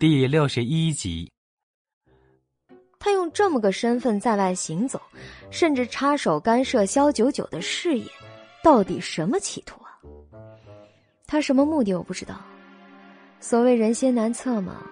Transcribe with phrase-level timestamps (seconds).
[0.00, 1.30] 第六十一集。
[2.98, 4.98] 他用这么个身份在外行走，
[5.50, 8.06] 甚至插手干涉萧九九的事业，
[8.64, 10.00] 到底什么企图啊？
[11.26, 12.40] 他什么目的我不知道。
[13.40, 14.86] 所谓人心难测嘛，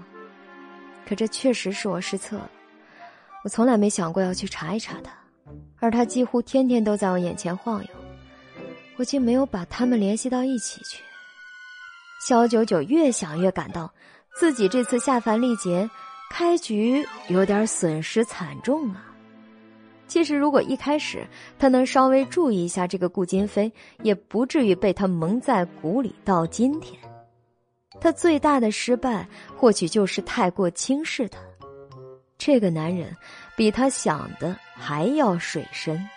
[1.09, 2.50] 可这确实是我失策了。
[3.45, 5.11] 我从来没想过要去查一查他，
[5.79, 7.90] 而他几乎天天都在我眼前晃悠，
[8.96, 11.02] 我竟没有把他们联系到一起去。
[12.20, 13.90] 萧九九越想越感到，
[14.39, 15.91] 自己这次下凡历劫，
[16.30, 19.05] 开局有点损失惨重啊。
[20.06, 21.27] 其实，如果一开始
[21.59, 23.70] 他能稍微注意一下这个顾金飞，
[24.02, 26.97] 也不至于被他蒙在鼓里到今天。
[28.01, 31.41] 他最大的失败，或许就是太过轻视他。
[32.39, 33.12] 这个男人
[33.56, 36.09] 比他想的还要水深。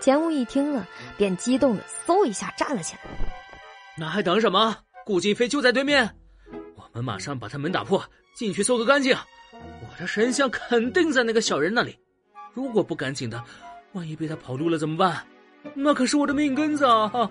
[0.00, 0.84] 钱无义听了，
[1.16, 3.02] 便激动的嗖一下站了起来。
[3.96, 4.76] 那还等什么？
[5.06, 6.10] 顾金飞就在对面，
[6.92, 8.02] 我们马上把他门打破，
[8.34, 9.16] 进去搜个干净。
[9.52, 11.98] 我的神像肯定在那个小人那里。
[12.54, 13.42] 如果不赶紧的，
[13.92, 15.24] 万一被他跑路了怎么办？
[15.74, 17.30] 那可是我的命根子啊！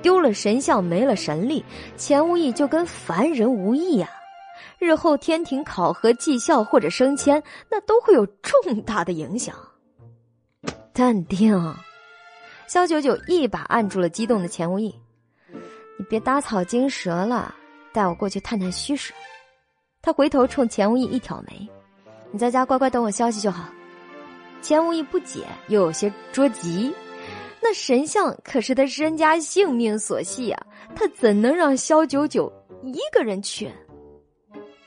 [0.00, 1.64] 丢了神像，没了神力，
[1.96, 4.08] 钱无义就跟凡人无异呀。
[4.78, 9.54] 日后天庭考核绩效或者升迁，那都会有重大的影响。
[10.92, 11.74] 淡定，
[12.66, 14.94] 萧九九一把按住了激动的钱无义。
[15.98, 17.54] 你别打草惊蛇了，
[17.98, 19.12] 带我过去探探虚实。
[20.00, 21.68] 他回头冲钱无义一挑眉
[22.30, 23.68] ：“你在家乖乖等我消息就好。”
[24.62, 26.94] 钱无义不解又有些着急。
[27.60, 32.52] 那神像可是他身家性命所系啊，他怎能让萧九九
[32.84, 33.68] 一个人去？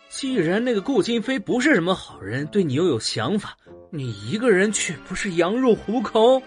[0.08, 3.58] 既然那个顾金飞不是什么好人，对你又有想法，
[3.90, 6.42] 你一个人去不是羊入虎口？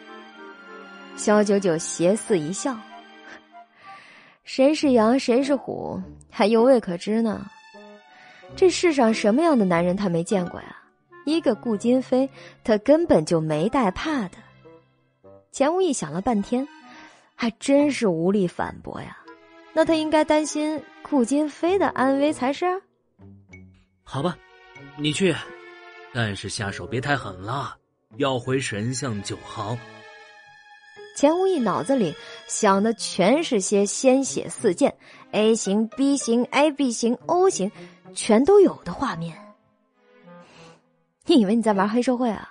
[1.15, 2.75] 萧九九斜似一笑
[4.45, 6.01] ：“谁是羊，谁是虎，
[6.31, 7.47] 还犹未可知呢。
[8.55, 10.77] 这世上什么样的男人他没见过呀？
[11.25, 12.29] 一个顾金飞，
[12.63, 14.37] 他根本就没带怕的。”
[15.51, 16.69] 钱无义想了半天，
[17.35, 19.17] 还真是无力反驳呀。
[19.73, 22.67] 那他应该担心顾金飞的安危才是。
[24.03, 24.37] 好吧，
[24.99, 25.35] 你去，
[26.13, 27.77] 但是下手别太狠了，
[28.19, 29.77] 要回神像就好。
[31.15, 32.15] 钱无义脑子里
[32.47, 34.95] 想的全是些鲜血四溅
[35.31, 37.71] ，A 型、B 型、AB 型、O 型，
[38.15, 39.37] 全都有的画面。
[41.27, 42.51] 你以为你在玩黑社会啊？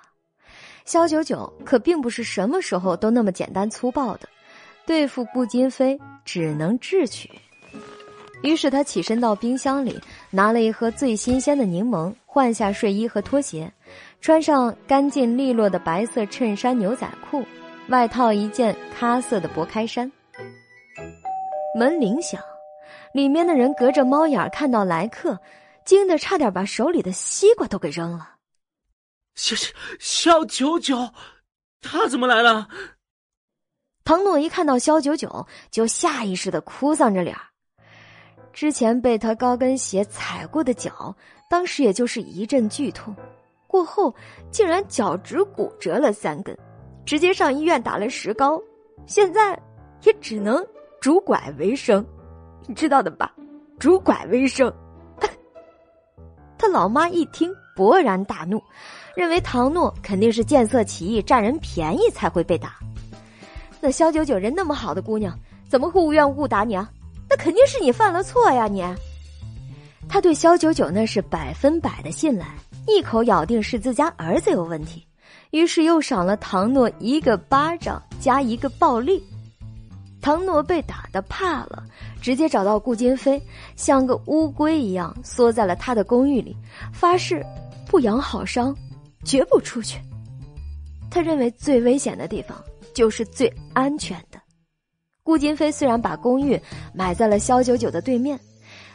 [0.85, 4.27] 肖九九可并不是什么时候都那么简单粗暴的，
[4.85, 7.29] 对付顾金飞只能智取。
[8.41, 9.97] 于是他起身到冰箱里
[10.29, 13.71] 拿了一盒最新鲜的柠檬，换下睡衣和拖鞋，
[14.19, 17.45] 穿上干净利落的白色衬衫、牛仔裤，
[17.89, 20.09] 外套一件咖色的薄开衫。
[21.77, 22.41] 门铃响，
[23.13, 25.39] 里面的人隔着猫眼看到来客，
[25.85, 28.35] 惊得差点把手里的西瓜都给扔了。
[29.35, 31.09] 萧萧萧九九，
[31.81, 32.67] 他怎么来了？
[34.05, 37.35] 唐诺一看到肖九九，就下意识的哭丧着脸
[38.53, 41.15] 之前被他高跟鞋踩过的脚，
[41.49, 43.15] 当时也就是一阵剧痛，
[43.65, 44.13] 过后
[44.51, 46.55] 竟然脚趾骨折了三根，
[47.05, 48.61] 直接上医院打了石膏，
[49.05, 49.59] 现在
[50.03, 50.65] 也只能
[51.01, 52.05] 拄拐为生，
[52.67, 53.33] 你知道的吧？
[53.79, 54.71] 拄拐为生。
[56.57, 58.61] 他老妈一听，勃然大怒。
[59.15, 62.75] 认为唐诺肯定是见色起意、占人便宜才会被打。
[63.79, 65.37] 那萧九九人那么好的姑娘，
[65.69, 66.89] 怎么会无缘无故打你啊？
[67.29, 68.67] 那肯定是你犯了错呀！
[68.67, 68.83] 你，
[70.07, 72.45] 他对萧九九那是百分百的信赖，
[72.87, 75.05] 一口咬定是自家儿子有问题，
[75.53, 79.23] 于是又赏了唐诺一个巴掌加一个暴力。
[80.19, 81.83] 唐诺被打的怕了，
[82.19, 83.41] 直接找到顾金飞，
[83.75, 86.57] 像个乌龟一样缩在了他的公寓里，
[86.91, 87.45] 发誓
[87.87, 88.75] 不养好伤。
[89.25, 89.97] 绝不出去。
[91.09, 92.61] 他认为最危险的地方
[92.93, 94.37] 就是最安全的。
[95.23, 96.59] 顾金飞虽然把公寓
[96.93, 98.37] 买在了萧九九的对面，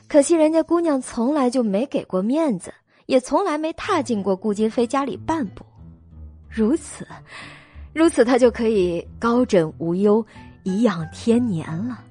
[0.06, 2.74] 可惜人家姑娘从来就没给过面子，
[3.06, 5.64] 也从来没踏进过顾金飞家里半步。
[6.48, 7.06] 如此，
[7.92, 10.24] 如此，他就可以高枕无忧，
[10.64, 12.04] 颐养天年了。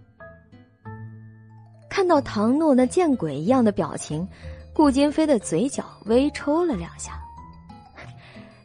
[1.90, 4.28] 看到唐诺那见鬼一样的表情，
[4.74, 7.20] 顾金飞的嘴角微抽了两下。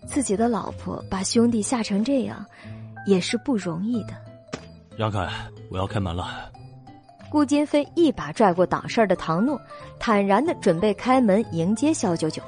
[0.07, 2.45] 自己的老婆把兄弟吓成这样，
[3.07, 4.13] 也是不容易的。
[4.97, 5.27] 让开，
[5.71, 6.51] 我要开门了。
[7.31, 9.59] 顾金飞一把拽过挡事儿的唐诺，
[9.99, 12.43] 坦然的准备开门迎接肖九九。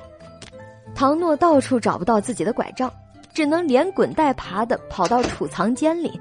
[0.95, 2.93] 唐诺到处找不到自己的拐杖，
[3.35, 6.19] 只能连滚带爬的跑到储藏间里，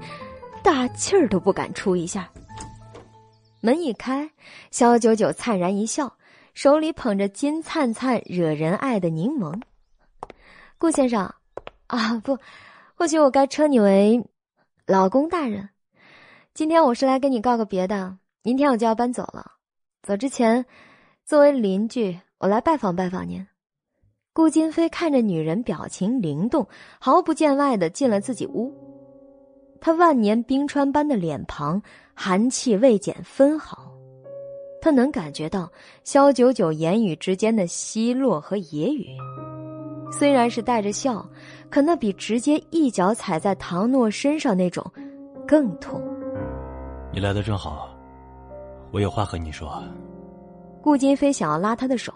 [0.62, 2.28] 大气儿都不敢出一下。
[3.60, 4.28] 门一开，
[4.70, 6.12] 萧九九灿然一笑，
[6.52, 9.62] 手里捧着金灿灿、惹人爱的柠檬。
[10.76, 11.32] 顾先生，
[11.86, 12.36] 啊不，
[12.94, 14.28] 或许我该称你为
[14.86, 15.70] 老公大人。
[16.52, 19.52] 今天我是来跟你告个别的，明天我就要搬走了。
[20.02, 20.66] 走之前，
[21.24, 23.46] 作为邻居，我来拜访拜访您。
[24.34, 26.66] 顾金飞看着女人表情灵动，
[26.98, 28.74] 毫不见外的进了自己屋。
[29.80, 31.80] 他万年冰川般的脸庞，
[32.14, 33.88] 寒气未减分毫。
[34.82, 35.70] 他能感觉到
[36.02, 39.06] 萧九九言语之间的奚落和揶揄，
[40.10, 41.24] 虽然是带着笑，
[41.70, 44.84] 可那比直接一脚踩在唐诺身上那种
[45.46, 46.02] 更痛。
[47.12, 47.88] 你来的正好，
[48.90, 49.80] 我有话和你说。
[50.82, 52.12] 顾金飞想要拉他的手，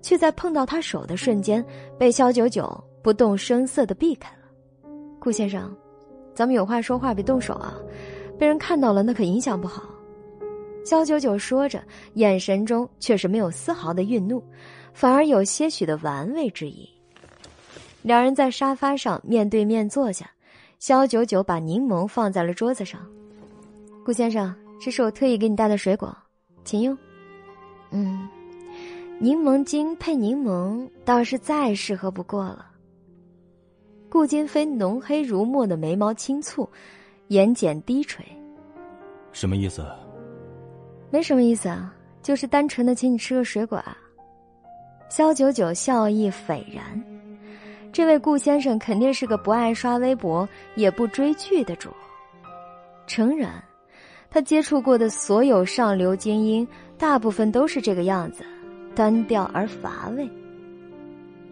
[0.00, 1.64] 却在碰到他手的瞬间，
[1.98, 2.72] 被萧九九
[3.02, 4.38] 不动声色的避开了。
[5.18, 5.74] 顾先生，
[6.34, 7.74] 咱们有话说话，别动手啊！
[8.38, 9.84] 被人看到了，那可影响不好。
[10.84, 11.80] 萧九九说着，
[12.14, 14.42] 眼神中却是没有丝毫的愠怒，
[14.92, 16.88] 反而有些许的玩味之意。
[18.02, 20.28] 两人在沙发上面对面坐下，
[20.80, 23.00] 萧九九把柠檬放在了桌子上。
[24.04, 26.12] 顾先生，这是我特意给你带的水果，
[26.64, 26.98] 请用。
[27.92, 28.28] 嗯，
[29.22, 32.66] 柠檬精配柠檬倒是再适合不过了。
[34.10, 36.68] 顾金飞浓黑如墨的眉毛轻蹙，
[37.28, 38.26] 眼睑低垂。
[39.30, 39.86] 什么意思？
[41.08, 43.96] 没什么意思啊，就是单纯的请你吃个水果啊。
[45.08, 46.82] 肖九九笑意斐然，
[47.92, 51.90] 这位顾先生肯定是个不爱刷微博也不追剧的主。
[53.06, 53.62] 诚然，
[54.28, 56.66] 他接触过的所有上流精英。
[56.98, 58.44] 大部分都是这个样子，
[58.94, 60.28] 单调而乏味。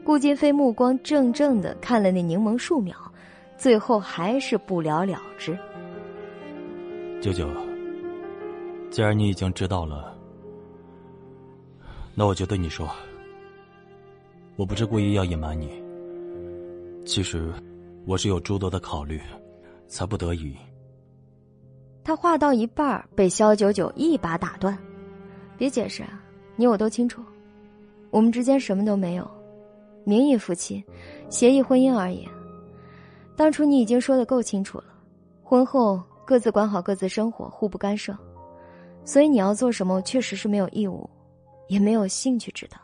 [0.04, 2.96] 顾金飞目光怔怔的看了那柠檬数秒，
[3.56, 5.56] 最后还是不了了之。
[7.20, 7.48] 九九，
[8.90, 10.16] 既然你已经知道了，
[12.14, 12.88] 那我就对你说，
[14.56, 15.70] 我不是故意要隐瞒你。
[17.04, 17.52] 其实，
[18.06, 19.20] 我是有诸多的考虑，
[19.86, 20.56] 才不得已。
[22.02, 24.76] 他话到一半，被肖九九一把打断。
[25.58, 26.02] 别解释，
[26.56, 27.22] 你我都清楚，
[28.10, 29.28] 我们之间什么都没有，
[30.04, 30.84] 名义夫妻，
[31.28, 32.28] 协议婚姻而已。
[33.36, 34.86] 当初你已经说的够清楚了，
[35.42, 38.16] 婚后各自管好各自生活，互不干涉。
[39.04, 41.08] 所以你要做什么，我确实是没有义务，
[41.68, 42.78] 也没有兴趣知道。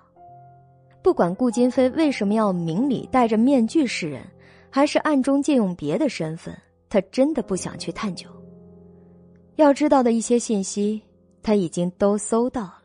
[1.03, 4.23] 不管顾金飞为什么要明里戴着面具示人，
[4.71, 6.57] 还是暗中借用别的身份，
[6.89, 8.29] 他真的不想去探究。
[9.57, 11.03] 要知道的一些信息。
[11.43, 12.83] 他已经都搜到了，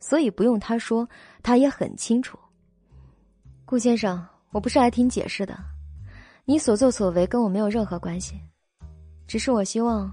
[0.00, 1.08] 所以不用他说，
[1.46, 2.36] 他也很清楚。
[3.64, 4.20] 顾先生，
[4.50, 5.56] 我不是来听解释的，
[6.44, 8.34] 你所作所为跟我没有任何关系，
[9.28, 10.12] 只是我希望，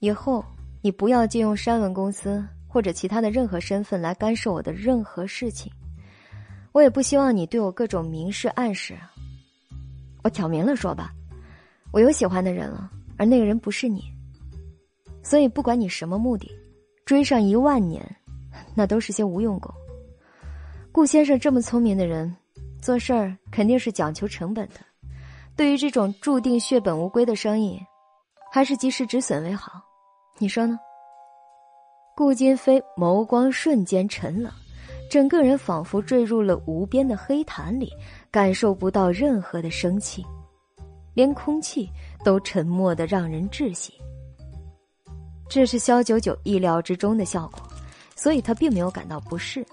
[0.00, 0.44] 以后
[0.82, 5.72] 你不要借用山文公司或者其他的任何身份来干涉我的任何事情。
[6.72, 8.98] 我也不希望你对我各种明示暗示。
[10.24, 11.12] 我挑明了说吧，
[11.92, 14.12] 我有喜欢的人了，而那个人不是你，
[15.22, 16.50] 所以不管你什么目的。
[17.06, 18.04] 追上一万年，
[18.74, 19.72] 那都是些无用功。
[20.90, 22.34] 顾先生这么聪明的人，
[22.80, 24.80] 做事儿肯定是讲求成本的。
[25.54, 27.80] 对于这种注定血本无归的生意，
[28.50, 29.72] 还是及时止损为好。
[30.38, 30.78] 你说呢？
[32.16, 34.52] 顾金飞眸光瞬间沉冷，
[35.08, 37.92] 整个人仿佛坠入了无边的黑潭里，
[38.30, 40.24] 感受不到任何的生气，
[41.14, 41.88] 连空气
[42.24, 43.92] 都沉默的让人窒息。
[45.48, 47.60] 这是萧九九意料之中的效果，
[48.16, 49.64] 所以他并没有感到不适，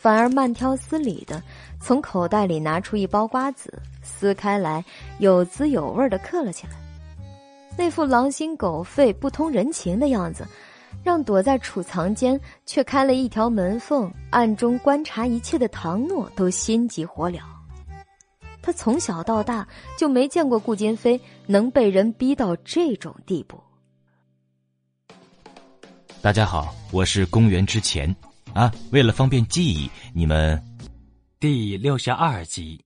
[0.00, 1.42] 反而慢条斯理的
[1.78, 3.70] 从口袋里拿出一包瓜子，
[4.02, 4.82] 撕开来，
[5.18, 6.72] 有滋有味的嗑了起来。
[7.76, 10.46] 那副狼心狗肺、不通人情的样子，
[11.04, 17.38] 让躲在储藏间却开了一条门缝、暗中观察一切的唐诺都心急火燎。
[18.62, 23.62] 他从小到大就没见过顾金飞能被人逼到这种地步。
[26.22, 28.14] 大家好，我是公元之前，
[28.54, 30.60] 啊，为了方便记忆，你们
[31.38, 32.84] 第六十二集。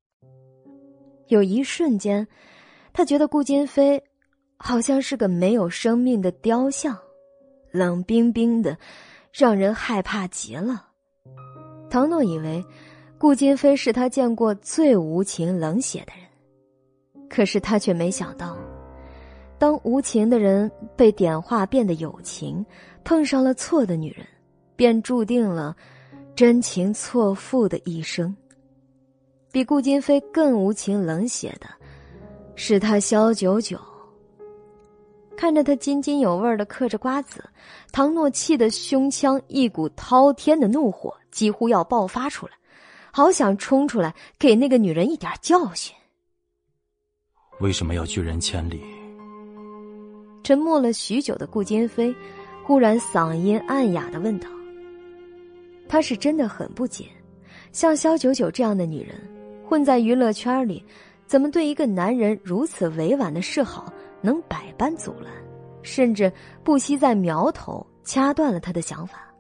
[1.28, 2.26] 有一瞬间，
[2.92, 4.02] 他觉得顾金飞
[4.59, 6.97] 好像是个没有生命的雕像，
[7.71, 8.76] 冷冰冰的，
[9.33, 10.87] 让人害怕极了。
[11.88, 12.62] 唐诺以为
[13.16, 18.56] 顾金飞是他见过最无情冷血的人，可是他却没想到。
[19.59, 22.64] 当无情的人被点化变得有情，
[23.02, 24.26] 碰上了错的女人，
[24.76, 25.76] 便注定了
[26.35, 28.35] 真情错付的一生。
[29.52, 31.69] 比顾金飞更无情冷血的，
[32.57, 33.78] 是他萧九九。
[35.37, 37.45] 看着他津津有味的嗑着瓜子，
[37.93, 42.52] 唐诺气得胸腔一股滔天的怒火几乎要爆发出来，
[43.12, 45.95] 好想冲出来给那个女人一点教训。
[47.61, 48.81] 为什么要拒人千里？
[50.43, 52.14] 沉默了许久的顾金飞，
[52.64, 54.49] 忽然嗓音暗哑的问道
[55.95, 57.07] ：“他是真的很不解，
[57.71, 59.15] 像肖九九这样的女人，
[59.65, 60.85] 混在娱乐圈里。”
[61.25, 65.33] 怎么对一个男人如此委婉的示好能百般阻拦，
[65.83, 66.31] 甚至
[66.65, 69.33] 不惜在苗头掐断了他的想法？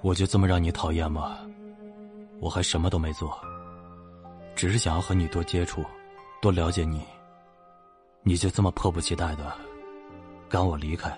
[0.00, 1.38] 我就这么让你讨厌吗？
[2.40, 3.38] 我还什么都没做，
[4.56, 5.84] 只是想要和你多接触，
[6.40, 7.02] 多了解你。
[8.22, 9.52] 你就这么迫不及待的
[10.48, 11.14] 赶我离开？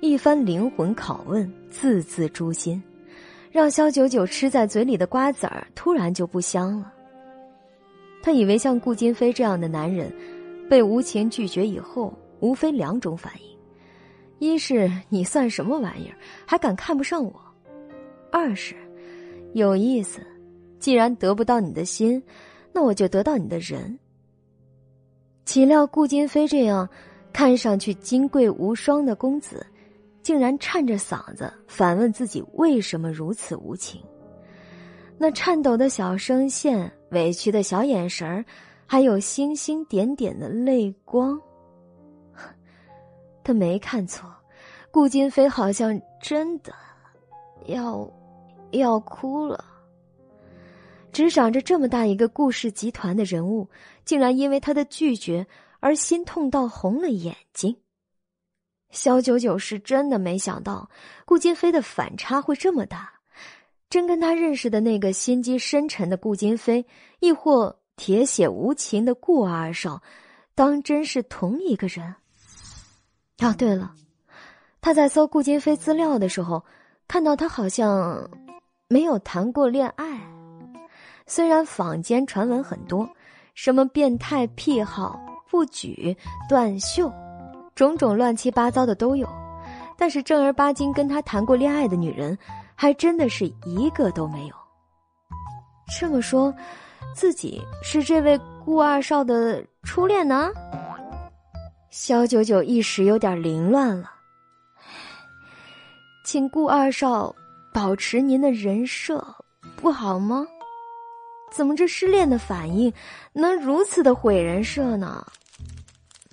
[0.00, 2.80] 一番灵魂拷问，字字诛心，
[3.50, 6.92] 让肖九九吃在嘴里的瓜子儿突然就不香了。
[8.22, 10.12] 他以为像顾金飞这样的男人，
[10.70, 13.58] 被无情拒绝以后，无非两种反应：
[14.38, 16.14] 一是你算什么玩意儿，
[16.46, 17.32] 还敢看不上我；
[18.30, 18.76] 二是
[19.52, 20.20] 有意思，
[20.78, 22.22] 既然得不到你的心，
[22.72, 23.98] 那我就得到你的人。
[25.44, 26.88] 岂料顾金飞这样
[27.32, 29.66] 看上去金贵无双的公子，
[30.28, 33.98] 竟然颤着嗓子反问自己为什么如此无情。
[35.16, 36.92] 那颤抖的小声线。
[37.12, 38.44] 委屈的小眼神儿，
[38.84, 41.40] 还有星星点点的泪光。
[43.42, 44.30] 他没看错，
[44.90, 46.74] 顾金飞好像真的
[47.64, 48.06] 要
[48.72, 49.64] 要哭了。
[51.10, 53.66] 执掌着这么大一个顾氏集团的人物，
[54.04, 55.46] 竟然因为他的拒绝
[55.80, 57.74] 而心痛到红了眼睛。
[58.90, 60.88] 肖九九是真的没想到
[61.24, 63.12] 顾金飞的反差会这么大。
[63.90, 66.84] 真跟他认识的那个心机深沉的顾金飞，
[67.20, 70.02] 亦或铁血无情的顾二少，
[70.54, 72.14] 当真是同一个人？
[73.40, 73.94] 哦，对了，
[74.82, 76.62] 他在搜顾金飞资料的时候，
[77.06, 78.28] 看到他好像
[78.88, 80.20] 没有谈过恋爱。
[81.26, 83.08] 虽然坊间传闻很多，
[83.54, 85.18] 什么变态癖好、
[85.50, 86.14] 不举、
[86.46, 87.10] 断袖，
[87.78, 89.28] 种种乱七八糟的都有，
[89.96, 92.36] 但是正儿八经跟他谈过恋爱的女人。
[92.80, 94.54] 还真的是一个都没有。
[95.98, 96.54] 这么说，
[97.12, 100.52] 自己是这位顾二少的初恋呢？
[101.90, 104.12] 肖九九一时有点凌乱了。
[106.24, 107.34] 请顾二少
[107.74, 109.26] 保持您的人设，
[109.76, 110.46] 不好吗？
[111.50, 112.92] 怎么这失恋的反应
[113.32, 115.26] 能如此的毁人设呢？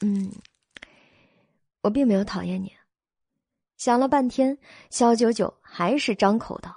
[0.02, 0.32] 嗯，
[1.86, 2.72] 我并没有讨厌你。
[3.78, 4.58] 想了半天，
[4.90, 5.54] 肖九九。
[5.62, 6.74] 还是张口道：“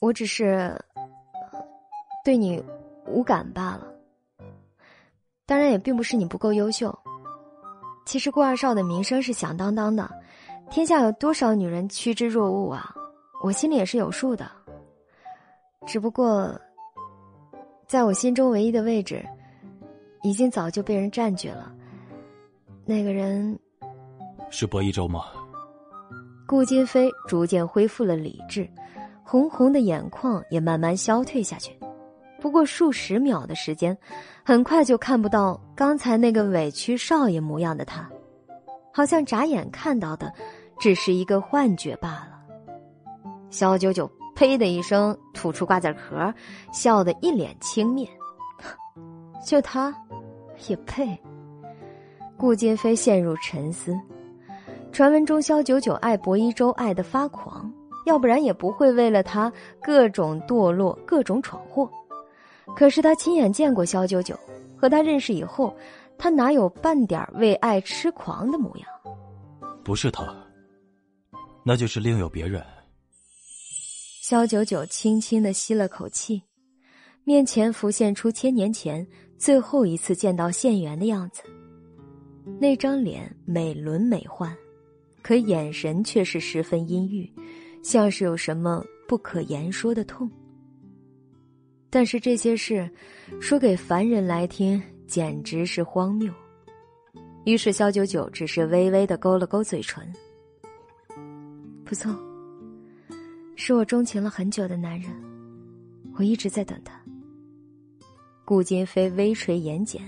[0.00, 0.74] 我只是
[2.24, 2.60] 对你
[3.06, 3.86] 无感罢了。
[5.44, 6.98] 当然，也并不是你不够优秀。
[8.06, 10.10] 其实顾二少的名声是响当当的，
[10.70, 12.92] 天下有多少女人趋之若鹜啊？
[13.42, 14.50] 我心里也是有数的。
[15.86, 16.58] 只不过，
[17.86, 19.24] 在我心中唯一的位置，
[20.22, 21.72] 已经早就被人占据了。
[22.90, 23.56] 那个人
[24.50, 25.26] 是薄一舟吗？”
[26.44, 28.68] 顾金飞逐渐恢复了理智，
[29.22, 31.78] 红红的眼眶也慢慢消退下去。
[32.40, 33.96] 不过数十秒的时间，
[34.44, 38.10] 很快就看不到刚才那个委屈少爷模样的他，
[38.92, 40.32] 好像眨眼看到的
[40.80, 42.40] 只是一个幻觉罢了。
[43.50, 46.34] 小九九呸的一声吐出瓜子壳，
[46.72, 48.08] 笑得一脸轻蔑
[49.46, 49.94] ：“就他，
[50.66, 51.16] 也配？”
[52.40, 53.94] 顾金飞陷入沉思。
[54.90, 57.70] 传闻中，萧九九爱薄一舟爱得发狂，
[58.06, 61.88] 要不然也不会为了他各种堕落、各种闯祸。
[62.74, 64.34] 可是他亲眼见过萧九九，
[64.74, 65.76] 和他认识以后，
[66.16, 68.88] 他哪有半点为爱痴狂的模样？
[69.84, 70.34] 不是他，
[71.62, 72.64] 那就是另有别人。
[74.22, 76.42] 萧九九轻轻的吸了口气，
[77.22, 79.06] 面前浮现出千年前
[79.38, 81.42] 最后一次见到县元的样子，
[82.58, 84.50] 那张脸美轮美奂。
[85.22, 87.30] 可眼神却是十分阴郁，
[87.82, 90.28] 像是有什么不可言说的痛。
[91.90, 92.88] 但是这些事，
[93.38, 96.32] 说给凡人来听，简直是荒谬。
[97.44, 100.10] 于是肖九九只是微微的勾了勾嘴唇。
[101.84, 102.18] 不错，
[103.56, 105.10] 是我钟情了很久的男人，
[106.14, 106.98] 我一直在等他。
[108.46, 110.00] 顾金飞微垂眼睑，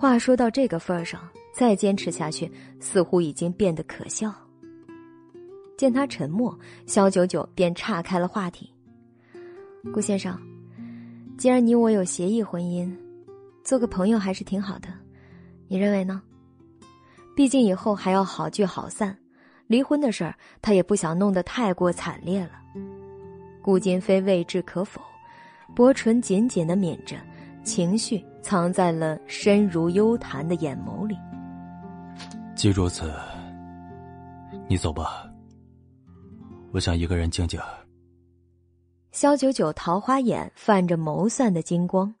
[0.00, 1.20] 话说到这个份上。
[1.52, 4.32] 再坚持下去，似乎已经变得可笑。
[5.76, 8.72] 见他沉默，肖九九便岔开了话题
[9.92, 10.40] ：“顾先生，
[11.36, 12.96] 既然你我有协议婚姻，
[13.64, 14.88] 做个朋友还是挺好的，
[15.66, 16.22] 你认为呢？”
[17.36, 19.14] 毕竟以后还要好聚好散，
[19.66, 22.52] 离婚的事儿他也不想弄得太过惨烈了。
[23.60, 25.02] 顾金飞未置可否，
[25.74, 27.16] 薄唇紧紧的抿着，
[27.64, 31.16] 情绪藏在了深如幽潭的眼眸里。
[32.54, 33.12] 既如此，
[34.68, 35.30] 你走吧，
[36.72, 37.60] 我想一个人静静。
[39.12, 42.14] 萧九九桃花眼泛着谋算的金光，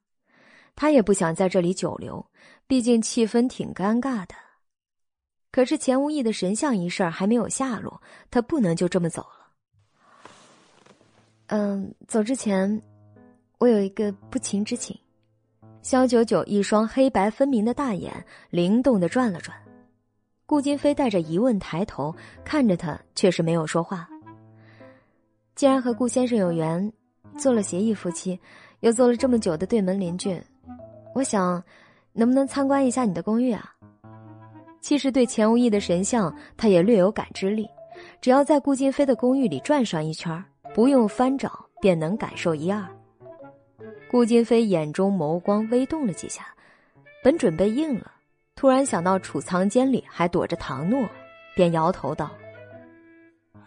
[0.74, 2.24] 他也不想在这里久留，
[2.66, 4.34] 毕竟气氛挺尴尬的。
[5.52, 8.00] 可是钱无义的神像一事还没有下落，
[8.30, 9.50] 他不能就这么走了。
[11.48, 12.80] 嗯，走之前，
[13.58, 14.98] 我有一个不情之请。
[15.82, 18.12] 萧九九一双黑白分明的大眼
[18.50, 19.56] 灵动的转了转，
[20.44, 24.06] 顾金飞带着疑问抬头看着他，却是没有说话。
[25.54, 26.92] 既然和顾先生有缘，
[27.38, 28.38] 做了协议夫妻，
[28.80, 30.40] 又做了这么久的对门邻居，
[31.14, 31.62] 我想，
[32.12, 33.74] 能不能参观一下你的公寓啊？
[34.82, 37.68] 其实对钱无义的神像，他也略有感知力，
[38.20, 40.42] 只要在顾金飞的公寓里转上一圈，
[40.74, 42.86] 不用翻找便能感受一二。
[44.10, 46.44] 顾金飞眼中眸光微动了几下，
[47.22, 48.10] 本准备应了，
[48.56, 51.08] 突然想到储藏间里还躲着唐诺，
[51.54, 52.28] 便摇头道：“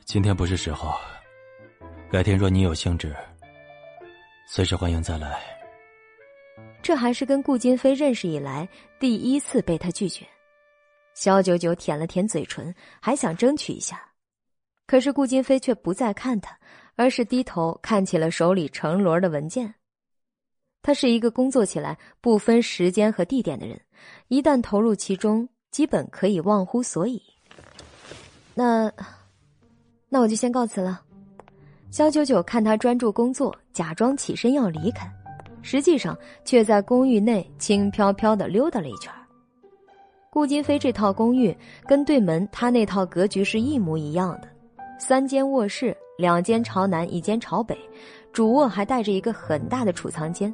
[0.03, 0.93] 今天不是时候。”
[2.11, 3.15] 改天若你有兴致，
[4.45, 5.39] 随时欢迎再来。
[6.81, 8.67] 这还是跟顾金飞认识以来
[8.99, 10.27] 第一次被他拒绝。
[11.13, 14.09] 萧九九舔了舔嘴唇，还想争取一下，
[14.87, 16.59] 可是顾金飞却不再看他，
[16.97, 19.73] 而是低头看起了手里成摞的文件。
[20.83, 23.79] 他是一个工作起来不分时间和地点的人，
[24.27, 27.19] 一旦投入其中，基本可以忘乎所以。
[28.53, 28.91] 那，
[30.09, 31.01] 那我就先告辞了。
[31.89, 35.09] 肖九九看他专注工作，假装起身要离开，
[35.61, 39.11] 实际上却在公寓内轻飘飘的溜达了一圈。
[40.29, 41.55] 顾金飞这套公寓
[41.87, 44.49] 跟对门他那套格局是一模一样的，
[44.99, 47.77] 三间卧室，两间朝南，一间朝北，
[48.33, 50.53] 主卧还带着一个很大的储藏间。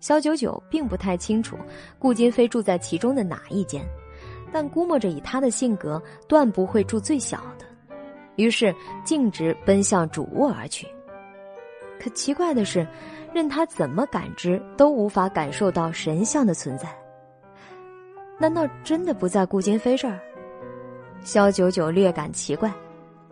[0.00, 1.56] 肖九九并不太清楚
[1.98, 3.84] 顾金飞住在其中的哪一间，
[4.52, 7.66] 但估摸着以他的性格，断不会住最小的。
[8.36, 10.86] 于是径直奔向主卧而去，
[12.00, 12.86] 可奇怪的是，
[13.34, 16.88] 任他怎么感知都无法感受到神像的存在。
[18.38, 20.20] 难道真的不在顾金飞这儿？
[21.24, 22.72] 肖九九略感奇怪，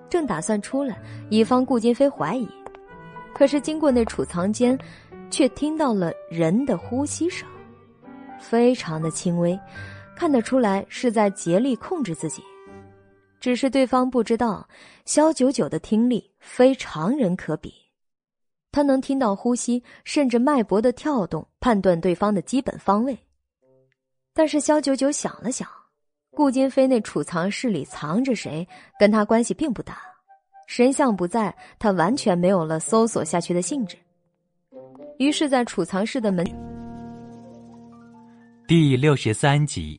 [0.09, 0.98] 正打算出来
[1.31, 2.48] 以防顾金飞怀疑，
[3.33, 4.76] 可是经过那储藏间，
[5.30, 7.48] 却听到了人的呼吸声，
[8.38, 9.58] 非常的轻微，
[10.14, 12.42] 看得出来是在竭力控制自己。
[13.38, 14.66] 只是对方不知道，
[15.04, 17.72] 肖九九的听力非常人可比，
[18.72, 23.16] 他能听到呼吸，甚至脉搏的跳动，判断对方的基本方位。
[24.32, 25.68] 但是肖九九想了想，
[26.30, 28.66] 顾金飞那储藏室里藏着谁，
[28.98, 29.98] 跟他关系并不大。
[30.66, 33.96] 神像不在，他完全没有了搜索下去的兴致。
[35.18, 36.44] 于是，在储藏室的门，
[38.68, 39.98] 第六十三集。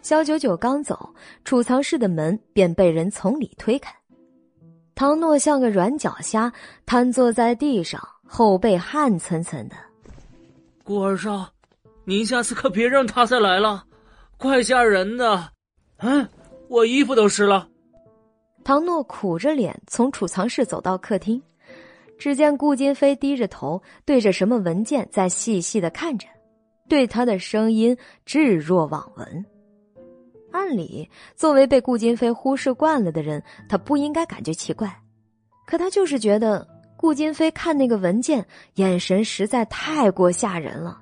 [0.00, 3.94] 肖九九刚走，储藏室的门便被人从里推开。
[4.94, 6.50] 唐诺像个软脚虾，
[6.86, 9.76] 瘫坐在地上，后背汗涔涔的。
[10.82, 11.46] 顾二少，
[12.04, 13.84] 您下次可别让他再来了，
[14.38, 15.52] 怪吓人的。
[15.98, 16.26] 嗯，
[16.68, 17.68] 我衣服都湿了。
[18.62, 21.42] 唐诺苦着脸从储藏室走到客厅，
[22.18, 26.26] 只见顾金飞低着头，对着什么文件在细细的看着，
[26.88, 29.44] 对他的声音置若罔闻。
[30.52, 35.02] 按理，作为被顾金飞忽视惯了的人，他不应该感觉奇怪，
[35.66, 38.46] 可他就是觉得顾金飞看那个文件，
[38.76, 41.00] 眼神实在太过吓人了。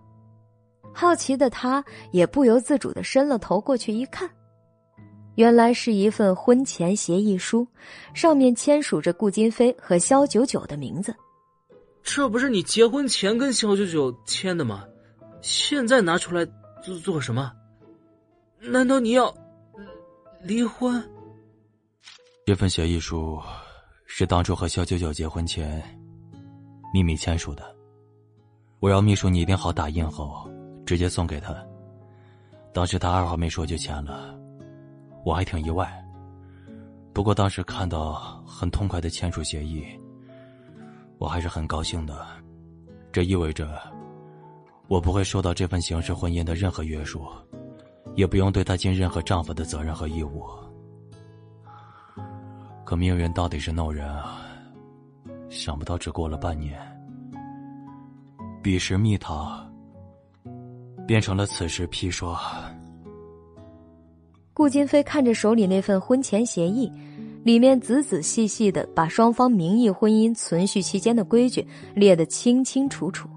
[0.95, 4.29] 好奇的他，也不由自主的伸了头过去一看，
[5.37, 7.67] 原来是一份婚前协议书，
[8.15, 11.15] 上面签署着顾金飞和肖九九的名字。
[12.03, 14.85] 这不是你结婚前跟肖九九签的吗？
[15.41, 16.45] 现在拿出来
[16.83, 17.53] 做做什么？
[18.61, 19.35] 难道你要？
[20.43, 21.03] 离婚。
[22.45, 23.41] 这份协议书
[24.05, 25.83] 是当初和肖九九结婚前
[26.93, 27.65] 秘密签署的，
[28.81, 30.51] 我让秘书拟定好打印后
[30.85, 31.57] 直接送给他。
[32.75, 34.37] 当时他二话没说就签了，
[35.25, 35.91] 我还挺意外。
[37.13, 39.85] 不过当时看到很痛快的签署协议，
[41.19, 42.27] 我还是很高兴的。
[43.11, 43.79] 这意味着
[44.89, 47.27] 我不会受到这份形式婚姻的任何约束。
[48.15, 50.45] 也不用对她尽任何丈夫的责任和义务。
[52.85, 54.43] 可命运到底是弄人啊！
[55.49, 56.79] 想不到只过了半年，
[58.63, 59.67] 彼时蜜桃
[61.07, 62.37] 变成了此时砒霜。
[64.55, 66.93] 顾金飞看着手里那份婚前协议，
[67.43, 73.29] 里面仔仔细细的把双方名义婚姻存续期间的规矩列得清清楚楚。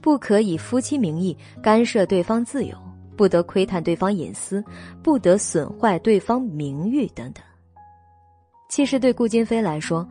[0.00, 2.74] 不可以夫妻名义干涉对方自由，
[3.16, 4.64] 不得窥探对方隐私，
[5.02, 7.44] 不得损坏对方名誉等等。
[8.68, 10.08] 其实对顾金飞来说，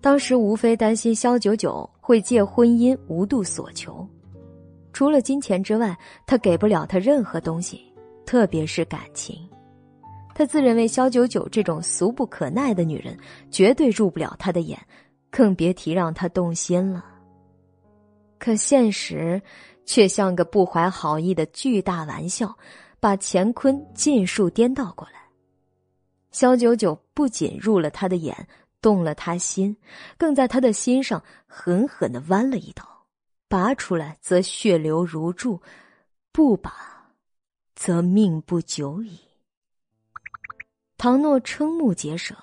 [0.00, 4.06] 当时无非担心肖九九会借婚姻无度所求，
[4.92, 5.94] 除了金钱之外，
[6.26, 7.80] 他给不了他任何东西。
[8.26, 9.48] 特别是感情，
[10.34, 13.18] 他自认为萧九九这种俗不可耐的女人
[13.50, 14.78] 绝对入不了他的眼，
[15.30, 17.04] 更别提让他动心了。
[18.38, 19.40] 可现实
[19.86, 22.56] 却像个不怀好意的巨大玩笑，
[23.00, 25.14] 把乾坤尽数颠倒过来。
[26.30, 28.48] 萧九九不仅入了他的眼，
[28.82, 29.76] 动了他心，
[30.18, 32.82] 更在他的心上狠狠的剜了一刀，
[33.48, 35.62] 拔出来则血流如注，
[36.32, 36.93] 不拔。
[37.74, 39.18] 则命不久矣。
[40.96, 42.34] 唐诺瞠目结舌，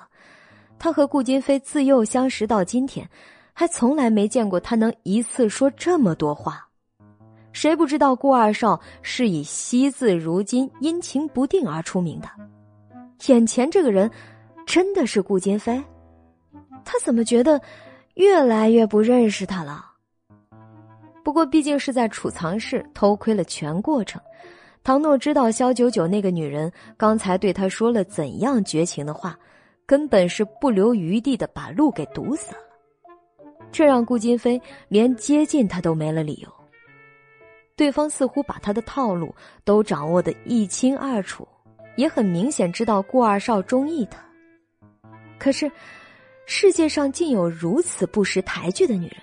[0.77, 3.09] 他和顾金飞自幼相识到今天，
[3.53, 6.67] 还从来没见过他能一次说这么多话。
[7.53, 12.29] 谁不知道顾二少是以惜字如金、阴晴不定而出名的？
[13.27, 14.09] 眼前这个人，
[14.65, 15.83] 真的是顾金飞？
[16.85, 17.61] 他怎么觉得
[18.15, 19.85] 越来越不认识他了？
[21.23, 24.21] 不过毕竟是在储藏室偷窥了全过程。
[24.83, 29.37] 唐诺知道肖九九那个女人刚才对他说了怎样绝情的话，
[29.85, 32.57] 根本是不留余地的把路给堵死了，
[33.71, 36.49] 这让顾金飞连接近他都没了理由。
[37.75, 41.47] 对方似乎把他的套路都掌握的一清二楚，
[41.95, 44.19] 也很明显知道顾二少中意他。
[45.37, 45.71] 可是，
[46.45, 49.17] 世界上竟有如此不识抬举的女人。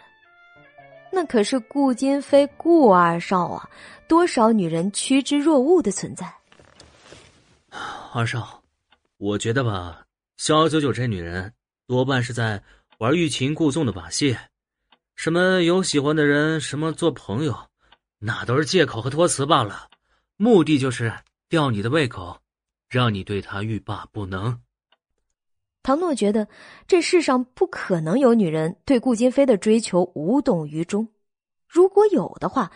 [1.10, 3.68] 那可是顾金飞顾二少啊，
[4.08, 6.34] 多少女人趋之若鹜的存在。
[8.14, 8.62] 二少，
[9.18, 10.06] 我觉得吧，
[10.38, 11.52] 萧九九这女人
[11.86, 12.62] 多半是在
[12.98, 14.36] 玩欲擒故纵的把戏，
[15.14, 17.54] 什么有喜欢的人，什么做朋友，
[18.18, 19.90] 那都是借口和托词罢了，
[20.36, 21.12] 目的就是
[21.50, 22.40] 吊你的胃口，
[22.88, 24.58] 让你对她欲罢不能。
[25.82, 26.48] 唐诺觉得
[26.86, 31.08] 这世上不可能有女人对顾金飞的追求无动于衷，
[31.66, 32.72] 如果有的话，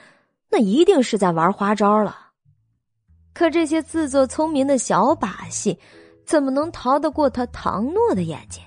[0.52, 2.14] 那一定是在玩花招了。
[3.32, 5.78] 可这些自作聪明的小把戏，
[6.26, 8.62] 怎么能逃得过他唐诺的眼睛？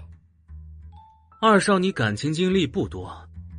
[1.40, 3.16] 二少，你感情经历不多，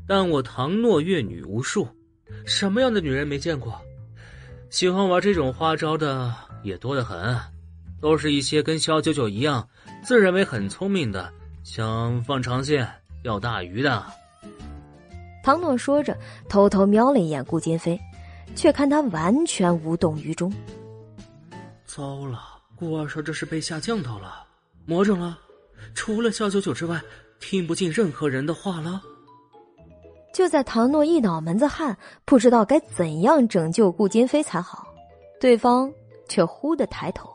[0.09, 1.87] 但我唐诺阅女无数，
[2.45, 3.81] 什么样的女人没见过？
[4.69, 6.35] 喜欢玩这种花招的
[6.65, 7.39] 也多得很，
[8.01, 9.67] 都是一些跟肖九九一样。
[10.03, 12.89] 自认为很聪明的，想放长线
[13.23, 14.05] 钓大鱼的。
[15.45, 16.17] 唐诺说着，
[16.49, 17.97] 偷偷瞄了一眼顾金飞，
[18.55, 20.53] 却看他完全无动于衷。
[21.85, 22.41] 糟了，
[22.75, 24.47] 顾二少这是被下降头了，
[24.85, 25.39] 魔怔了，
[25.95, 27.01] 除了肖九九之外，
[27.41, 29.03] 听不进任何人的话了。
[30.33, 34.87] 就在唐诺一脑门子汗，不知道该怎样拯救顾金飞才好，
[35.41, 35.91] 对方
[36.29, 37.31] 却忽的抬头，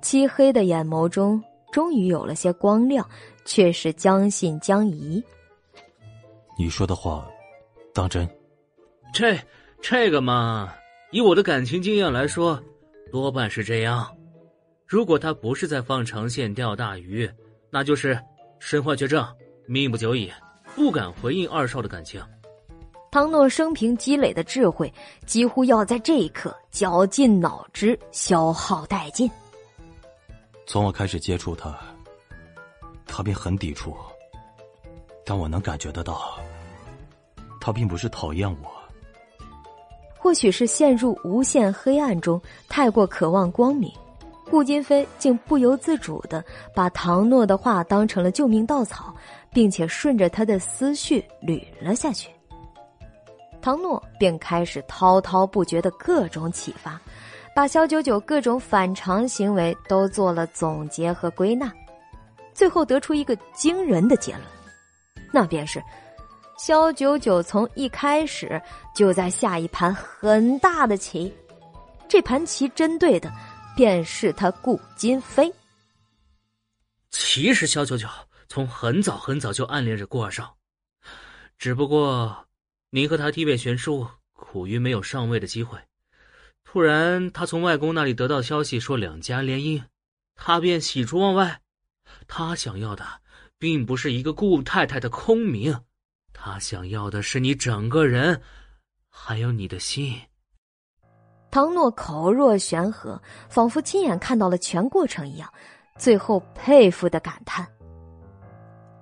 [0.00, 1.42] 漆黑的眼眸中。
[1.70, 3.06] 终于有了些光亮，
[3.44, 5.22] 却是将信将疑。
[6.58, 7.28] 你说的话，
[7.92, 8.26] 当真？
[9.12, 9.38] 这
[9.80, 10.72] 这个嘛，
[11.12, 12.62] 以我的感情经验来说，
[13.10, 14.06] 多半是这样。
[14.86, 17.30] 如果他不是在放长线钓大鱼，
[17.70, 18.18] 那就是
[18.58, 19.26] 身患绝症，
[19.66, 20.30] 命不久矣，
[20.74, 22.22] 不敢回应二少的感情。
[23.10, 24.92] 唐诺生平积累的智慧，
[25.24, 29.30] 几乎要在这一刻绞尽脑汁，消耗殆尽。
[30.66, 31.78] 从我开始接触他，
[33.06, 33.96] 他便很抵触，
[35.24, 36.38] 但我能感觉得到，
[37.58, 38.77] 他并不是讨厌我。
[40.28, 42.38] 或许是陷入无限黑暗中，
[42.68, 43.90] 太过渴望光明，
[44.50, 49.14] 顾金飞竟不由自主的把唐诺的话当成了救命稻草，
[49.54, 52.28] 并且顺着他的思绪捋了下去。
[53.62, 57.00] 唐诺便开始滔滔不绝的各种启发。
[57.56, 61.72] 把肖九九各种反常行为都做了总结和归纳，
[62.52, 64.42] 最后得出一个惊人的结论，
[65.32, 65.82] 那便是
[66.58, 68.60] 肖九九从一开始
[68.92, 71.32] 就在下一盘很大的棋，
[72.08, 73.32] 这盘棋针对的
[73.76, 75.52] 便是他顾金飞。
[77.10, 78.08] 其实肖九九
[78.48, 80.56] 从很早很早就暗恋着顾二少，
[81.58, 82.46] 只不过
[82.90, 85.78] 您和他地位悬殊，苦于没有上位的机会。
[86.64, 89.84] 突然，他从外公那里得到消息，说两家联姻，
[90.34, 91.60] 他便喜出望外。
[92.26, 93.06] 他想要的，
[93.58, 95.80] 并不是一个顾太太的空名，
[96.40, 98.40] 他想要的是你整个人，
[99.10, 100.16] 还有你的心。
[101.50, 105.52] 唐诺口若悬河，仿佛亲眼看到了全过程一样，
[105.98, 107.66] 最后佩服的感叹：“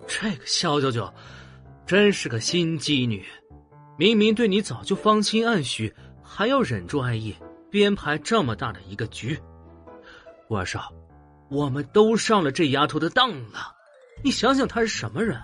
[0.08, 1.12] 这个萧九九，
[1.86, 3.22] 真是个心机女，
[3.98, 7.36] 明明对你早就芳心暗许，还要忍住爱意，
[7.70, 9.38] 编排这么大的一个局。
[10.48, 10.90] 顾二少，
[11.50, 13.74] 我们都上了这丫头的当了。
[14.24, 15.38] 你想想，她是什么人？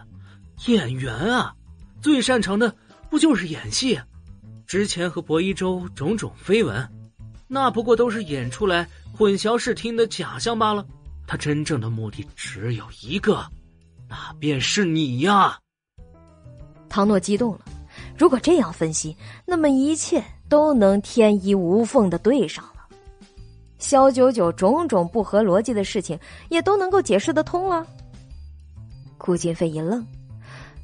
[0.66, 1.54] 演员啊，
[2.02, 2.74] 最擅长的
[3.08, 3.98] 不就是演戏？”
[4.66, 6.88] 之前和薄一舟种种绯闻，
[7.46, 10.84] 那不过都是演出来混淆视听的假象罢了。
[11.26, 13.44] 他真正的目的只有一个，
[14.08, 15.58] 那便是你呀！
[16.88, 17.60] 唐诺激动了。
[18.18, 22.88] 如果这样分析，那么一切都能天衣无缝的对上了。
[23.78, 27.86] 萧九九种种不合逻辑的事情，也都能够解释得通了。
[29.18, 30.06] 顾金飞一愣，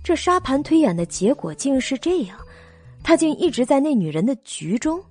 [0.02, 2.38] 这沙盘推演的结果竟是这样。
[3.02, 5.02] 他竟一直在那女人的局中。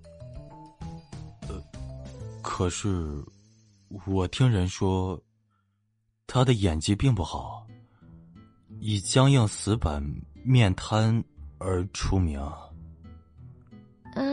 [1.48, 1.62] 呃，
[2.42, 3.24] 可是
[4.06, 5.20] 我听人说，
[6.28, 7.66] 他的演技并不好，
[8.80, 10.04] 以僵硬死板、
[10.44, 11.24] 面瘫
[11.58, 12.40] 而出名。
[12.40, 14.24] 啊！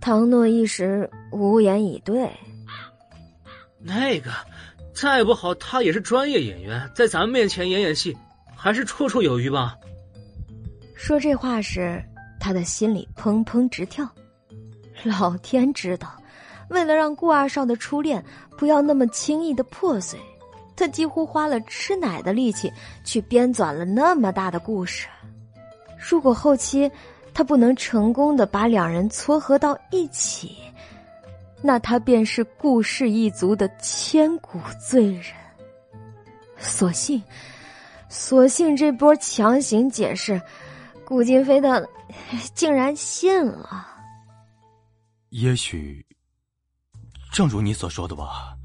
[0.00, 2.30] 唐诺一时无言以对。
[3.78, 4.30] 那个
[4.94, 8.16] 再不好，他也是专业演员，在咱们面前演演戏，
[8.66, 9.78] 还是绰绰有余吧。
[10.96, 12.02] 说这话时。
[12.38, 14.08] 他的心里砰砰直跳，
[15.02, 16.12] 老天知道，
[16.68, 18.24] 为了让顾二少的初恋
[18.56, 20.20] 不要那么轻易的破碎，
[20.76, 25.08] 他几乎花了吃奶的力气去编纂了那么大的故事。
[25.96, 26.88] 如果后期
[27.34, 30.56] 他不能成功的把两人撮合到一起，
[31.62, 35.24] 那他便是顾氏一族的千古罪人。
[36.58, 37.20] 所幸，
[38.18, 40.40] 所幸这波强行解释。
[41.04, 41.86] 顾金飞的
[42.54, 43.86] 竟然信了。
[45.28, 46.04] 也许，
[47.30, 48.56] 正如你所说的吧。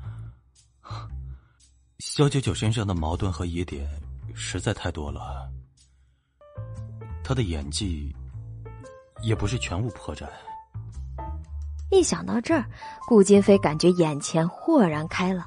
[2.00, 3.88] 萧九九身上的矛盾和疑点
[4.34, 5.48] 实在太多了，
[7.24, 8.16] 他的演技
[9.22, 10.26] 也不是全无破绽。
[11.92, 12.66] 一想到这儿，
[13.06, 15.46] 顾金飞感觉眼前豁然开朗。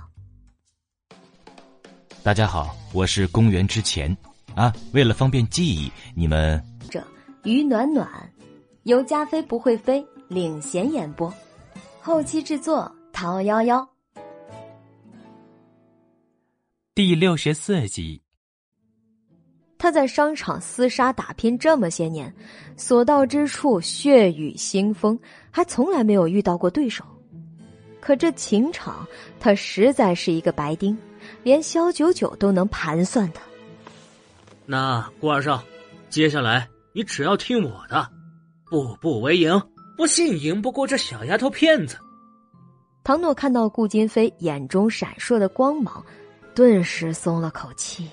[2.25, 4.17] 大家好，我是公元之前
[4.55, 6.59] 啊，为了方便记忆，你们
[6.89, 6.99] 这。
[7.43, 8.09] 于暖暖，
[8.85, 11.31] 由加菲不会飞领衔演播，
[12.01, 13.87] 后期制作陶幺幺。
[16.95, 18.23] 第六十四集，
[19.77, 22.35] 他在商场厮杀打拼这么些年，
[22.75, 25.19] 所到之处血雨腥风，
[25.51, 27.05] 还从来没有遇到过对手。
[28.01, 29.07] 可这情场，
[29.39, 30.97] 他实在是一个白丁，
[31.45, 33.41] 连萧九九都能盘算的。
[34.67, 35.63] 那顾二少，
[36.11, 36.69] 接下来。
[36.97, 38.09] 你只要听我的，
[38.71, 39.61] 步步为营，
[39.97, 41.99] 不信赢不过这小丫头片子。
[43.03, 46.07] 唐诺看到顾金飞眼中闪烁的光芒，
[46.55, 48.09] 顿时松了口气。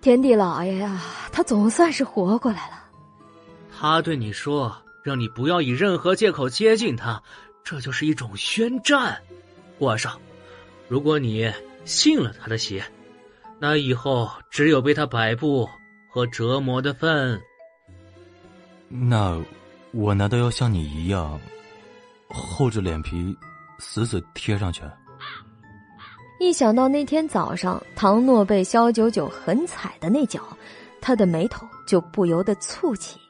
[0.00, 0.98] 天地老爷呀，
[1.30, 2.84] 他总算是活过来了。
[3.78, 7.22] 他对你说，让你不要以任何借口接近他，
[7.62, 9.20] 这就是一种宣战。
[9.78, 10.18] 顾二少，
[10.88, 11.52] 如果你
[11.86, 12.84] 信了他的邪，
[13.58, 15.66] 那以后只有被他摆布。
[16.08, 17.38] 和折磨的份。
[18.88, 19.38] 那
[19.92, 21.38] 我难道要像你一样
[22.30, 23.36] 厚着脸皮
[23.78, 24.82] 死死贴上去？
[26.40, 30.56] 一想到那天早上唐诺被萧九九狠踩的那脚，
[31.02, 33.20] 他的眉头就不由得蹙起。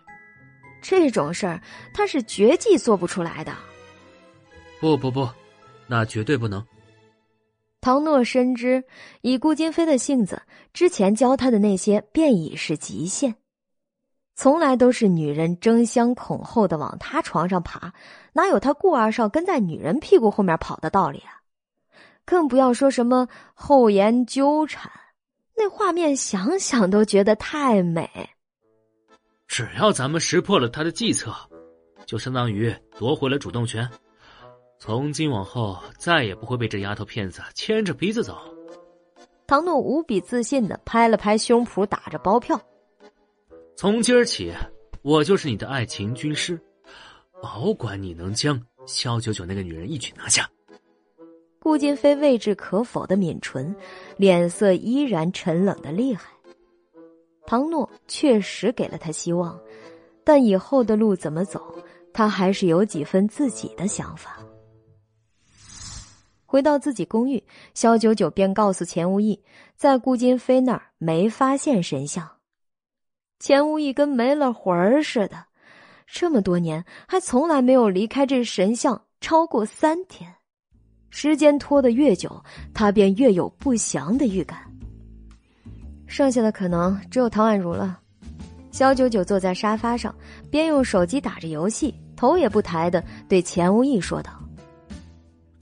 [0.81, 1.61] 这种事儿
[1.93, 3.53] 他是绝技做不出来的。
[4.79, 5.29] 不不不，
[5.89, 6.65] 那绝对不能。
[7.87, 8.83] 唐诺深知，
[9.21, 13.37] 以顾金飞的性子，之前教他的那些便已是极限。
[14.35, 17.93] 从来都是女人争相恐后的往他床上爬，
[18.33, 21.39] 哪有他顾二少跟在女人屁股后面跑的道理啊？
[22.25, 24.91] 更不要说什么厚颜纠缠，
[25.57, 28.11] 那画面想想都觉得太美。
[29.47, 31.33] 只要咱们识破了他的计策，
[32.05, 33.89] 就相当于夺回了主动权。
[34.79, 38.39] 从今往后，再也不会被这丫头片子牵着鼻子走。
[39.47, 42.61] 唐诺无比自信的拍了拍胸脯，打着包票
[43.77, 44.53] ：“从今儿起，
[45.03, 46.61] 我就是你的爱情军师，
[47.43, 50.49] 保管你能将萧九九那个女人一举拿下。”
[51.59, 53.75] 顾金飞未置可否的抿唇，
[54.17, 56.31] 脸色依然沉冷的厉害。
[57.45, 59.59] 唐诺确实给了他希望，
[60.23, 61.75] 但以后的路怎么走，
[62.13, 64.39] 他还是有几分自己的想法。
[66.47, 67.43] 回到自己公寓，
[67.75, 69.43] 肖九九便告诉钱无义，
[69.77, 72.27] 在顾金飞那儿没发现神像。
[73.39, 75.45] 钱无义跟没了魂儿似的，
[76.07, 80.33] 这么多年还从来没有离开这神像超过三天。
[81.11, 84.59] 时间拖得越久，他便越有不祥的预感。
[86.07, 87.99] 剩下的可能只有唐宛如了。
[88.71, 90.15] 肖九九坐在沙发上，
[90.51, 94.33] 边用手机打着游戏，头也不抬的对钱无义说道：“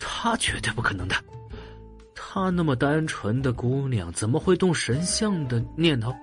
[0.07, 1.17] 他绝对不可能的，
[2.15, 6.15] 她那么单纯的姑娘，怎么会动神像的念头？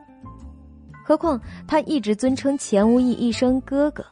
[1.04, 4.06] 何况他一直尊称钱无义一声哥哥，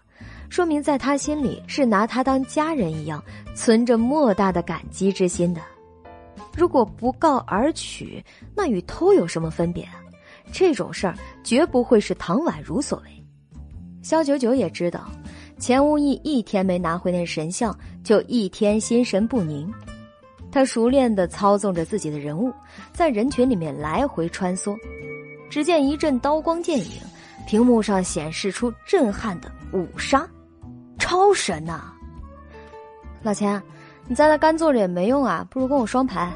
[0.50, 3.24] 说明在他心里是拿他当家人一样，
[3.56, 5.62] 存着莫大的感激之心的。
[6.58, 8.24] 如果不告而取，
[8.56, 9.88] 那与偷有什么分别？”
[10.52, 13.24] 这种事儿绝不会是唐宛如所为。
[14.02, 15.08] 肖九九也知道，
[15.60, 19.72] 钱无义一天没拿回那神像，就一天心神不宁。
[20.52, 22.52] 他熟练的操纵着自己的人物，
[22.92, 24.76] 在人群里面来回穿梭。
[25.50, 26.92] 只见一阵刀光剑影，
[27.48, 30.28] 屏幕上显示出震撼的五杀，
[30.98, 31.94] 超神呐！
[33.22, 33.62] 老钱，
[34.08, 36.32] 你在那干坐着也没用啊，不如跟我双排。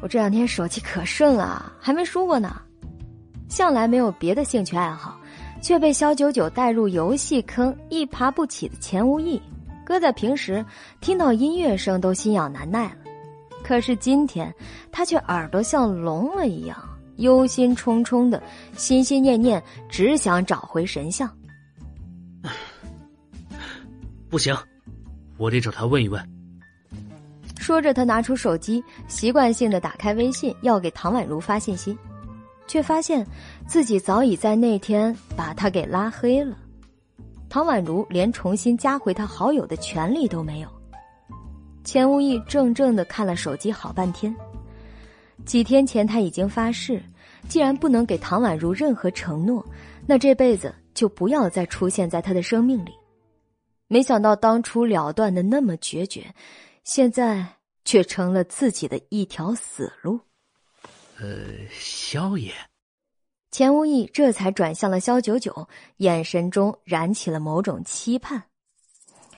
[0.00, 2.60] 我这两天手气可顺了，还没输过呢。
[3.48, 5.20] 向来没有别的兴趣爱好，
[5.60, 9.40] 却被肖九九带入游戏坑一爬不起的钱无义，
[9.92, 10.64] 搁在平时
[11.02, 12.96] 听到音乐声都心痒难耐了。
[13.62, 14.50] 可是今天
[14.90, 16.82] 他却耳朵像聋了一样，
[17.16, 18.42] 忧心忡忡的，
[18.74, 21.30] 心心念念只想找回神像。
[24.30, 24.56] 不行，
[25.36, 26.26] 我得找他问一问。
[27.58, 31.94] 说着，他拿出手机，习惯性的打开微信，要给唐宛如发信息。
[32.66, 33.26] 却发现
[33.66, 36.56] 自己早已在那天把他给拉黑了，
[37.52, 40.68] 唐宛如连重新加回他好友的权利都没有。
[41.84, 44.34] 钱无义怔怔的看了手机好半天。
[45.44, 47.02] 几天前他已经发誓，
[47.50, 49.62] 既然不能给唐宛如任何承诺，
[50.06, 52.92] 那这辈子就不要再出现在他的生命里。
[53.86, 56.34] 没想到当初了断的那么决绝，
[56.84, 57.46] 现在
[57.84, 60.18] 却成了自己的一条死路。
[61.20, 61.26] 呃，
[61.70, 62.50] 萧爷，
[63.52, 68.42] 钱无义这才转向了萧九九，眼神中燃起了某种期盼。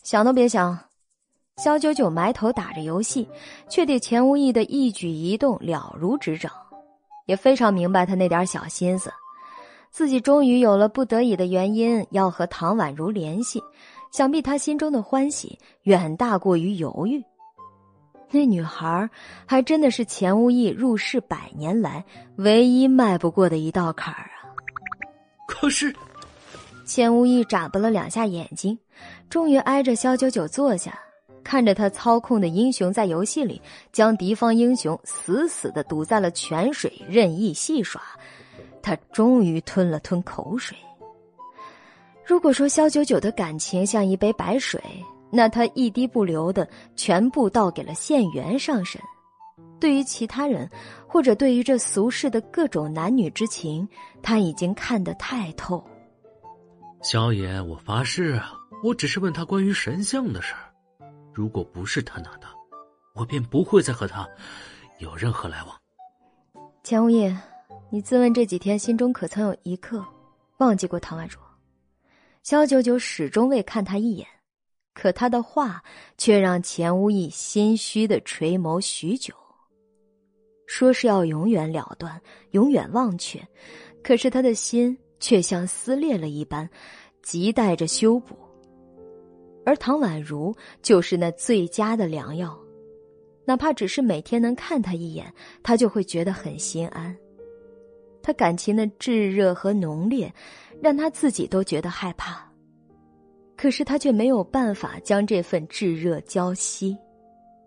[0.04, 0.78] 想都别想！
[1.56, 3.28] 萧九九埋头打着游戏，
[3.68, 6.52] 却对钱无义的一举一动了如指掌，
[7.26, 9.12] 也非常明白他那点小心思。
[9.90, 13.60] 自己终于有了不得已的原因要和唐宛如联系，
[14.12, 17.20] 想必他心中的欢喜远大过于犹豫。
[18.30, 19.08] 那女孩
[19.46, 22.04] 还真的是钱无意入世百年来
[22.36, 24.50] 唯一迈不过的一道坎儿啊！
[25.46, 25.94] 可是，
[26.84, 28.76] 钱无意眨巴了两下眼睛，
[29.30, 30.98] 终于挨着萧九九坐下，
[31.44, 38.02] 看着他操控的英雄在游戏里将敌方英雄死死的堵在了泉水任意戏耍，
[38.82, 40.76] 他终于吞了吞口水。
[42.26, 44.82] 如果说萧九九的感情像一杯白水。
[45.36, 49.02] 那他一滴不留的全部倒给了县元上神。
[49.80, 50.70] 对于其他人，
[51.08, 53.86] 或者对于这俗世的各种男女之情，
[54.22, 55.84] 他已经看得太透。
[57.02, 60.72] 萧爷，我发誓啊，我只是问他关于神像的事儿。
[61.32, 62.46] 如果不是他拿的，
[63.14, 64.26] 我便不会再和他
[65.00, 65.76] 有任何来往。
[66.84, 67.36] 钱无义，
[67.90, 70.02] 你自问这几天心中可曾有一刻
[70.58, 71.38] 忘记过唐宛如？
[72.44, 74.26] 萧九九始终未看他一眼。
[74.94, 75.82] 可他的话
[76.16, 79.34] 却让钱无义心虚的垂眸许久。
[80.66, 82.18] 说是要永远了断，
[82.52, 83.46] 永远忘却，
[84.02, 86.68] 可是他的心却像撕裂了一般，
[87.22, 88.34] 亟待着修补。
[89.66, 92.58] 而唐宛如就是那最佳的良药，
[93.44, 97.14] 哪怕只是每天能看他一眼，他就会觉得很心安。
[98.22, 100.32] 他感情的炙热和浓烈，
[100.80, 102.50] 让他自己都觉得害怕。
[103.64, 106.94] 可是他却没有办法将这份炙热浇熄，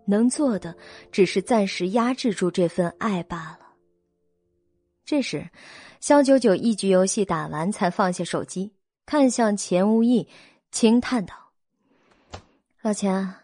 [0.04, 0.72] 能做的
[1.10, 3.66] 只是暂时压制住这份爱罢了。
[5.04, 5.50] 这时，
[5.98, 8.72] 肖九九一局游戏打完，才放下手机，
[9.06, 10.28] 看向钱无义，
[10.70, 11.34] 轻叹道
[12.80, 13.34] ：“老钱，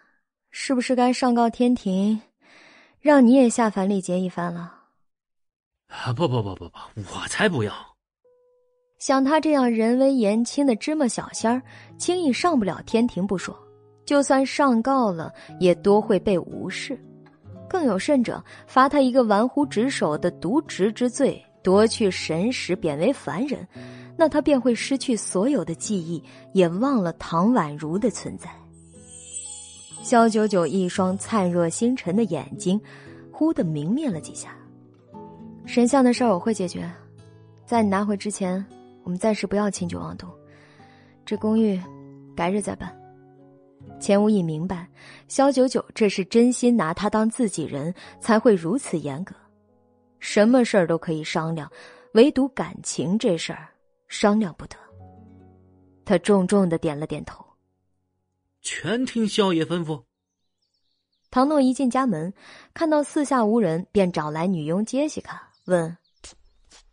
[0.52, 2.22] 是不是该上告天庭，
[3.00, 4.82] 让你也下凡历劫一番了
[5.90, 6.78] ？”“啊，不不不不不，
[7.16, 7.74] 我才不要！”
[9.04, 11.60] 像他这样人微言轻的芝麻小仙儿，
[11.98, 13.54] 轻易上不了天庭不说，
[14.06, 15.30] 就算上告了，
[15.60, 16.98] 也多会被无视。
[17.68, 23.68] 更有甚者，罚他一个玩忽职守的渎职之罪，夺去神识，贬为凡人，
[24.16, 26.24] 那他便会失去所有的记忆，
[26.54, 28.48] 也忘了唐宛如的存在。
[30.02, 32.80] 萧九九一双灿若星辰的眼睛，
[33.30, 34.56] 忽的明灭了几下。
[35.66, 36.90] 神像的事儿我会解决，
[37.66, 38.64] 在你拿回之前。
[39.04, 40.28] 我们暂时不要轻举妄动，
[41.24, 41.80] 这公寓
[42.34, 42.92] 改日再办。
[44.00, 44.88] 钱无义明白，
[45.28, 49.34] 肖九九这是真心拿他当自己人，才会如此严格。
[50.18, 51.70] 什么事儿都可以商量，
[52.14, 53.68] 唯独感情这事儿
[54.08, 54.76] 商量不得。
[56.06, 57.44] 他重重的点了点头，
[58.62, 60.02] 全听萧爷吩咐。
[61.30, 62.32] 唐诺一进家门，
[62.72, 65.96] 看到四下无人，便找来女佣杰西卡，问：“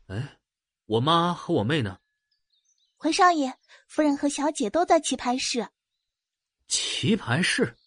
[0.07, 0.37] 哎，
[0.91, 1.97] 我妈和我妹呢？”
[2.97, 3.53] 回少爷，
[3.87, 5.65] 夫人和小姐都在棋牌室。
[6.67, 7.77] 棋牌室，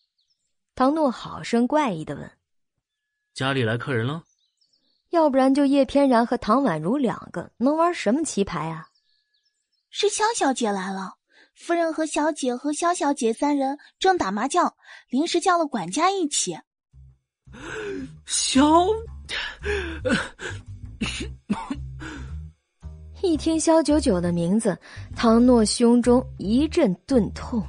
[0.75, 2.31] 唐诺好生怪异的问
[3.35, 4.25] ：“家里来客人了？
[5.11, 8.89] 要不然就叶翩然和唐宛如两个，能玩什么棋牌啊？”
[9.91, 11.19] 是萧小姐来了，
[11.55, 14.75] 夫人和小姐和萧小姐三人正打麻将，
[15.11, 16.59] 临时叫了管家一起。
[18.25, 18.87] 萧，
[23.25, 24.79] 一听萧九九的名字，
[25.17, 27.63] 唐诺胸中一阵钝痛。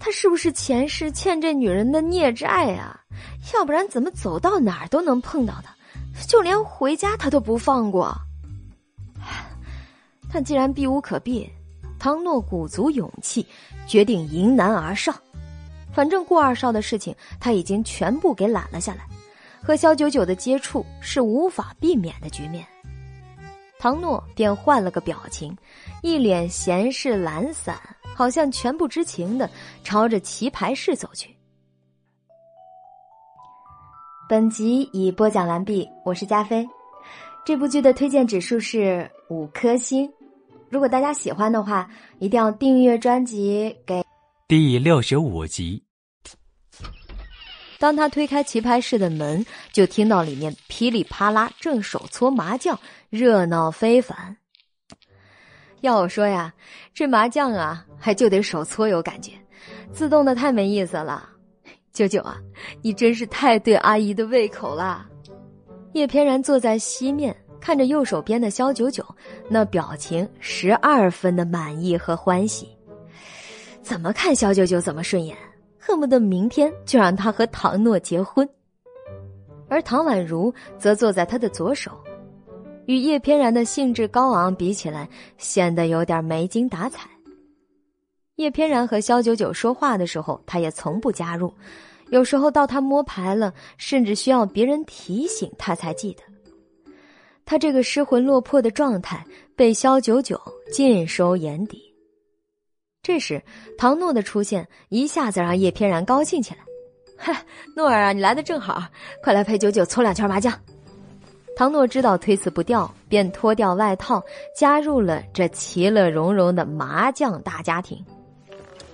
[0.00, 3.00] 他是不是前世欠这女人的孽债啊？
[3.54, 5.74] 要不然怎么走到哪儿都能碰到她，
[6.26, 8.14] 就连回家他都不放过？
[10.32, 11.48] 但既然避无可避，
[11.98, 13.46] 唐诺鼓足勇气，
[13.86, 15.14] 决定迎难而上。
[15.92, 19.06] 反正顾二少的事情他已经全部给揽了下来，
[19.62, 22.66] 和萧九九的接触是无法避免的局面。
[23.78, 25.56] 唐诺便换了个表情，
[26.02, 29.48] 一脸闲适懒散，好像全不知情的
[29.84, 31.34] 朝着棋牌室走去。
[34.28, 36.68] 本集已播讲完毕，我是加菲。
[37.46, 40.12] 这部剧的推荐指数是五颗星。
[40.68, 43.74] 如果大家喜欢的话，一定要订阅专辑。
[43.86, 44.04] 给
[44.48, 45.87] 第六十五集。
[47.78, 52.78] 当他推开棋牌室的门，就听到里面噼里啪啦正手搓麻将，
[53.10, 54.36] 热闹非凡。
[55.80, 56.52] 要我说呀，
[56.92, 59.32] 这麻将啊，还就得手搓有感觉，
[59.92, 61.28] 自动的太没意思了。
[61.92, 62.36] 九九啊，
[62.82, 65.06] 你真是太对阿姨的胃口了。
[65.92, 67.34] 叶翩然坐在西面。
[67.60, 69.04] 看着右手边的萧九九，
[69.48, 72.68] 那表情十二分的满意和欢喜，
[73.82, 75.36] 怎么看萧九九怎么顺眼，
[75.88, 78.46] 恨不得明天就让他和唐诺结婚。
[79.70, 81.90] 而唐宛如则坐在他的左手，
[82.84, 85.08] 与叶翩然的兴致高昂比起来，
[85.38, 87.08] 显得有点没精打采。
[88.36, 91.50] 叶翩然和萧九九说话的时候，他也从不加入，
[92.10, 96.22] 有时候到他摸牌了，甚至需要别人提醒他才记得。
[97.46, 99.24] 他这个失魂落魄的状态
[99.56, 100.38] 被萧九九
[100.70, 101.87] 尽收眼底。
[103.08, 103.42] 这时，
[103.78, 106.60] 唐诺的出现一下子让叶翩然高兴起来。
[107.16, 107.42] 嗨，
[107.74, 108.82] 诺儿啊，你来的正好，
[109.22, 110.52] 快来陪九九搓两圈麻将。
[111.56, 114.22] 唐诺知道推辞不掉，便脱掉外套，
[114.54, 118.04] 加入了这其乐融融的麻将大家庭。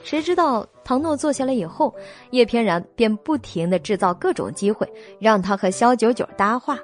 [0.05, 1.93] 谁知道唐诺坐下来以后，
[2.31, 4.89] 叶翩然便不停的制造各种机会，
[5.19, 6.79] 让他和萧九九搭话。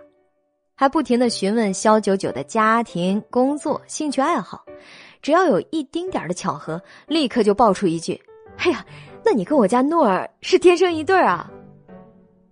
[0.75, 4.65] 还不停的询问肖九九的家庭、工作、兴趣爱好，
[5.23, 8.21] 只要有一丁点的巧合，立刻就爆出一句
[8.59, 8.85] ：“哎呀，
[9.25, 11.51] 那你跟我家诺儿是天生一对啊！”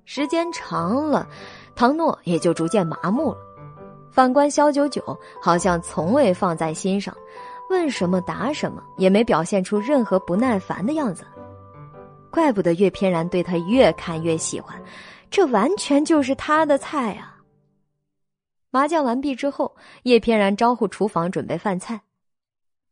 [0.05, 1.29] 时间长了，
[1.75, 3.39] 唐诺也就逐渐麻木了。
[4.11, 5.03] 反观肖九九，
[5.41, 7.15] 好像从未放在心上，
[7.71, 11.25] 问什么答什么，也没表现出任何不耐烦的样子。
[12.31, 14.81] 怪不得岳翩然对他越看越喜欢，
[15.31, 17.37] 这完全就是他的菜啊！
[18.71, 22.01] 麻将完毕之后，叶翩然招呼厨房准备饭菜。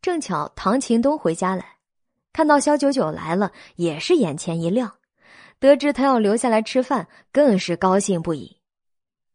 [0.07, 1.67] 正巧唐秦东回家来，
[2.33, 4.93] 看到肖九九来了，也是眼前一亮。
[5.59, 8.57] 得知他要留下来吃饭，更是高兴不已。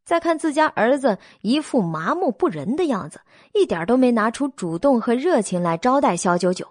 [0.05, 3.19] 再看自家儿子一副麻木不仁的样子，
[3.53, 6.65] 一点都没拿出主动和热情来招待肖九九，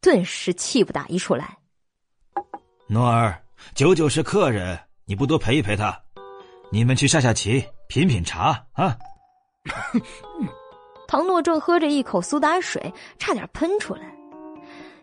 [0.00, 1.58] 顿时气不打一处来。
[2.86, 3.42] 诺儿，
[3.74, 6.00] 九九是客人，你不多陪一陪他？
[6.70, 8.96] 你们去下下棋，品品茶啊。
[11.10, 14.02] 唐诺正喝着一口苏打水，差点喷出来。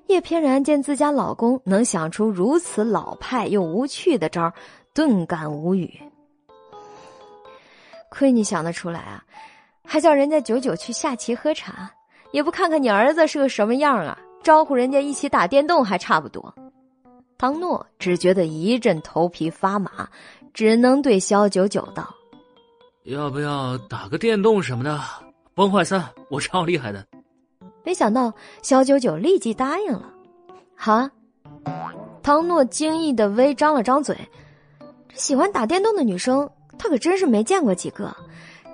[0.07, 4.49] 叶翩然见自家老公能想出如此老派又无趣的招，
[4.93, 6.01] 顿感无语。
[8.09, 9.21] 亏你想得出来啊，
[9.83, 11.91] 还叫人家九九去下棋喝茶，
[12.31, 14.17] 也不看看你儿子是个什么样啊？
[14.41, 16.55] 招呼人家一起打电动还差不多。
[17.37, 20.07] 唐诺只觉得一阵头皮发麻，
[20.53, 22.15] 只能对肖九九道。
[23.03, 24.97] 要不要打个电动什么的？
[25.57, 27.03] 崩坏三，我超厉害的。
[27.83, 28.31] 没想到
[28.61, 30.13] 小九九立即答应了。
[30.75, 31.11] 好啊！
[32.21, 34.15] 唐诺惊异的微张了张嘴。
[35.09, 36.47] 这喜欢打电动的女生，
[36.77, 38.15] 他可真是没见过几个。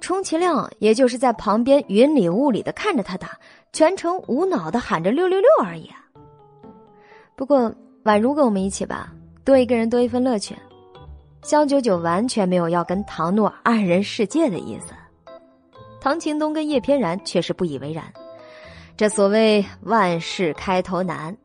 [0.01, 3.29] 充其量也就是在旁边云里雾里的看着他打，
[3.71, 5.89] 全程无脑的喊着六六六而已。
[7.37, 7.73] 不过
[8.03, 9.13] 宛如跟我们一起吧，
[9.45, 10.53] 多一个人多一份乐趣。
[11.43, 14.93] 肖九九完全没有要跟唐诺二人世界的意思。
[16.03, 18.03] 唐晴东跟叶翩然却是不以为然。
[18.97, 21.35] 这所谓万事开头难，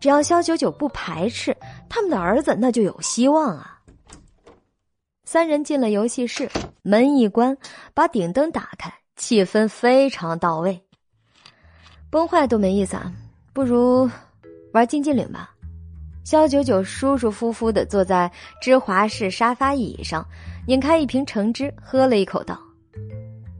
[0.00, 1.54] 只要肖九九不排斥，
[1.86, 3.78] 他们的儿子那就有希望啊。
[5.24, 6.50] 三人进了游戏室，
[6.80, 7.54] 门一关，
[7.92, 10.82] 把顶灯打开，气氛非常到位。
[12.08, 13.12] 崩坏都没意思啊，
[13.52, 14.10] 不如
[14.72, 15.50] 玩竞技岭吧。
[16.24, 20.26] 肖九九舒舒服服的坐在芝华士沙发椅上，
[20.66, 22.58] 拧开一瓶橙汁，喝了一口，道。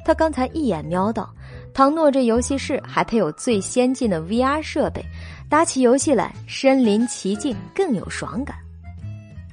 [0.07, 1.29] 他刚才一眼瞄到，
[1.75, 5.05] 唐诺这游戏室还配有最先进的 VR 设备，
[5.49, 8.57] 打起游戏来身临其境，更有爽感。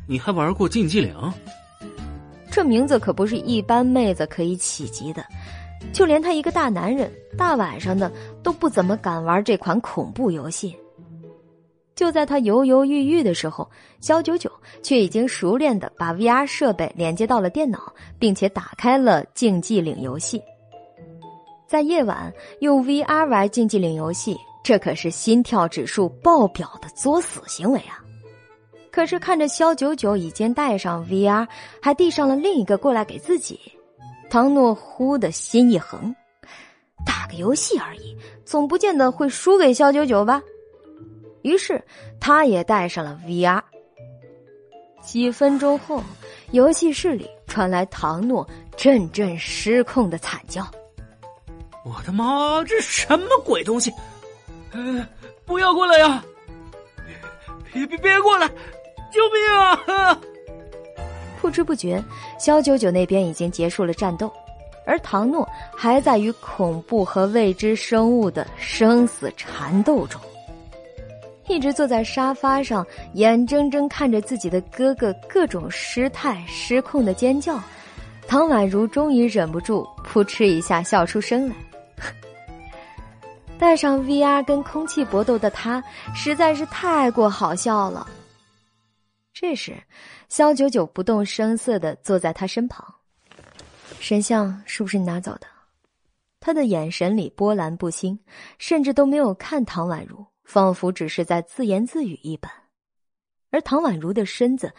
[0.05, 1.15] 你还玩过竞技岭？
[2.51, 5.25] 这名字可不是一般妹子可以企及的，
[5.91, 8.11] 就连他一个大男人，大晚上的
[8.43, 10.75] 都不怎么敢玩这款恐怖游戏。
[11.95, 13.69] 就在他犹犹豫豫的时候，
[14.01, 20.41] 肖九九却已经熟练的把 VR 设备连接到了电脑，并且打开了竞技岭游戏。
[21.67, 27.99] 在夜晚用 VR 玩竞技岭游戏，这可是心跳指数爆表的作死行为啊！
[28.91, 31.47] 可是看着肖九九已经带上 VR，
[31.81, 33.59] 还递上了另一个过来给自己，
[34.29, 36.15] 唐诺忽的心一横，
[37.03, 38.15] 打个游戏而已，
[38.45, 40.41] 总不见得会输给肖九九吧？
[41.43, 41.83] 于是，
[42.19, 43.61] 他也带上了 VR。
[45.01, 46.01] 几分钟后，
[46.51, 50.65] 游戏室里传来唐诺阵阵失控的惨叫
[51.83, 53.93] ：“我的妈，这什么鬼东西？
[54.71, 55.05] 呃，
[55.45, 56.23] 不要过来呀！
[57.73, 58.47] 别别别过来！
[59.11, 60.19] 救命啊！”
[61.41, 62.01] 不知不觉，
[62.39, 64.31] 肖九九那边已经结束了战斗，
[64.85, 70.21] 而唐诺还在与恐怖和未知生物的生死缠斗中。
[71.47, 77.61] 一直坐在沙发上，眼睁睁看着自己的哥哥各种失态、失控的尖叫，
[78.27, 81.55] 唐宛如终于忍不住扑哧一下笑出声来。
[83.59, 85.83] 带上 VR 跟空气搏斗的他，
[86.15, 88.07] 实在是太过好笑了。
[89.33, 89.75] 这时，
[90.29, 92.85] 肖九九不动声色的坐在他身旁。
[93.99, 95.47] 神像是不是你拿走的？
[96.39, 98.19] 他的眼神里波澜不兴，
[98.57, 100.25] 甚至都没有看唐宛如。
[100.53, 102.51] 仿佛只是在自言自语一般，
[103.49, 104.71] 而唐宛如的身子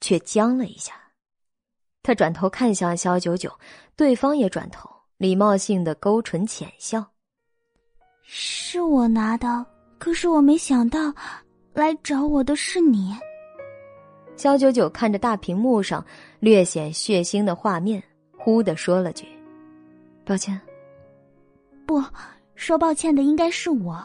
[0.00, 0.92] 却僵了一下。
[2.02, 3.48] 他转头看向肖九九，
[3.94, 7.12] 对方也转头，礼貌性的勾唇浅笑
[8.26, 9.64] ：“是我拿的，
[10.00, 11.14] 可是我没想到，
[11.74, 13.16] 来找我的是你。”
[14.34, 16.04] 肖九九看着大屏幕上
[16.40, 18.02] 略显血腥的画面，
[18.36, 19.28] 忽的说了句
[20.26, 20.60] ：“抱歉。
[21.86, 22.02] ”“不
[22.56, 24.04] 说抱歉的应该是我。”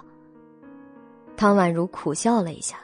[1.37, 2.77] 唐宛如苦笑了一下。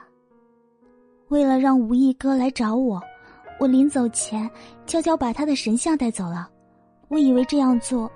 [1.29, 3.01] 为了让吴义哥来找我，
[3.59, 4.49] 我临走前
[4.85, 6.49] 悄悄把他的神像带走了。
[7.07, 8.11] 我以为这样做，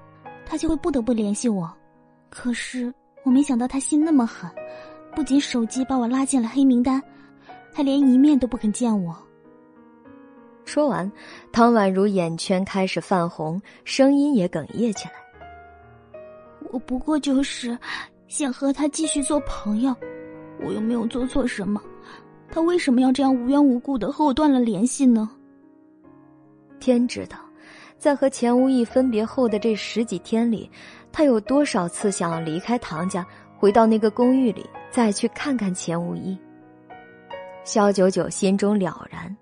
[0.45, 1.71] 他就会不得不联系我。
[2.29, 4.49] 可是我没想到他心那么狠，
[5.15, 7.01] 不仅手机把我拉进了黑名单，
[7.73, 9.15] 还连一面都不肯见我。
[10.65, 11.09] 说完，
[11.51, 15.13] 唐宛如眼圈开始泛红，声音也哽咽起来。
[16.71, 17.77] 我不过就是
[18.27, 19.95] 想和他继续做朋友。
[20.63, 21.81] 我又没有做错什么，
[22.49, 25.29] 他为什么要这样无缘无故的和我断了联系呢？
[26.79, 27.37] 天知道，
[27.97, 30.69] 在和钱无义分别后的这十几天里，
[31.11, 33.25] 他有多少次想要离开唐家，
[33.57, 36.37] 回到那个公寓里再去看看钱无义。
[37.63, 39.35] 肖九九心中了然，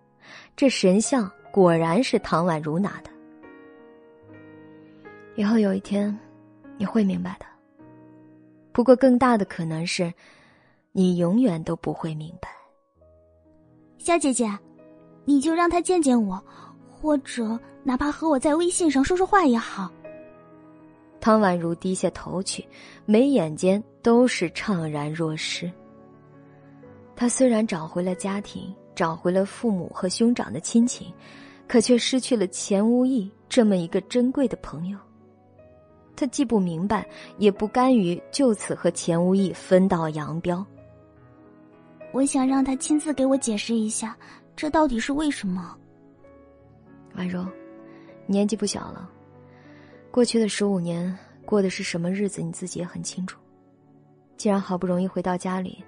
[0.55, 3.09] 这神像果然是唐宛如拿的。
[5.35, 6.17] 以后有一天，
[6.77, 7.45] 你会明白的。
[8.71, 10.11] 不过更大的可能是。
[10.95, 12.49] 你永远都不会明白，
[13.97, 14.47] 夏姐姐，
[15.25, 16.39] 你就让他见见我，
[16.87, 19.91] 或者哪怕和我在微信上说说话也好。
[21.19, 22.63] 汤宛如低下头去，
[23.07, 25.71] 眉眼间都是怅然若失。
[27.15, 31.11] 他虽然找回了家庭，找回了父母和兄长的亲情，
[31.67, 34.99] 可却失去了钱无义这么一个珍贵的朋友。
[36.15, 37.03] 他既不明白，
[37.39, 40.63] 也不甘于就此和钱无义分道扬镳。
[42.13, 44.15] 我想让他亲自给我解释一下，
[44.55, 45.75] 这到底是为什么。
[47.15, 47.45] 婉柔，
[48.27, 49.09] 年纪不小了，
[50.11, 53.39] 过去的十五年过的是什么日子，你自己也很清楚。
[54.37, 55.83] 既然好不容易回到家里，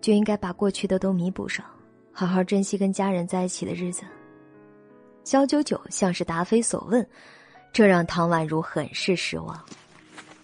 [0.00, 1.66] 就应该把过去的都弥补上，
[2.12, 4.04] 好好珍惜跟家人在一起的日子。
[5.24, 7.04] 肖九九像是答非所问，
[7.72, 9.60] 这让唐宛如很是失望，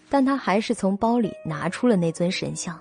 [0.08, 2.76] 但他还是从包里拿出了那尊神像。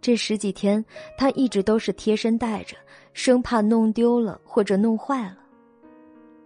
[0.00, 0.84] 这十几天，
[1.18, 2.76] 他一直都是贴身带着，
[3.12, 5.36] 生怕弄丢了或者弄坏了。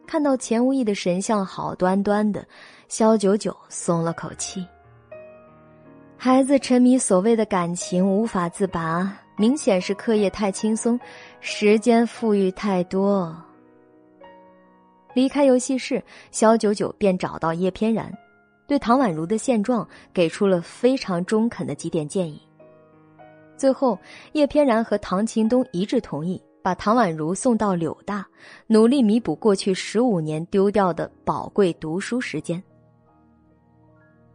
[0.06, 2.46] 看到钱无义的神像好端端的，
[2.88, 4.66] 萧九九松了口气。
[6.16, 10.98] 孩子沉迷所谓的感情无法自拔，明显是课业太轻松，
[11.40, 13.34] 时间富裕太多。
[15.14, 18.12] 离开游戏室，萧九九便找到叶翩然，
[18.66, 22.42] 对唐宛如的现状给出了非常中肯的几点建议。
[23.64, 23.98] 最后，
[24.32, 28.28] 叶翩然和唐秦东一致同意把唐宛如送到柳大，
[28.66, 32.62] 努力弥补过去十五年丢掉的宝贵读书时间。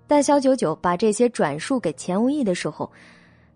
[0.07, 2.91] 但萧九九把这些转述给钱无义的时候，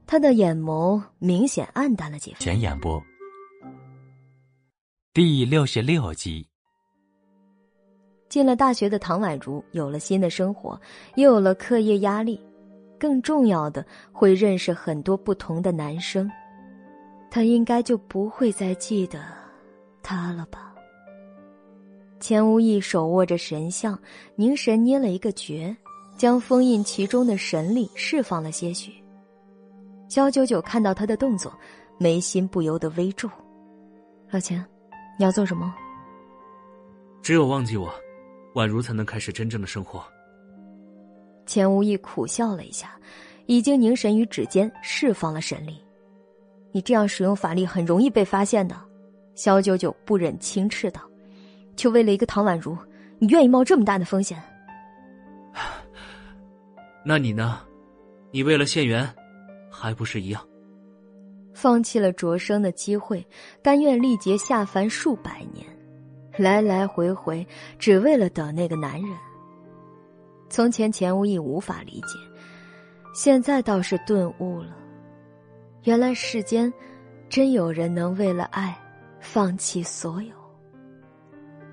[0.05, 2.39] 他的眼眸明显暗淡了几分。
[2.39, 3.01] 前演播
[5.11, 6.47] 第六十六集。
[8.29, 10.79] 进了大学的唐宛如有了新的生活，
[11.15, 12.39] 又有了课业压力。
[13.03, 16.31] 更重要的，会认识很多不同的男生，
[17.29, 19.19] 他应该就不会再记得
[20.01, 20.73] 他了吧？
[22.21, 23.99] 钱无义手握着神像，
[24.37, 25.75] 凝神捏了一个诀，
[26.15, 28.93] 将封印其中的神力释放了些许。
[30.07, 31.53] 肖九九看到他的动作，
[31.97, 33.29] 眉心不由得微皱。
[34.31, 34.65] 老钱，
[35.19, 35.75] 你要做什么？
[37.21, 37.93] 只有忘记我，
[38.53, 40.01] 宛如才能开始真正的生活。
[41.45, 42.97] 钱无意苦笑了一下，
[43.45, 45.81] 已经凝神于指尖释放了神力。
[46.71, 48.75] 你这样使用法力很容易被发现的。
[49.35, 51.01] 萧九九不忍轻斥道
[51.75, 52.77] ：“就为了一个唐宛如，
[53.19, 54.41] 你愿意冒这么大的风险？”
[57.03, 57.59] 那你呢？
[58.31, 59.07] 你为了县元，
[59.69, 60.41] 还不是一样？
[61.53, 63.25] 放弃了擢升的机会，
[63.61, 65.65] 甘愿历劫下凡数百年，
[66.37, 67.45] 来来回回，
[67.77, 69.15] 只为了等那个男人。
[70.53, 72.19] 从前钱无义无法理解，
[73.11, 74.77] 现在倒是顿悟了。
[75.81, 76.71] 原来世间
[77.27, 78.79] 真有人能为了爱
[79.19, 80.35] 放弃所有。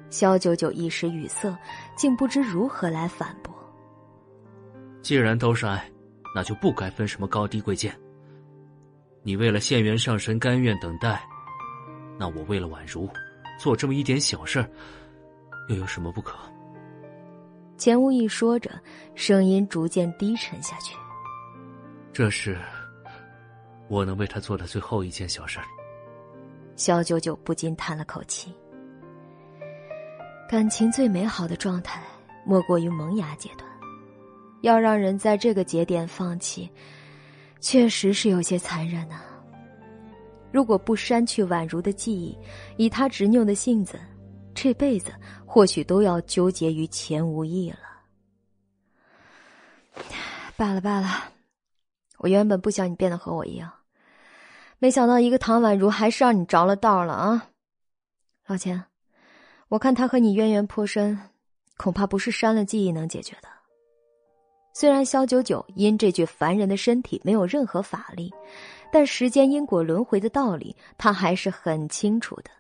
[0.09, 1.55] 萧九九一时语塞，
[1.95, 3.55] 竟不知如何来反驳。
[5.03, 5.87] 既然都是爱，
[6.35, 7.95] 那就不该分什么高低贵贱。
[9.22, 11.22] 你为了县元上神甘愿等待，
[12.18, 13.07] 那我为了宛如，
[13.59, 14.66] 做这么一点小事，
[15.68, 16.39] 又有什么不可？
[17.81, 18.70] 钱无义说着，
[19.14, 20.95] 声音逐渐低沉下去。
[22.12, 22.59] 这是
[23.89, 25.59] 我能为他做的最后一件小事。
[26.76, 28.55] 萧九九不禁叹了口气。
[30.47, 32.03] 感情最美好的状态，
[32.45, 33.66] 莫过于萌芽阶段。
[34.61, 36.70] 要让人在这个节点放弃，
[37.61, 39.24] 确实是有些残忍啊。
[40.53, 42.37] 如果不删去宛如的记忆，
[42.76, 43.99] 以他执拗的性子。
[44.55, 45.13] 这辈子
[45.47, 47.79] 或许都要纠结于钱无益了。
[50.57, 51.33] 罢了罢了，
[52.19, 53.73] 我原本不想你变得和我一样，
[54.79, 57.49] 没想到一个唐宛如还是让你着了道了啊！
[58.47, 58.85] 老钱，
[59.69, 61.19] 我看他和你渊源颇深，
[61.77, 63.49] 恐怕不是删了记忆能解决的。
[64.75, 68.33] 虽然萧九九因这具凡人的身体没有任何法力，
[68.93, 72.51] 但时间因果轮回的道理，他还是很清楚的。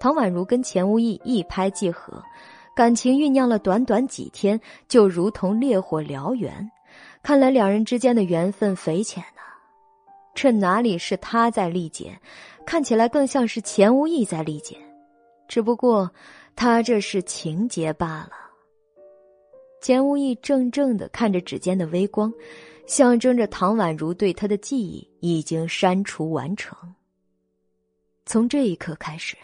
[0.00, 2.22] 唐宛如跟钱无义一拍即合，
[2.74, 6.70] 感情酝酿了短短几天，就如同烈火燎原。
[7.22, 9.42] 看来两人之间的缘分匪浅呐。
[10.34, 12.18] 这哪里是他在历劫，
[12.64, 14.74] 看起来更像是钱无义在历劫。
[15.46, 16.10] 只不过
[16.56, 18.30] 他这是情劫罢了。
[19.82, 22.32] 钱无义怔怔的看着指尖的微光，
[22.86, 26.74] 象征着唐宛如对他的记忆已经删除完成。
[28.24, 29.36] 从这一刻开始。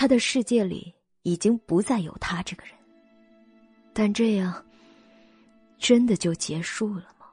[0.00, 0.94] 他的世界里
[1.24, 2.72] 已经不再有他这个人，
[3.92, 4.64] 但这样
[5.76, 7.26] 真的就结束了吗？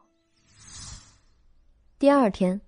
[1.97, 2.59] 第二天，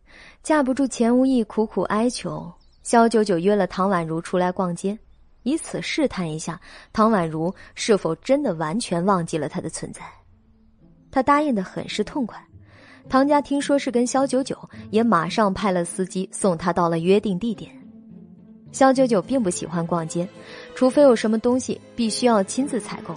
[0.42, 2.50] 架不住钱无义苦苦哀求，
[2.82, 4.98] 萧九九约了唐宛如出来逛街，
[5.44, 6.58] 以此试探一下
[6.94, 10.02] 唐宛如是否真的完全忘记了他的存在。
[11.12, 12.42] 他答应的很是痛快，
[13.10, 14.58] 唐家听说是跟萧九九，
[14.92, 17.78] 也马上派了司机送他到了约定地点。
[18.72, 20.28] 萧九九并不喜欢逛街，
[20.76, 23.16] 除非有什么东西必须要亲自采购。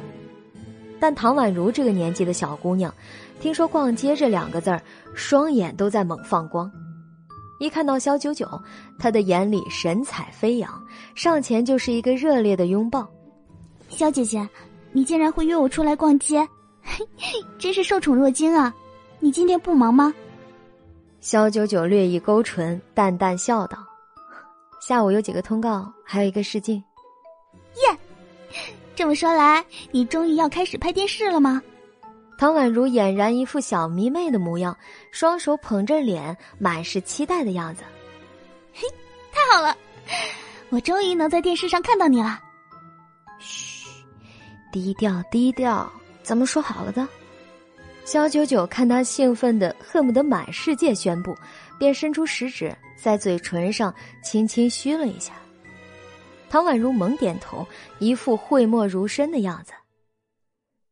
[0.98, 2.92] 但唐宛如这个年纪的小姑娘，
[3.40, 4.80] 听说“逛街”这两个字儿，
[5.14, 6.70] 双眼都在猛放光。
[7.58, 8.48] 一看到萧九九，
[8.98, 10.70] 她的眼里神采飞扬，
[11.14, 13.06] 上前就是一个热烈的拥抱。
[13.88, 14.48] 萧姐姐，
[14.92, 16.48] 你竟然会约我出来逛街，
[17.58, 18.74] 真是受宠若惊啊！
[19.20, 20.14] 你今天不忙吗？
[21.20, 23.78] 萧九九略一勾唇，淡淡笑道。
[24.84, 26.82] 下午有几个通告，还有一个试镜。
[27.76, 27.98] 耶，
[28.96, 31.62] 这么说来，你终于要开始拍电视了吗？
[32.36, 34.76] 唐宛如俨然一副小迷妹的模样，
[35.12, 37.84] 双手捧着脸，满是期待的样子。
[38.74, 38.88] 嘿，
[39.30, 39.76] 太好了，
[40.70, 42.40] 我终于能在电视上看到你了。
[43.38, 43.88] 嘘，
[44.72, 45.88] 低调低调，
[46.24, 47.06] 咱们说好了的。
[48.04, 51.36] 肖九九看他兴奋的恨不得满世界宣布，
[51.82, 55.32] 便伸出食指在嘴唇上轻轻嘘了一下。
[56.48, 57.66] 唐宛如猛点头，
[57.98, 59.72] 一副讳莫如深的样子。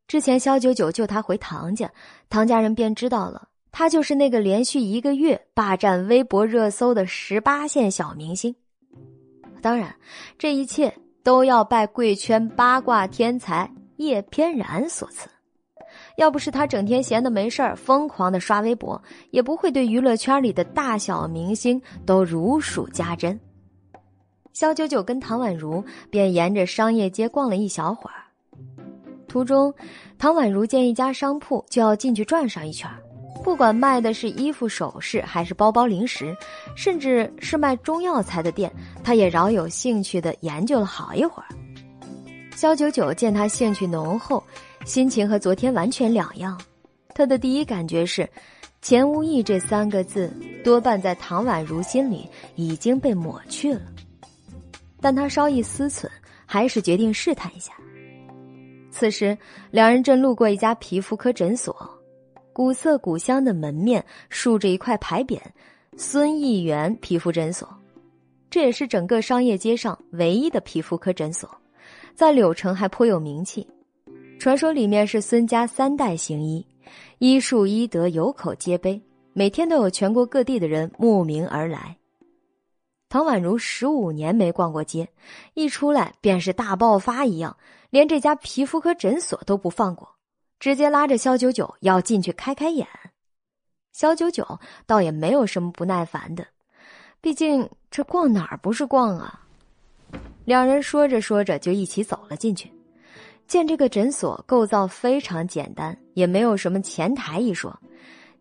[0.08, 1.88] 之前肖九九救他回唐家，
[2.28, 8.52] 唐家人便知道了，他就是那个连续一个月霸占微博热搜的十八线小明星。
[9.62, 9.94] 当然，
[10.36, 15.30] 这一切都要拜贵圈八卦天才叶翩然所赐。
[16.20, 23.40] 要不是他整天闲的没事儿，疯狂的刷微博，也不会对娱乐圈里的大小明星都如数家珍。
[24.52, 28.20] 肖九九跟唐宛如便沿着商业街逛了一小会儿。
[29.28, 29.72] 途中，
[30.18, 32.86] 唐宛如见一家商铺，就要进去转上一圈。
[33.42, 36.36] 不管卖的是衣服、首饰，还是包包、零食，
[36.76, 38.70] 甚至是卖中药材的店，
[39.02, 41.48] 他也饶有兴趣的研究了好一会儿。
[42.54, 44.44] 肖九九见他兴趣浓厚，
[44.84, 46.60] 心情和昨天完全两样。
[47.14, 48.28] 他的第一感觉是
[48.80, 50.32] ，“钱无义”这三个字
[50.64, 53.82] 多半在唐宛如心里已经被抹去了。
[55.00, 56.08] 但他稍一思忖，
[56.46, 57.72] 还是决定试探一下。
[58.90, 59.36] 此时，
[59.70, 61.74] 两人正路过一家皮肤科诊所，
[62.52, 65.40] 古色古香的门面竖着一块牌匾
[65.96, 67.68] ：“孙议员皮肤诊所”，
[68.50, 71.48] 这也是整个商业街上唯一的皮肤科诊所，
[72.14, 73.66] 在柳城还颇有名气。
[74.40, 76.66] 传说里面是孙家三代行医，
[77.18, 78.98] 医术医德有口皆碑，
[79.34, 81.98] 每天都有全国各地的人慕名而来。
[83.10, 85.06] 唐宛如十五年没逛过街，
[85.52, 87.54] 一出来便是大爆发一样，
[87.90, 90.08] 连这家皮肤科诊所都不放过，
[90.58, 92.88] 直接拉着肖九九要进去开开眼。
[93.92, 96.46] 肖九九倒也没有什么不耐烦的，
[97.20, 99.44] 毕竟这逛哪儿不是逛啊？
[100.46, 102.72] 两人说着说着就一起走了进去。
[103.50, 107.76] 见这个诊所构造非常简单，也没有什么前台一说，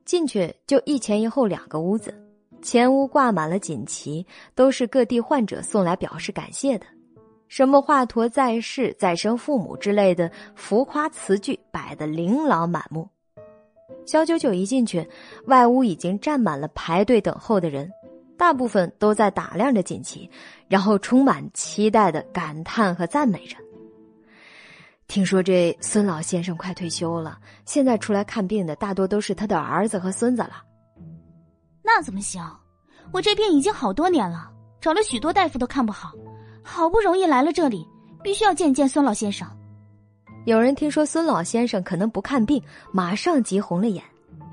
[0.06, 2.14] 进去就一前一后两个屋子。
[2.62, 6.86] 前屋挂满了锦旗，都是各地患者送来表示感谢的，
[7.48, 13.10] 什么“华佗在世”“再生父母”之类的浮夸词句摆得琳琅满目。
[14.06, 15.10] 小九九一进去，
[15.48, 17.90] 外屋已经站满了排队等候的人，
[18.38, 20.30] 大部分都在打量着锦旗，
[20.68, 23.58] 然后充满期待的感叹和赞美着。
[25.10, 30.62] 听说这孙老先生快退休了，现在出来看病的大多都是他的儿子和孙子了。
[31.84, 32.40] 那怎么行？
[33.12, 36.12] 我这病已经好多年了，找了许多大夫都看不好，
[36.62, 37.84] 好不容易来了这里，
[38.24, 39.48] 必须要见见孙老先生。
[40.46, 44.04] 有人听说孙老先生可能不看病，马上急红了眼。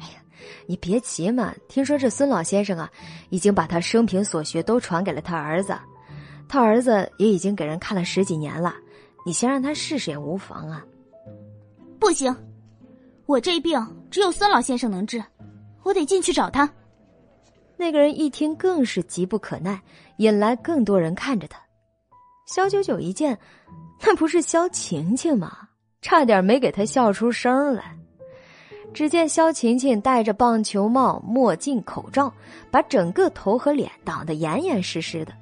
[0.01, 0.15] 哎呀，
[0.65, 1.53] 你别急嘛！
[1.69, 2.91] 听说这孙老先生啊，
[3.29, 5.77] 已经把他生平所学都传给了他儿子，
[6.49, 8.75] 他儿子也已经给人看了十几年了。
[9.27, 10.87] 你先让他试试也无妨啊。
[11.99, 12.33] 不行，
[13.27, 13.77] 我这病
[14.09, 15.21] 只有孙老先生能治，
[15.83, 16.73] 我得进去找他。
[17.77, 19.83] 那个人一听更是急不可耐，
[20.19, 21.61] 引来更多人看着他。
[22.47, 23.37] 肖九九一见，
[24.01, 25.69] 那不是肖晴晴吗？
[26.01, 27.99] 差点没给他笑出声来。
[28.95, 32.33] 只见肖晴晴戴着棒球帽、墨镜、口罩，
[32.71, 35.33] 把整个头和脸挡得严严实实的。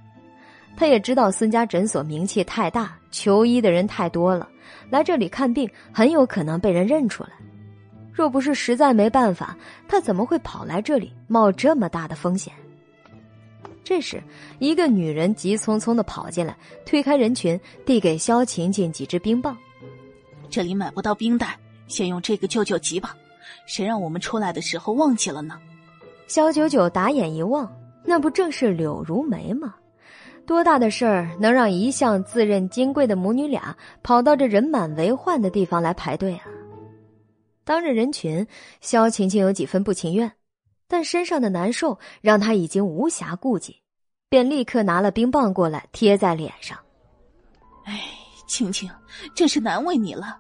[0.77, 4.49] 他也知道孙家诊所名气太大，求医的人太多了，
[4.91, 7.31] 来这里看病很有可能被人认出来。
[8.13, 9.57] 若不是实在没办法，
[9.89, 12.53] 他怎么会跑来这里冒这么大的风险？
[13.83, 14.23] 这时，
[14.61, 16.57] 一个女人急匆匆的跑进来，
[16.87, 19.57] 推开人群，递给萧晴晴几支冰棒。
[20.49, 23.17] 这里买不到冰袋，先用这个救救急吧。
[23.67, 25.59] 谁让我们出来的时候忘记了呢？
[26.27, 27.71] 萧九九打眼一望，
[28.05, 29.75] 那不正是柳如梅吗？
[30.47, 36.45] 多大的事儿能让一向自认金贵的母女俩跑到这人满为患的地方来排队啊？
[37.65, 38.47] 当着人群，
[38.83, 40.31] 萧晴晴有几分不情愿，
[40.87, 43.81] 但身上的难受让她已经无暇顾及，
[44.29, 46.79] 便立刻拿了冰棒过来贴在脸上。
[47.85, 48.03] 哎，
[48.47, 48.91] 晴晴，
[49.35, 50.39] 真是难为你了。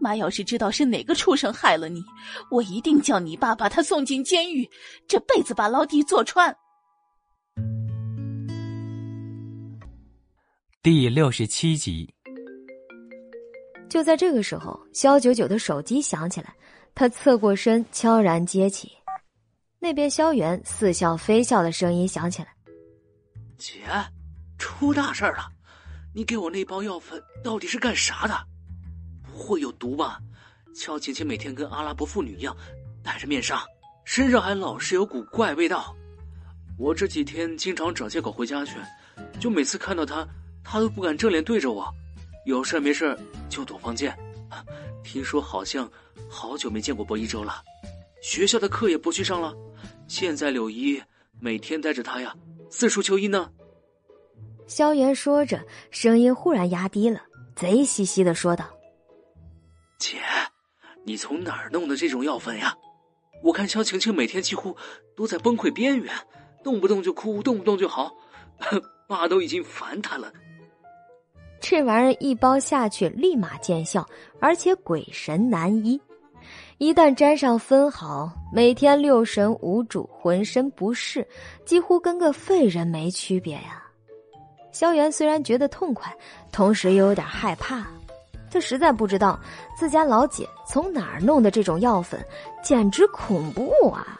[0.00, 2.02] 妈要是知道是哪个畜生害了你，
[2.50, 4.68] 我一定叫你爸把他送进监狱，
[5.06, 6.56] 这辈子把牢底坐穿。
[10.84, 12.12] 第六十七集。
[13.88, 16.52] 就在这个时候，肖九九的手机响起来。
[16.92, 18.90] 他侧过身，悄然接起。
[19.78, 22.48] 那边萧元似笑非笑的声音响起来
[23.56, 23.84] ：“姐，
[24.58, 25.48] 出大事了！
[26.12, 28.34] 你给我那包药粉到底是干啥的？
[29.22, 30.18] 不会有毒吧？
[30.74, 32.56] 肖晴晴每天跟阿拉伯妇女一样，
[33.04, 33.64] 戴着面纱，
[34.04, 35.94] 身上还老是有股怪味道。
[36.76, 38.72] 我这几天经常找借口回家去，
[39.38, 40.26] 就每次看到她，
[40.64, 41.92] 她都不敢正脸对着我，
[42.46, 44.16] 有事没事就躲房间。
[45.04, 45.90] 听说好像
[46.28, 47.62] 好久没见过薄一舟了，
[48.22, 49.54] 学校的课也不去上了。
[50.06, 51.02] 现在柳姨
[51.40, 52.34] 每天带着他呀，
[52.70, 53.50] 四处求医呢。
[54.66, 57.22] 萧炎说着，声音忽然压低了，
[57.56, 58.70] 贼兮兮的说道
[59.98, 60.18] ：“姐，
[61.04, 62.76] 你从哪儿弄的这种药粉呀？
[63.42, 64.76] 我看萧晴晴每天几乎
[65.16, 66.14] 都在崩溃边缘，
[66.62, 68.14] 动不动就哭，动不动就嚎，
[69.08, 70.32] 爸都已经烦她了。
[71.62, 74.04] 这玩意儿一包下去，立马见效，
[74.40, 75.98] 而且鬼神难医。
[76.78, 81.24] 一旦沾上分毫，每天六神无主，浑身不适，
[81.64, 83.80] 几乎跟个废人没区别呀。”
[84.72, 86.12] 萧元虽然觉得痛快，
[86.50, 87.86] 同时又有点害怕。
[88.50, 89.38] 他实在不知道
[89.76, 92.20] 自家老姐从哪儿弄的这种药粉，
[92.62, 94.18] 简直恐怖啊！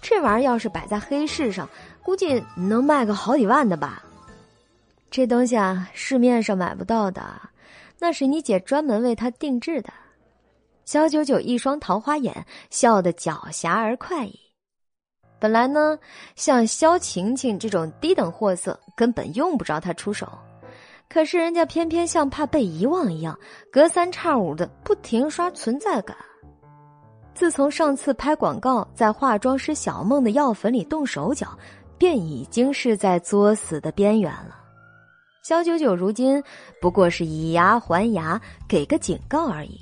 [0.00, 1.68] 这玩意儿要是摆在黑市上，
[2.00, 4.04] 估计能卖个好几万的吧。
[5.10, 7.22] 这东西啊，市面上买不到的，
[7.98, 9.92] 那是你姐专门为他定制的。
[10.84, 14.38] 小九九一双桃花眼，笑得狡黠而快意。
[15.40, 15.98] 本来呢，
[16.36, 20.28] 像萧晴晴这种低等货色，根本用不着他出手。
[21.08, 23.36] 可是人家偏偏像怕被遗忘一样，
[23.72, 26.16] 隔三差五的不停刷存在感。
[27.34, 31.58] 自从上次拍广告在化妆师小梦的药粉里动手脚，
[31.98, 34.59] 便已经是在作死的边缘了。
[35.42, 36.42] 萧九九如今
[36.80, 39.80] 不过是以牙还牙，给个警告而已。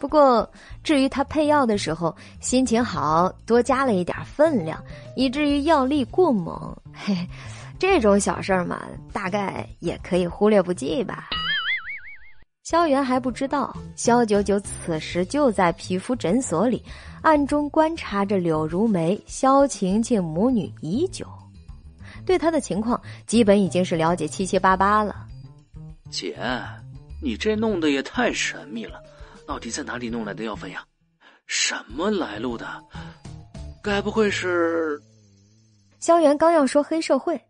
[0.00, 0.48] 不过，
[0.82, 4.82] 至于他配药的时候心情好，多加了一点分量，
[5.16, 7.14] 以至于药力过猛，嘿，
[7.78, 11.28] 这种小事儿嘛，大概也可以忽略不计吧。
[12.62, 16.82] 萧元还不知道，萧九九此时就在皮肤诊所里，
[17.20, 21.26] 暗中观察着柳如梅、萧晴晴母女已久，
[22.28, 25.24] 对他的情况基本已经是了解七七八八了。
[26.10, 26.38] 姐，
[27.22, 29.02] 你这弄得也太神秘了。
[29.46, 30.84] 到底在哪里弄来的药粉呀？
[31.46, 32.66] 什么来路的？
[33.82, 35.00] 该不会是……
[36.00, 37.42] 萧元刚要说黑社会，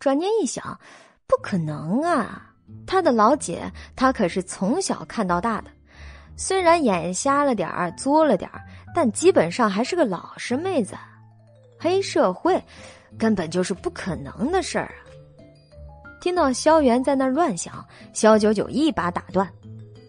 [0.00, 0.80] 转念一想，
[1.28, 2.50] 不可能啊！
[2.88, 5.70] 他的老姐，他可是从小看到大的，
[6.36, 8.60] 虽然眼瞎了点儿，作了点儿，
[8.92, 10.96] 但基本上还是个老实妹子。
[11.78, 12.60] 黑社会，
[13.18, 15.00] 根本就是不可能的事儿啊！
[16.20, 19.48] 听到萧元在那乱想，萧九九一把打断。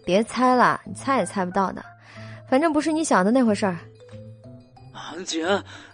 [0.04, 1.84] 别猜了，你猜也猜不到的，
[2.48, 3.78] 反正不是你想的那回事儿。
[4.92, 5.46] 啊，姐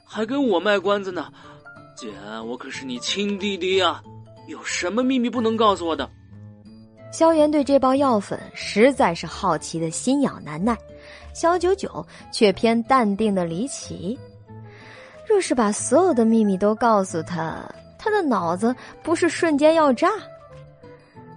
[0.05, 1.33] 还跟我卖关子呢，
[1.97, 2.09] 姐，
[2.47, 4.03] 我可是你亲弟弟呀，
[4.49, 6.09] 有什么秘密不能告诉我的？
[7.11, 10.77] 萧炎对这包药粉实在是好奇的心痒难耐，
[11.35, 14.19] 萧九九却偏淡定的离奇。
[15.33, 17.67] 若是把所有的秘密都告诉他，
[17.99, 20.11] 他的脑子不是瞬间要炸？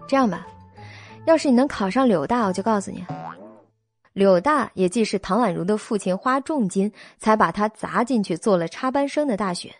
[0.05, 0.45] 这样吧。
[1.25, 3.05] 要是你能考上柳大，我就告诉你，
[4.11, 9.73] 柳大也既是唐宛如的父亲花重金才把他砸进去做了插班生的大学，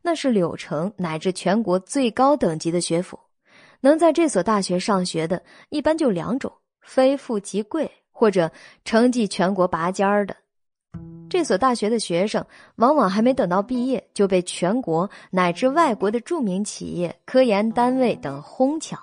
[0.00, 3.20] 那是柳城乃至全国最高等级的学府，
[3.82, 6.50] 能在这所大学上学的，一般就两种：
[6.80, 8.50] 非富即贵，或者
[8.82, 10.34] 成绩全国拔尖儿的。
[11.28, 12.44] 这所大学的学生
[12.76, 19.00] 往往还没等到毕业，就被全国乃至外国的著名企业、科研单位等哄抢。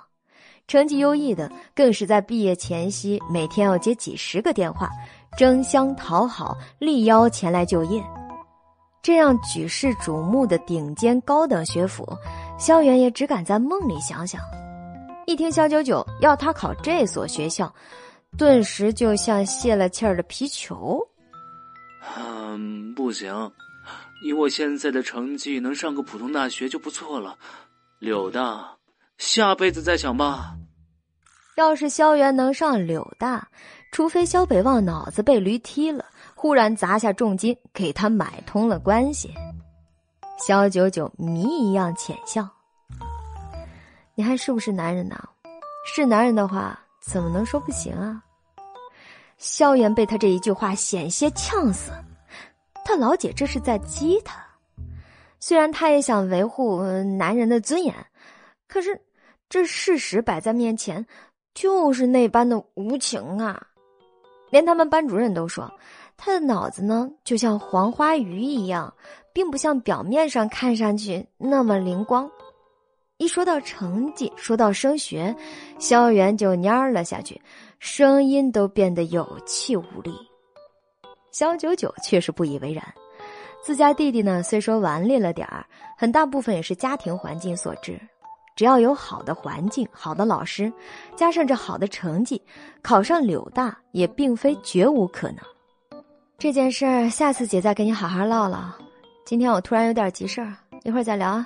[0.68, 4.88] 成绩优异的，更是在毕业前夕每天要接几十个电话，
[5.36, 8.00] 争相讨好，力邀前来就业。
[9.02, 12.08] 这样举世瞩目的顶尖高等学府，
[12.60, 14.40] 萧元也只敢在梦里想想。
[15.26, 17.74] 一听萧九九要他考这所学校，
[18.38, 21.04] 顿时就像泄了气儿的皮球。
[22.18, 23.52] 嗯，不行，
[24.24, 27.38] 以我现在的成绩，能上个普通大学就不错了。
[28.00, 28.76] 柳大。
[29.18, 30.56] 下辈子再想吧。
[31.56, 33.46] 要是萧元能上柳大，
[33.92, 39.34] 除非萧北望脑子被驴踢了，忽然砸下重金给他买通了关系。
[40.38, 42.48] 萧九九谜一样浅笑
[44.16, 45.22] ：“你还是不是男人呢？
[45.86, 48.24] 是男人的话，怎么能说不行啊？”
[49.40, 51.92] 萧炎被他这一句话险些呛死，
[52.86, 54.40] 他老姐这是在激他。
[55.40, 56.84] 虽然他也想维护
[57.18, 57.96] 男人的尊严，
[58.68, 59.02] 可是。
[59.52, 61.04] 这事实摆在面前，
[61.56, 63.60] 就是那般的无情啊！
[64.52, 65.68] 连他们班主任都说，
[66.16, 68.94] 他的脑子呢，就像黄花鱼一样，
[69.34, 72.30] 并不像表面上看上去那么灵光。
[73.20, 75.36] 一说到成绩，说到升学，
[75.78, 77.40] 萧元就蔫了下去，
[77.78, 80.14] 声音都变得有气无力。
[81.30, 82.82] 萧九九却是不以为然，
[83.62, 85.66] 自家弟弟呢，虽说顽劣了点儿，
[85.98, 88.00] 很大部分也是家庭环境所致。
[88.56, 90.72] 只要有好的环境、好的老师，
[91.14, 92.42] 加上这好的成绩，
[92.82, 95.40] 考上柳大也并非绝无可能。
[96.38, 98.72] 这件事儿，下次姐再跟你好好唠唠。
[99.26, 100.56] 今天我突然有点急事儿，
[100.86, 101.46] 一会儿再聊啊。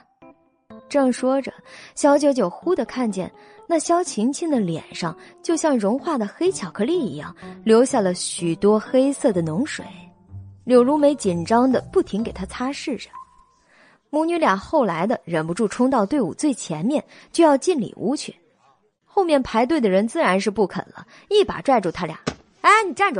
[0.94, 1.52] 正说着，
[1.96, 3.32] 小九九忽的看见
[3.66, 9.84] 那萧晴晴的脸上，就像融化的黑巧克力一样，留下了许多黑色的脓水。
[10.64, 13.10] 柳如梅紧张的不停给她擦拭着。
[14.12, 18.36] 母女俩后来的忍不住冲到队伍最前面，就要进里屋去。
[19.04, 22.20] 后面排队的人自然是不肯了，一把拽住他俩
[22.62, 23.20] ：“哎，你站住！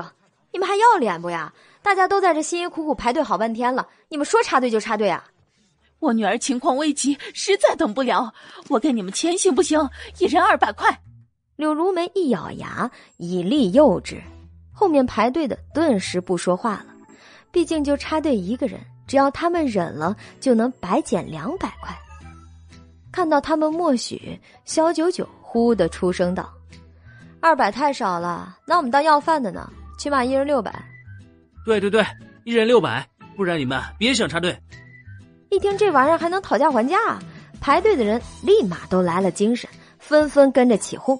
[0.52, 1.52] 你们还要脸不呀？
[1.82, 5.26] 大家都在这辛辛苦苦排队好半天了，你们说插队就插队啊！”
[6.04, 8.34] 我女儿情况危急，实在等不了。
[8.68, 9.90] 我给你们钱行不行？
[10.20, 11.02] 一人二百块。
[11.56, 14.22] 柳如梅一咬牙，以力诱之，
[14.74, 16.88] 后面排队的顿时不说话了。
[17.54, 21.98] 毕竟就插队一个人，只要他们忍了，就能白捡两百块。
[23.10, 26.52] 看到他们默许，肖九九忽的出声道
[27.40, 29.72] ：“二百太少了，拿我们当要饭的呢？
[29.98, 30.84] 起码一人六百。
[31.66, 32.06] ”“对对对，
[32.44, 34.54] 一人六百，不然你们别想插队。”
[35.54, 36.98] 一听这玩意儿还能讨价还价，
[37.62, 41.18] 排队的人立马都来了精神，纷纷跟着起哄。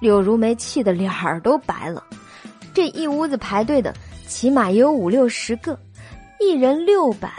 [0.00, 2.02] 柳如梅气得脸儿都白了。
[2.72, 3.94] 这一屋子排队的
[4.26, 5.78] 起码也有五六十个，
[6.40, 7.30] 一人六百，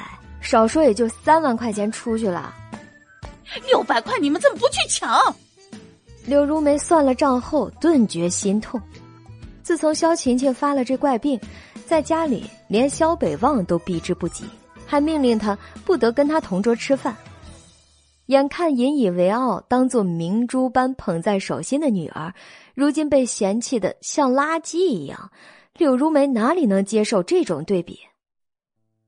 [0.41, 2.53] 少说也就三万块钱出去了。
[3.67, 5.35] 六百块你们怎么不去抢？
[6.25, 8.79] 柳如梅算了账后顿觉心痛。
[9.63, 11.39] 自从萧琴琴发了这怪病，
[11.87, 14.45] 在家里连萧北望都避之不及。
[14.95, 17.13] 还命令他不得跟他同桌吃饭。
[18.27, 22.33] 眼看引以为傲、当做明珠般捧在手心的女儿，
[22.73, 25.29] 如今被嫌弃的像垃圾一样，
[25.77, 27.99] 柳如梅哪里能接受这种对比？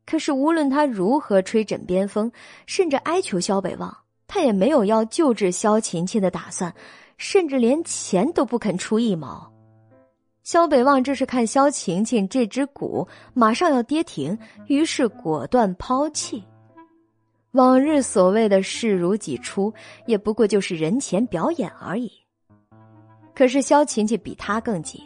[0.06, 2.30] 可是无论他如何吹枕边风，
[2.66, 6.74] 甚至哀求萧北望，他也没有要救治萧琴琴的打算，
[7.18, 9.50] 甚至连钱都不肯出一毛。
[10.48, 16.42] 萧北望这是看萧晴晴这只股马上要跌停，于是果断抛弃。
[17.52, 19.74] 往日所谓的视如己出，
[20.06, 22.10] 也不过就是人前表演而已。
[23.36, 25.04] 可是萧晴晴比他更急，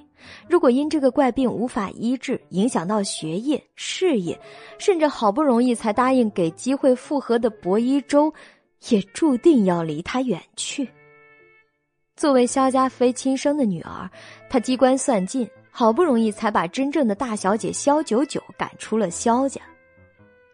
[0.48, 4.39] 如果因这个怪病无法医治，影响到学业、事业，
[4.78, 8.32] 甚至好不容易才答应给机会复合的薄一舟，
[8.89, 10.88] 也注定要离他远去。
[12.16, 14.08] 作为萧家非亲生的女儿，
[14.52, 19.62] 她机关算尽，好不容易才把真正的大小姐萧九九赶出了萧家。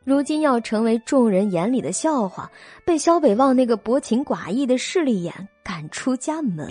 [0.04, 2.48] 如今要成为众人眼里的笑话，
[2.86, 5.34] 被萧北望那个薄情寡义的势利眼
[5.64, 6.68] 赶出家门。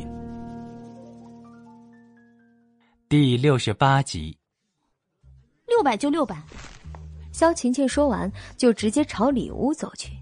[3.09, 4.39] 第六十八集，
[5.66, 6.41] 六百就六百。
[7.33, 10.12] 萧晴晴说完，就直接朝里屋走去。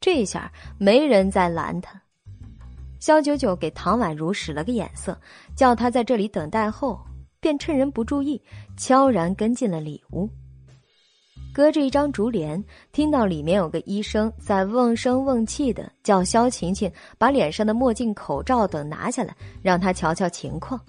[0.00, 2.02] 这下没人再拦他。
[3.06, 5.16] 萧九九给唐宛如使了个眼色，
[5.54, 6.98] 叫她在这里等待后，
[7.38, 8.42] 便趁人不注意，
[8.76, 10.28] 悄然跟进了里屋。
[11.54, 20.80] 隔着一张竹帘，听到里面有个医生在瓮声瓮气的叫萧晴晴把脸上的墨镜、口罩等拿下来，让他瞧瞧情况。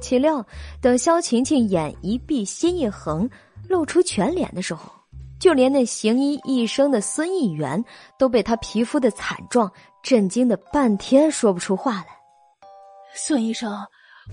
[0.00, 0.42] 岂料
[0.80, 3.28] 等萧晴晴眼一闭，心一横，
[3.68, 4.90] 露出全脸的时候。
[5.38, 7.82] 就连那行医一生的孙议员
[8.18, 9.70] 都被他皮肤的惨状
[10.02, 12.06] 震惊的半天说不出话来。
[13.14, 13.72] 孙医生，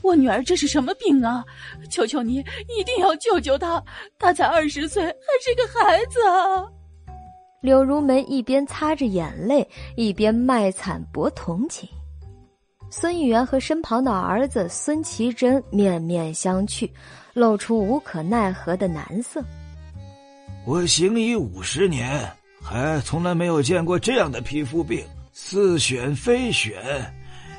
[0.02, 1.44] 我女儿这是什么病啊？
[1.90, 2.36] 求求你
[2.78, 3.84] 一定要救救她！
[4.18, 6.66] 她才二十岁，还是个孩子啊！
[7.62, 11.88] 柳如梅一边擦着眼泪，一边卖惨博同情。
[12.90, 16.90] 孙议员和身旁的儿子孙奇珍面面相觑，
[17.34, 19.42] 露出无可奈何的难色。
[20.66, 26.74] 我行医五十年，还从来没有见过这样的皮肤病，似癣非癣，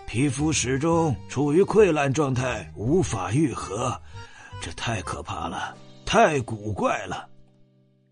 [0.06, 4.00] 皮肤始终处于溃烂状态，无法愈合，
[4.58, 5.76] 这太可怕了，
[6.06, 7.28] 太古怪了。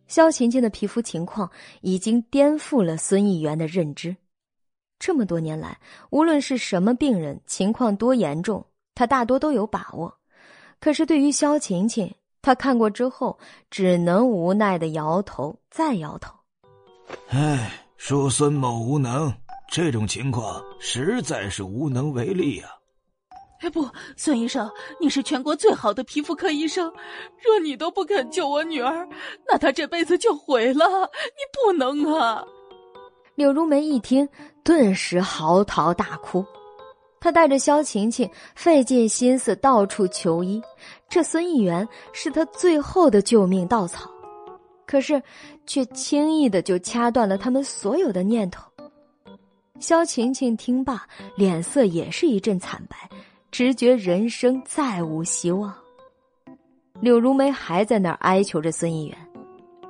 [0.09, 4.15] 萧晴晴的皮肤情况已经颠覆了孙议员的认知。
[4.99, 5.79] 这么多年来，
[6.11, 10.19] 无论是什么病人，情况多严重，他大多都有把握。
[10.79, 13.39] 可是对于萧晴晴，他看过之后，
[13.71, 16.35] 只能无奈的摇头，再摇头。
[17.29, 19.33] 唉，恕孙某无能，
[19.71, 22.65] 这种情况实在是无能为力呀。
[23.61, 24.69] 哎，不，孙医生，
[25.01, 26.93] 你是全国最好的皮肤科医生，
[27.41, 29.09] 若你都不肯救我女儿，
[29.47, 30.85] 那她这辈子就毁了。
[30.85, 32.45] 你不能啊！
[33.37, 34.29] 柳如梅一听，
[34.65, 36.45] 顿时嚎啕大哭。
[37.21, 40.61] 她带着萧晴晴，费尽心思到处求医。
[41.13, 44.11] 这孙议员是她最后的救命稻草，
[44.87, 45.23] 可是
[45.67, 48.67] 却轻易的就掐断了他们所有的念头。
[49.79, 51.07] 萧晴晴听罢，
[51.37, 52.97] 脸色也是一阵惨白，
[53.51, 55.75] 直觉人生再无希望。
[56.99, 59.19] 柳如梅还在那儿哀求着孙议员。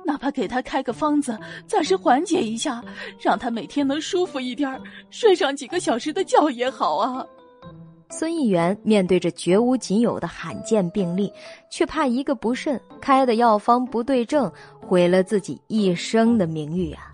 [0.03, 2.83] 哪怕给他开个方子，暂时缓解一下，
[3.17, 4.77] 让他每天能舒服一点
[5.09, 7.25] 睡上几个小时的觉也好啊。
[8.15, 11.33] 孙议员面对着绝无仅有的罕见病例，
[11.67, 17.11] 却怕一个不慎，开的药方不对症，毁了自己一生的名誉啊！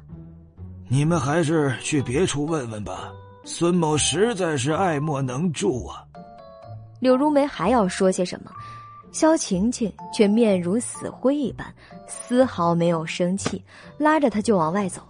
[0.89, 3.13] 你们还是去别处问问吧。
[3.45, 6.03] 孙某实在是爱莫能助啊。
[6.99, 8.51] 柳如梅还要说些什么？
[9.13, 11.73] 萧晴晴却面如死灰一般，
[12.09, 13.63] 丝毫没有生气，
[13.97, 15.01] 拉着他就往外走。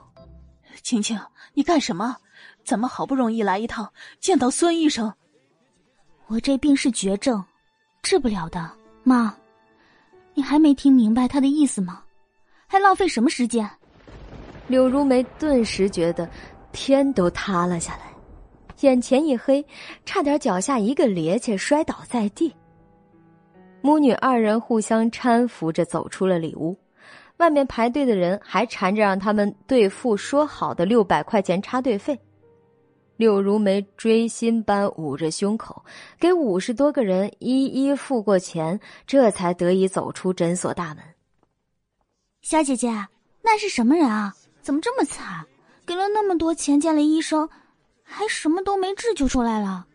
[0.84, 1.20] 晴晴，
[1.56, 2.16] 你干什么？
[2.64, 5.12] 咱们好不容易来一趟，见到孙医生？
[6.30, 7.44] 我这病是绝症，
[8.04, 8.70] 治不了的。
[9.04, 9.36] 妈，
[10.36, 12.04] 你还没听明白他的意思吗？
[12.68, 13.68] 还浪费什么时间？
[14.68, 16.30] 柳如梅顿时觉得
[16.72, 18.14] 天都塌了下来，
[18.82, 19.66] 眼前一黑，
[20.06, 22.54] 差点脚下一个趔趄摔倒在地。
[23.82, 26.78] 母女二人互相搀扶着走出了里屋，
[27.38, 32.16] 外面排队的人还缠着让他们兑付说好的六百块钱插队费。
[33.20, 35.84] 柳如梅锥心般捂着胸口，
[36.18, 41.04] 给五十多个人一一付过钱，这才得以走出诊所大门。
[42.42, 42.88] 小姐姐，
[43.42, 44.34] 那是什么人啊？
[44.62, 45.46] 怎么这么惨？
[45.86, 47.50] 给了那么多钱见了医生，
[48.04, 49.86] 还什么都没治就出来了，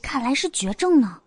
[0.00, 1.18] 看来是绝症呢。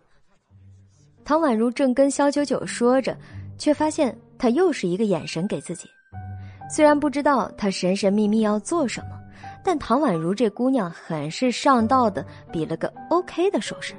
[1.22, 3.14] 唐宛如正跟萧九九说着，
[3.58, 5.86] 却发现他又是一个眼神给自己。
[6.74, 9.15] 虽然不知道他神神秘秘要做什么，
[9.66, 13.94] 但唐宛如这姑娘很是上道的，比了个 OK 的手势。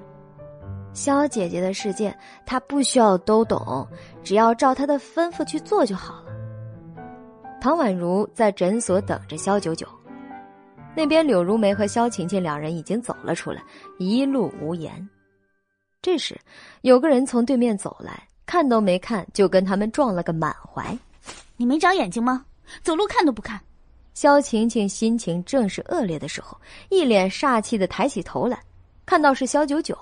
[0.94, 3.86] 萧姐姐的世界，她不需要都懂，
[4.24, 6.32] 只要照她的吩咐去做就好了。
[7.60, 9.86] 唐宛如在诊所等着萧九九，
[10.96, 13.62] 那边柳如梅和萧晴晴两人已经走了出来，
[14.00, 15.10] 一路无言。
[16.02, 16.40] 这时，
[16.80, 20.98] 有个人从对面走来，看都没看就跟他们撞了个满怀。
[21.58, 22.46] 你没长眼睛吗？
[22.82, 23.60] 走路看都不看。
[24.18, 26.60] 萧晴晴心情正是恶劣的时候，
[26.90, 28.60] 一脸煞气的抬起头来，
[29.06, 29.96] 看到是萧九九，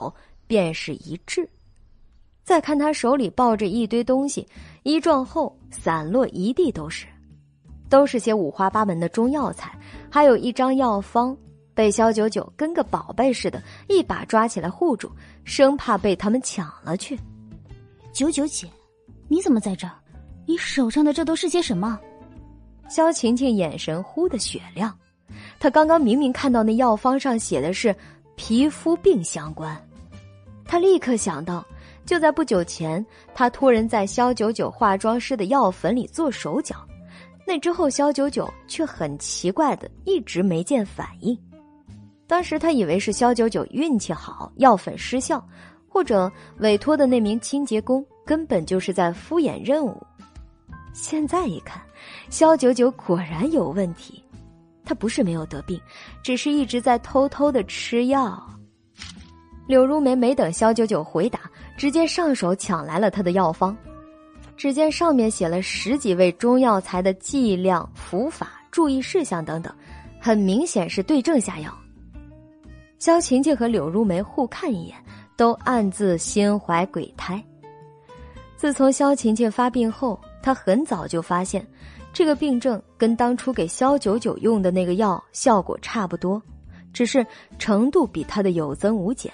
[0.47, 1.45] 便是一滞。
[2.41, 4.47] 再看他手里抱着一堆东西，
[4.83, 7.05] 一撞后散落一地都是，
[7.89, 9.77] 都是些五花八门的中药材，
[10.09, 11.35] 还有一张药方。
[11.73, 15.11] 被萧九九跟个宝贝似的，一把抓起来护住，
[15.43, 17.19] 生怕被他们抢了去。
[18.13, 18.65] 九九姐，
[19.27, 19.93] 你怎么在这儿？
[20.45, 21.99] 你手上的这都是些什么？
[22.87, 24.95] 萧晴晴眼神忽的雪亮，
[25.59, 27.95] 她刚刚明明看到那药方上写的是
[28.35, 29.75] 皮肤病相关，
[30.65, 31.65] 她立刻想到，
[32.05, 36.75] 就在不久前，她托人在萧九九化妆师的药粉里做手脚，
[37.45, 41.37] 那之后萧九九却很奇怪的一直没见反应。
[42.27, 45.43] 当时她以为是萧九九运气好，药粉失效，
[45.87, 50.01] 或者委托的那名清洁工根本就是在敷衍任务。
[50.93, 51.81] 现在一看，
[52.29, 54.23] 萧九九果然有问题，
[54.83, 55.79] 他不是没有得病，
[56.23, 58.41] 只是一直在偷偷的吃药。
[59.67, 61.39] 柳如梅没等萧九九回答，
[61.75, 63.75] 直接上手抢来了他的药方。
[64.57, 69.73] 只见上面写了十几味中药材的剂量、服法、注意事项等等，
[70.19, 71.73] 很明显是对症下药。
[72.99, 74.95] 萧晴晴和柳如梅互看一眼，
[75.35, 77.43] 都暗自心怀鬼胎。
[78.55, 81.67] 自从萧晴晴发病后，她很早就发现，
[82.15, 86.41] 这个病症跟当初给肖九九用的那个药效果差不多，
[86.93, 87.27] 只是
[87.59, 89.29] 程度比他的有增无减。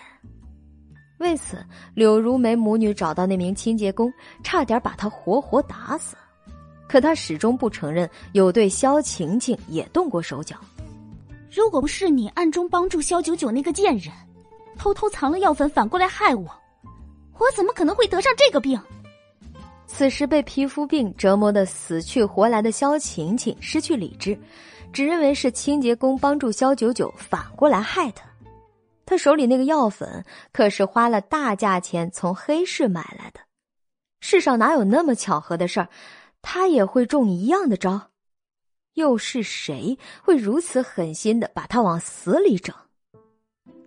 [1.19, 1.63] 为此，
[1.93, 4.11] 柳如梅母女找到那名清洁工，
[4.43, 6.15] 差点把他活活打死，
[6.87, 10.55] 可他始终不承认有对萧晴晴也动过手脚。
[11.51, 14.11] 如果不是你暗中帮助萧九九那个贱人，
[14.75, 16.49] 偷偷藏了药粉，反过来害我，
[17.37, 18.81] 我怎么可能会得上这个病？
[19.93, 24.39] 此时被皮肤病折磨的死去活来的萧晴晴失去理智，
[24.93, 28.25] 只认为是清洁工帮助萧九九反过来害他。
[29.05, 30.23] 他手里那个药粉
[30.53, 33.41] 可是花了大价钱从黑市买来的，
[34.21, 35.89] 世上哪有那么巧合的事儿？
[36.41, 38.09] 他也会中一样的招。
[38.93, 42.73] 又是谁会如此狠心的把他往死里整？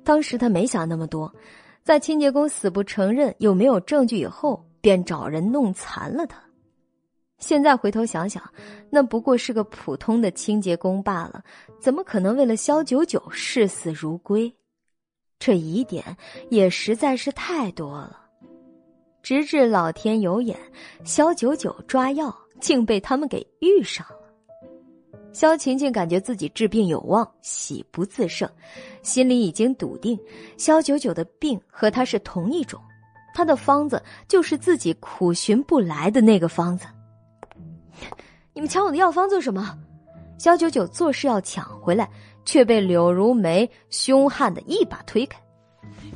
[0.05, 1.35] 当时他没想那么多，
[1.83, 6.39] 在清洁工死不承认又没有证据以后，便找人弄残了他。
[7.39, 8.43] 现在回头想想，
[8.91, 11.43] 那不过是个普通的清洁工罢了，
[11.81, 14.55] 怎么可能为了肖九九视死如归？
[15.39, 16.05] 这疑点
[16.51, 18.21] 也实在是太多了。
[19.23, 20.55] 直至老天有眼，
[21.03, 24.19] 肖九九抓药竟被他们给遇上了。
[25.33, 28.47] 肖晴晴感觉自己治病有望，喜不自胜，
[29.03, 30.19] 心里已经笃定，
[30.59, 32.79] 肖九九的病和他是同一种，
[33.35, 36.87] 他的方子就是自己苦寻不来的那个方子。
[38.55, 39.77] 你们抢我的药方做什么？
[40.39, 42.09] 萧九九做事要抢回来，
[42.45, 45.39] 却被柳如梅凶悍的一把推开。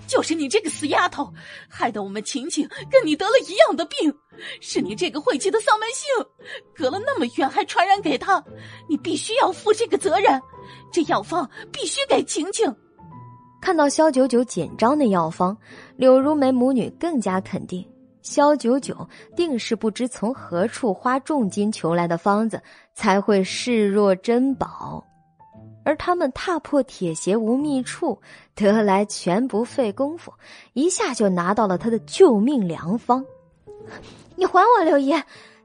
[0.07, 1.33] 就是你这个死丫头，
[1.69, 4.15] 害得我们晴晴跟你得了一样的病，
[4.61, 6.09] 是你这个晦气的丧门星，
[6.75, 8.43] 隔了那么远还传染给他，
[8.89, 10.41] 你必须要负这个责任。
[10.93, 12.75] 这药方必须给晴晴。
[13.61, 15.57] 看到肖九九紧张的药方，
[15.97, 17.87] 柳如梅母女更加肯定。
[18.23, 22.61] 肖九九定是不知从何处花重金求来的方子，
[22.95, 25.05] 才会视若珍宝。
[25.85, 28.21] 而他们踏破铁鞋无觅处，
[28.55, 30.33] 得来全不费功夫，
[30.75, 33.25] 一下就拿到了他的救命良方。
[34.37, 35.13] 你还我柳姨，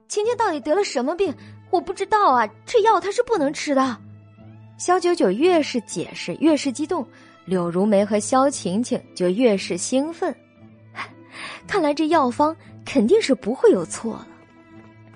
[0.08, 1.34] 晴晴到底得了什么病？
[1.70, 3.98] 我不知道啊，这药她是不能吃的。
[4.78, 7.06] 肖九九越是解释，越是激动，
[7.46, 10.34] 柳如梅和肖晴晴就越是兴奋。
[11.68, 12.56] 看来这药方
[12.86, 14.28] 肯定是不会有错了。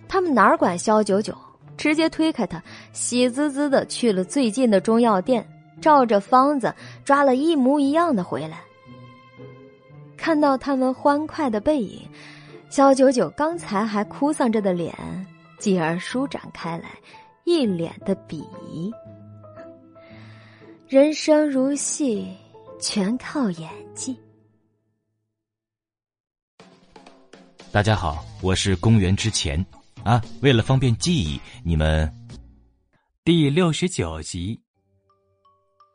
[0.07, 1.35] 他们哪管肖九九，
[1.75, 2.61] 直接推开他，
[2.93, 5.47] 喜滋滋的去了最近的中药店，
[5.81, 6.73] 照着方子
[7.03, 8.59] 抓了一模一样的回来。
[10.15, 12.01] 看到他们欢快的背影，
[12.69, 14.93] 肖九九刚才还哭丧着的脸，
[15.59, 16.89] 继而舒展开来，
[17.43, 18.37] 一脸的鄙
[18.67, 18.91] 夷。
[20.89, 22.34] 人生如戏，
[22.80, 24.18] 全靠演技。
[27.73, 29.64] 大家好，我是公元之前
[30.05, 30.22] 啊。
[30.41, 32.09] 为了方便记忆，你们
[33.26, 34.57] 第六十九集。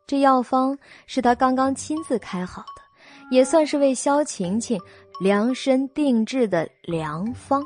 [0.06, 2.82] 这药方是他刚刚亲自开好的，
[3.30, 4.78] 也算是为萧晴晴
[5.22, 7.64] 量身定制的良方。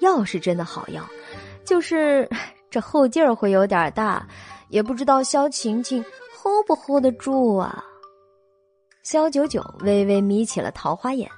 [0.00, 1.06] 药是真的好药，
[1.62, 2.26] 就是
[2.70, 4.26] 这后劲儿会有点大，
[4.68, 6.04] 也不知道萧晴晴
[6.36, 7.84] hold 不 hold 得住啊。
[9.02, 11.30] 萧九九微微眯起了桃花眼。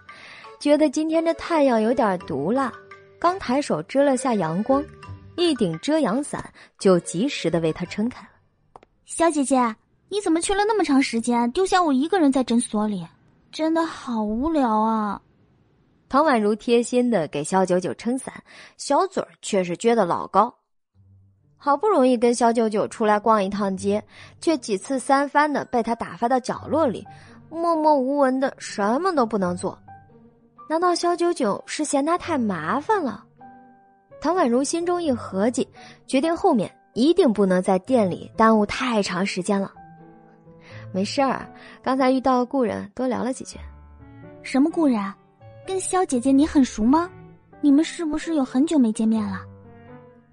[0.60, 2.72] 觉得今天这太阳有点毒辣，
[3.18, 4.84] 刚抬手遮了下阳光，
[5.36, 8.28] 一顶遮阳伞就及时的为他撑开了。
[9.04, 9.76] 小姐姐，
[10.08, 13.06] 你怎么去了那么长时间，丢下我一个人在诊所里？
[13.52, 15.22] 真的好无聊啊！
[16.08, 18.34] 唐宛如贴心的给萧九九撑伞，
[18.76, 20.52] 小嘴儿却是撅得老高。
[21.60, 24.02] 好不容易跟肖九九出来逛一趟街，
[24.40, 27.04] 却几次三番的被他打发到角落里，
[27.50, 29.76] 默默无闻的什么都不能做。
[30.68, 33.24] 难道肖九九是嫌他太麻烦了？
[34.20, 35.66] 唐宛如心中一合计，
[36.06, 39.72] 决定后面一定不能在店里耽误太长时间了。
[40.92, 41.48] 没事儿，
[41.82, 43.58] 刚才遇到故人，多聊了几句。
[44.42, 45.00] 什么故人？
[45.66, 47.10] 跟肖姐姐你很熟吗？
[47.60, 49.42] 你们是不是有很久没见面了？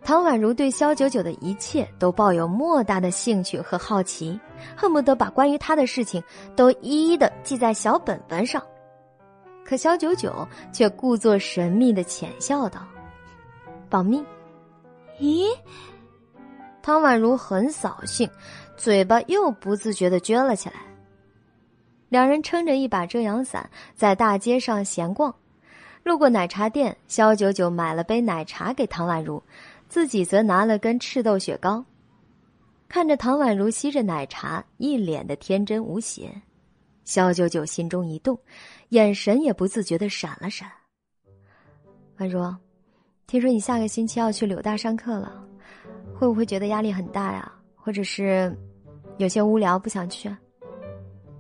[0.06, 4.40] 唐宛如对萧九九的一切都抱有莫大的兴趣和好奇，
[4.78, 6.24] 恨不得把关于他的事情
[6.56, 8.62] 都一一的记在小本本上。
[9.66, 12.86] 可萧九九却故作神秘的浅笑道
[13.90, 14.24] ：“保密。”
[15.20, 15.48] 咦，
[16.84, 18.30] 唐宛如很扫兴，
[18.78, 20.76] 嘴巴又不自觉的撅了起来。
[22.10, 25.34] 两人撑着一把遮阳伞在大街上闲逛，
[26.04, 29.42] 路过奶茶店，萧九九买了杯奶茶给唐宛如，
[29.88, 31.84] 自己则拿了根赤豆雪糕。
[32.88, 36.30] 看着唐宛如吸着奶茶，一脸的天真无邪，
[37.04, 38.38] 肖九九心中一动。
[38.90, 40.72] 眼神也不自觉的闪了闪。
[42.20, 42.56] 宛如，
[43.28, 45.44] 听说你下个星期要去柳大上课了，
[46.14, 47.52] 会不会觉得压力很大呀？
[47.76, 48.56] 或者是
[49.18, 50.34] 有些无聊不想去？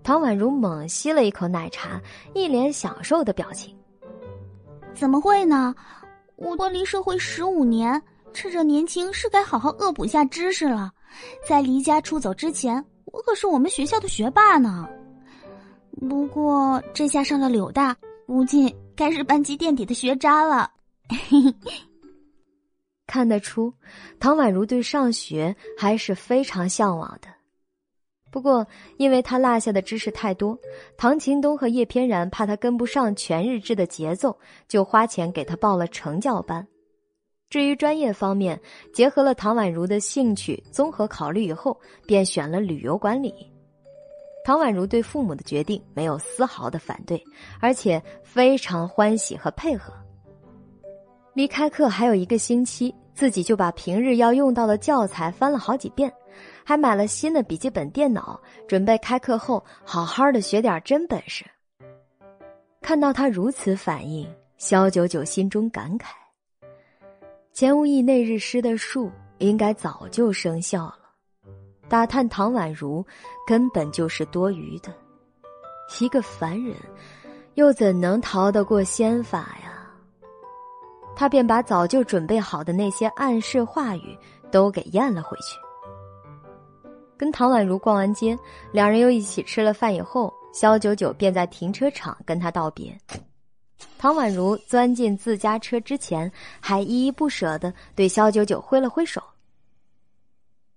[0.03, 2.01] 唐宛如猛吸了一口奶茶，
[2.34, 3.76] 一脸享受的表情。
[4.93, 5.73] 怎么会呢？
[6.35, 8.01] 我脱离社会十五年，
[8.36, 10.91] 趁着年轻是该好好恶补下知识了。
[11.48, 14.88] 在离家出走之前，我可是我们学校的学霸呢。
[16.07, 17.95] 不过这下上了柳大，
[18.28, 20.70] 估计该是班级垫底的学渣了。
[23.07, 23.74] 看得出，
[24.20, 27.30] 唐宛如对上学还是非常向往的。
[28.32, 28.68] 不过，
[28.98, 30.60] 因为他落下的知识太多，
[30.98, 34.38] 唐秦东和叶翩然怕他跟不上全日制的节奏，
[34.68, 36.68] 就花钱给他报了成教班。
[37.56, 38.60] 至于专业方面，
[38.91, 43.34] 结合了唐宛如的兴趣，综合考虑以后，便选了旅游管理。
[44.44, 47.23] 唐宛如对父母的决定没有丝毫的反对，
[47.61, 49.94] 而且非常欢喜和配合。
[51.34, 56.11] 离开课还有一个星期，自己就把平日要用到的教材翻了好几遍，
[56.65, 58.38] 还买了新的笔记本电脑，
[58.68, 61.45] 准备开课后好好的学点真本事。
[62.82, 66.07] 看到他如此反应，萧九九心中感慨：
[67.56, 70.99] 钱无义那日施的术应该早就生效了，
[71.88, 73.02] 打探唐宛如
[73.48, 74.94] 根本就是多余的。
[76.02, 76.76] 一个凡人，
[77.53, 79.90] 又怎能逃得过仙法呀？
[81.15, 84.18] 他便把早就准备好的那些暗示话语
[84.52, 85.57] 都给咽了回去。
[87.15, 88.38] 跟唐宛如逛完街，
[88.73, 92.94] 两人又一起吃了饭以后，肖九九便在停车场跟他道别。
[93.97, 99.22] 唐宛如钻进自家车之前，还依依不舍的对肖九九挥了挥手。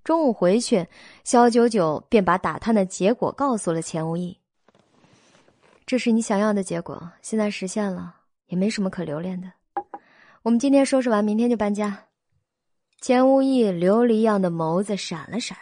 [0.02, 0.86] 中午回去，
[1.24, 4.38] 肖九九便把打探的结果告诉了钱无义。
[5.84, 8.14] 这是你想要的结果，现在实现了，
[8.46, 9.52] 也没什么可留恋的。
[10.42, 12.04] 我们今天收拾完，明天就搬家。
[13.00, 15.56] 钱无义琉璃样的眸子闪了闪，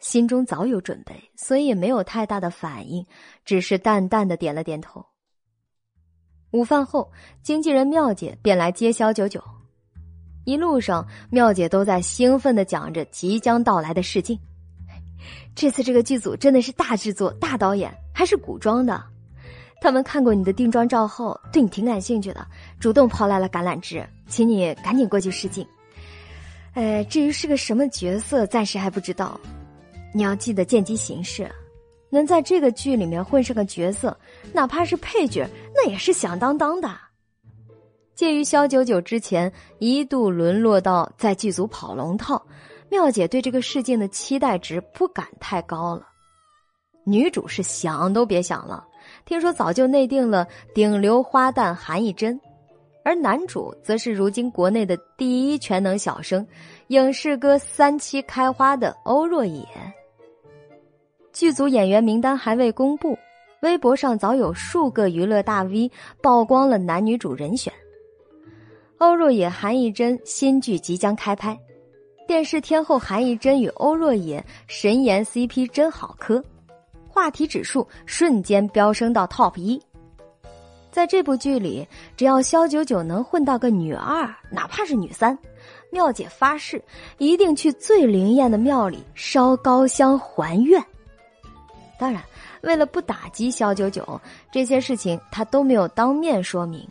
[0.00, 3.06] 心中早有准备，所以也没有太大的反应，
[3.44, 5.04] 只是淡淡的点了点头。
[6.50, 7.10] 午饭后，
[7.42, 9.42] 经纪人妙姐便来接肖九九，
[10.44, 14.38] 一路上妙姐都在兴奋的讲着即将到来的试镜。
[15.54, 19.04] 这次这个剧组真的是大制作、大导演，还是古装的。
[19.80, 22.46] 他们看过你的定妆照后，对你挺感兴趣的，
[22.80, 25.66] 主动抛来了橄榄枝，请你赶紧过去试镜。
[26.74, 29.38] 呃，至于是个什么角色，暂时还不知道。
[30.14, 31.50] 你要记得见机行事，
[32.10, 34.16] 能在这个剧里面混上个角色，
[34.52, 36.90] 哪怕是配角，那也是响当当的。
[38.14, 42.44] 介于肖九九之前一度沦落到在剧组跑龙套，
[42.88, 46.08] 妙姐对这个试镜的期待值不敢太高了。
[47.04, 48.84] 女主是想都别想了。
[49.24, 52.38] 听说早就内定了顶流花旦韩艺珍，
[53.04, 56.46] 而男主则是如今国内的第一全能小生，
[56.88, 59.64] 影视歌三期开花的欧若野。
[61.38, 63.16] 剧组演员名单还未公布，
[63.62, 65.88] 微博上早有数个娱乐大 V
[66.20, 67.72] 曝光了男女主人选。
[68.98, 71.56] 欧若野、韩艺珍新剧即将开拍，
[72.26, 76.42] 电视天后韩艺珍与欧若野神颜 CP 真好磕。
[77.06, 79.80] 话题指数瞬间飙升到 TOP 一，
[80.90, 81.86] 在这部剧里，
[82.16, 85.38] 只要肖九九能混到个女二，哪怕是女三，
[85.92, 86.82] 妙姐发誓
[87.18, 90.84] 一定去最灵验的庙里烧高香还愿。
[91.98, 92.22] 当然，
[92.62, 94.20] 为了不打击肖九九，
[94.52, 96.86] 这些事情他都没有当面说明。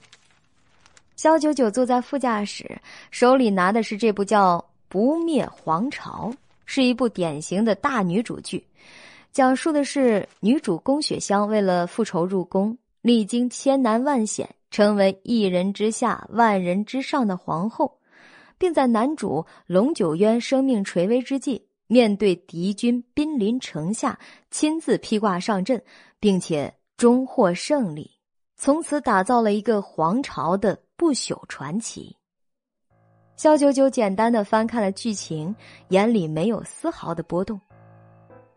[1.16, 2.80] 肖九九坐在副驾驶，
[3.10, 6.30] 手里拿的是这部叫《不灭皇朝》，
[6.66, 8.64] 是一部典型的大女主剧。
[9.32, 18.00] 讲述的是女主宫雪香为了复仇入宫，历经千难万险，成为一人之下、万人之上的皇后，
[18.58, 24.20] 并在男主龙九渊生命垂危之际，面对敌军兵临城下，
[24.52, 25.82] 亲自披挂上阵，
[26.20, 28.12] 并且终获胜利，
[28.56, 32.16] 从此打造了一个皇朝的不朽传奇。
[33.36, 35.56] 肖九九简单的翻看了剧情，
[35.90, 37.60] 眼里没有丝毫的波动。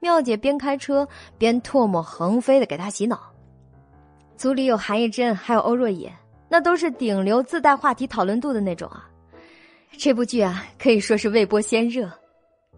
[0.01, 3.20] 妙姐边开车边唾沫横飞的给他洗脑，
[4.39, 6.11] 组里有韩艺珍，还有欧若野，
[6.48, 9.07] 那都是顶流自带话题讨论度的那种啊。
[9.98, 12.11] 这部剧啊，可以说是未播先热，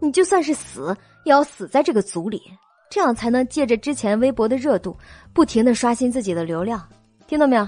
[0.03, 0.93] 你就算是死，
[1.23, 2.41] 也要死在这个组里，
[2.89, 4.97] 这样才能借着之前微博的热度，
[5.33, 6.85] 不停的刷新自己的流量。
[7.25, 7.65] 听到没有？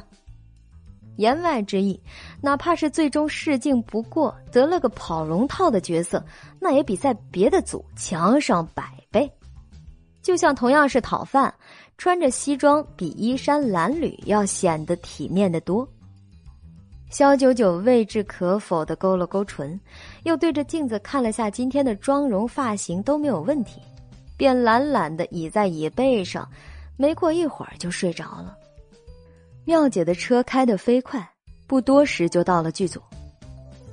[1.16, 1.98] 言外之意，
[2.42, 6.22] 哪怕是最终试镜不过，得了个跑龙套的角色，
[6.60, 9.32] 那也比在别的组强上百倍。
[10.22, 11.54] 就像同样是讨饭，
[11.98, 15.88] 穿着西装比衣衫褴褛要显得体面的多。
[17.16, 19.80] 肖九九未置可否的勾了勾唇，
[20.24, 23.80] 又对着镜子看了下今天的妆容发型都没有问题，
[24.36, 26.46] 便懒懒的倚在椅背上，
[26.98, 28.58] 没过一会儿就睡着了。
[29.64, 31.26] 妙姐的车开得飞快，
[31.68, 33.02] 不多时就到了剧组，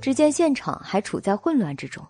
[0.01, 2.05] 只见现场还处在混乱之中。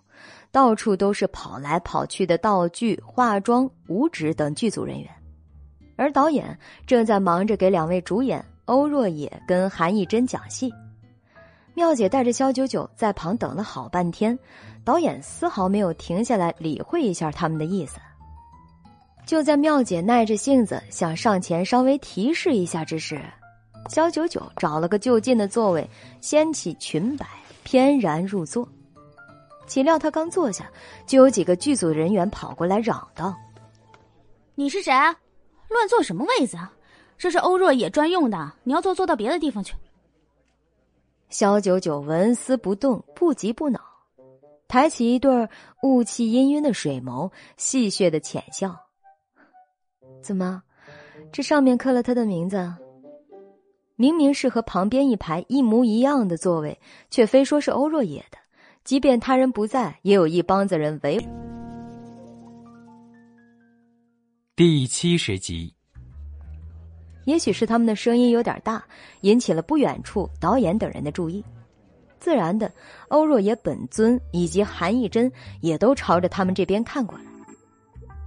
[0.50, 5.08] 到处都是跑来跑去的道具、化妆、舞指等剧组人员，
[5.94, 6.58] 而导演
[6.88, 10.74] 正在忙着给两位主演欧若野跟韩艺珍讲戏。
[11.74, 14.38] 妙姐带着肖九九在旁等了好半天，
[14.84, 17.98] 导演丝毫没有停下来理会一下他们的意思。
[19.26, 23.20] 就在妙姐耐着性子想上前稍微提示一下之时，
[23.88, 25.88] 肖九九找了个就近的座位，
[26.20, 27.26] 掀起裙摆，
[27.64, 28.68] 翩然入座。
[29.66, 30.70] 岂料他刚坐下，
[31.06, 33.34] 就有几个剧组人员跑过来嚷道
[34.54, 34.92] ：“你是谁？
[35.68, 36.70] 乱坐什么位子啊？
[37.18, 39.74] 这是欧若野专用的，你要坐坐到别的地方去。”
[41.34, 43.80] 萧九九纹丝不动，不急不恼，
[44.68, 45.48] 抬起一对
[45.82, 48.72] 雾气氤氲的水眸，戏谑的浅笑。
[50.22, 50.62] 怎么，
[51.32, 52.72] 这上面刻了他的名字？
[53.96, 56.78] 明明是和旁边一排一模一样的座位，
[57.10, 58.38] 却非说是欧若野的。
[58.84, 61.18] 即便他人不在，也有一帮子人围。
[64.54, 65.74] 第七十集。
[67.24, 68.84] 也许是他们的声音有点大，
[69.22, 71.44] 引起了不远处导演等人的注意。
[72.20, 72.72] 自然的，
[73.08, 75.30] 欧若野本尊以及韩艺珍
[75.60, 77.24] 也都朝着他们这边看过来。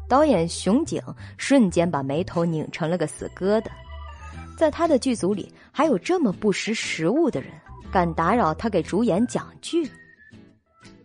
[0.07, 1.01] 导演熊景
[1.37, 3.67] 瞬间把眉头拧成了个死疙瘩。
[4.55, 7.51] 在他的剧组里，还有这么不识时务的人，
[7.91, 9.89] 敢打扰他给主演讲剧。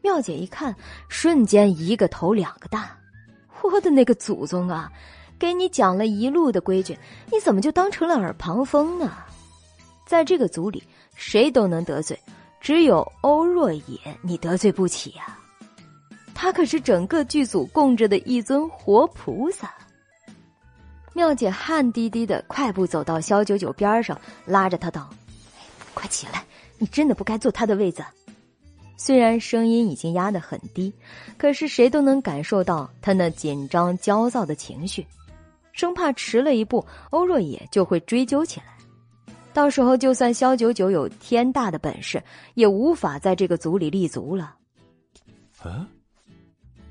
[0.03, 0.75] 妙姐一看，
[1.09, 2.97] 瞬间一个头两个大。
[3.63, 4.91] 我的那个祖宗啊！
[5.43, 6.97] 给你讲了一路的规矩，
[7.29, 9.13] 你怎么就当成了耳旁风呢？
[10.07, 10.81] 在这个组里，
[11.17, 12.17] 谁都能得罪，
[12.61, 15.37] 只有欧若野你得罪不起呀。
[16.33, 19.75] 他可是整个剧组供着的一尊活菩萨。
[21.13, 24.17] 妙姐汗滴滴的快步走到肖九九边上，
[24.47, 25.11] 拉着他道
[25.93, 26.45] ：“快起来，
[26.79, 28.05] 你真的不该坐他的位子。”
[28.97, 30.95] 虽然声音已经压得很低，
[31.37, 35.05] 可是谁都能感受到他那紧张焦躁的情绪，
[35.73, 38.67] 生怕迟了一步，欧若野就会追究起来。
[39.53, 42.23] 到时候，就算萧九九有天大的本事，
[42.55, 44.55] 也无法在这个组里立足了。
[45.65, 45.87] 嗯，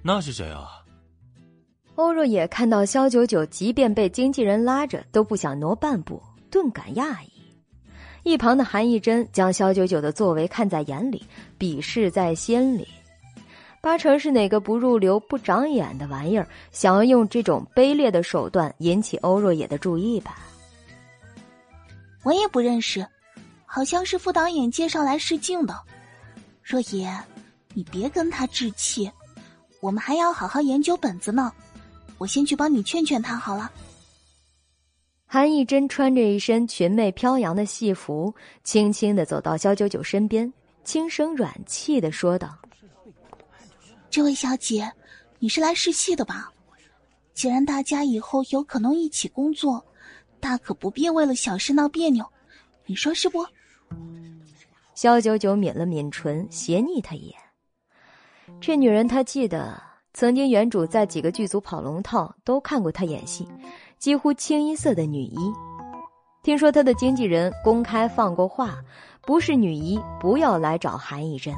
[0.03, 0.67] 那是谁啊？
[1.95, 7.31] 欧若野看到萧九九，即便被经纪人拉着，都不想挪半步，顿感讶异。
[8.23, 11.23] 一旁的韩义珍将萧九九的作为看在眼里，
[11.57, 12.87] 鄙视在心里，
[13.81, 20.37] 八成是哪个不入流、不长眼的玩意儿，想要用这种卑劣的手段引起欧若野的注意吧？
[22.23, 23.03] 我也不认识，
[23.65, 25.75] 好像是副导演介绍来试镜的。
[26.63, 27.11] 若野，
[27.73, 29.11] 你别跟他置气，
[29.79, 31.51] 我们还要好好研究本子呢。
[32.19, 33.71] 我先去帮你劝劝他好了。
[35.25, 40.53] 韩艺珍穿着一身裙袂飘扬的戏服，轻轻的走到肖九九身边，
[40.83, 42.55] 轻声软气的说道
[44.11, 44.91] ：“这位小姐，
[45.39, 46.51] 你是来试戏的吧？
[47.33, 49.81] 既然大家以后有可能一起工作，
[50.41, 52.25] 大可不必为了小事闹别扭，
[52.85, 53.45] 你说是不？”
[54.93, 57.39] 肖九九抿了抿唇，斜睨他一眼。
[58.59, 59.81] 这女人，他记得。
[60.13, 63.47] 曾经原主在几个剧组跑龙套，都看过她演戏，
[63.97, 65.37] 几乎清一色的女一。
[66.43, 68.77] 听说她的经纪人公开放过话，
[69.21, 71.55] 不是女一不要来找韩艺珍。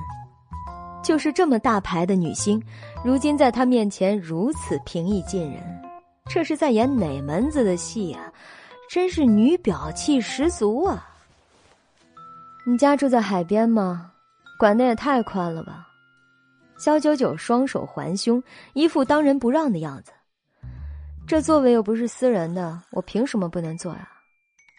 [1.03, 2.63] 就是这么大牌的女星，
[3.03, 5.61] 如今在她面前如此平易近人，
[6.29, 8.31] 这是在演哪门子的戏呀？
[8.89, 11.09] 真是女表气十足啊！
[12.65, 14.11] 你家住在海边吗？
[14.57, 15.87] 管的也太宽了吧！
[16.77, 18.41] 肖九九双手环胸，
[18.73, 20.11] 一副当仁不让的样子。
[21.27, 24.07] 这座位又不是私人的，我凭什么不能坐呀？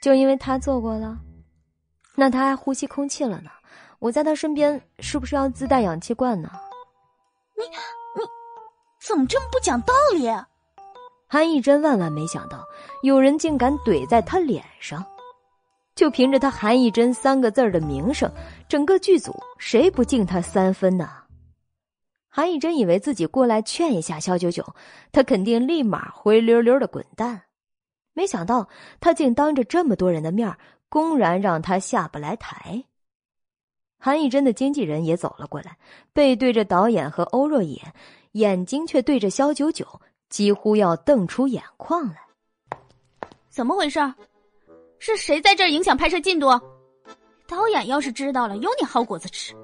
[0.03, 1.19] 就因为他坐过了，
[2.15, 3.51] 那他还呼吸空气了呢。
[4.05, 6.51] 我在他身边，是不是要自带氧气罐呢？
[7.57, 8.23] 你你，
[9.01, 10.29] 怎么这么不讲道理？
[11.27, 12.63] 韩艺珍万万没想到，
[13.03, 15.03] 有人竟敢怼在他脸上。
[15.95, 18.31] 就凭着他韩艺珍三个字的名声，
[18.69, 21.09] 整个剧组谁不敬他三分呢？
[22.29, 24.77] 韩一真以为自己过来劝一下肖九九，
[25.13, 27.45] 他肯定立马灰溜溜的滚蛋。
[28.13, 28.69] 没想到
[29.01, 30.55] 他竟当着这么多人的面，
[30.91, 32.85] 公然让他下不来台。
[34.05, 35.79] 韩以真的经纪人也走了过来，
[36.13, 37.81] 背对着导演和欧若野，
[38.33, 39.87] 眼睛却对着肖九九，
[40.29, 42.17] 几乎要瞪出眼眶来。
[43.49, 43.99] 怎么回事？
[44.99, 46.49] 是谁在这儿影响拍摄进度？
[47.49, 49.55] 导演要是知道了，有你好果子吃！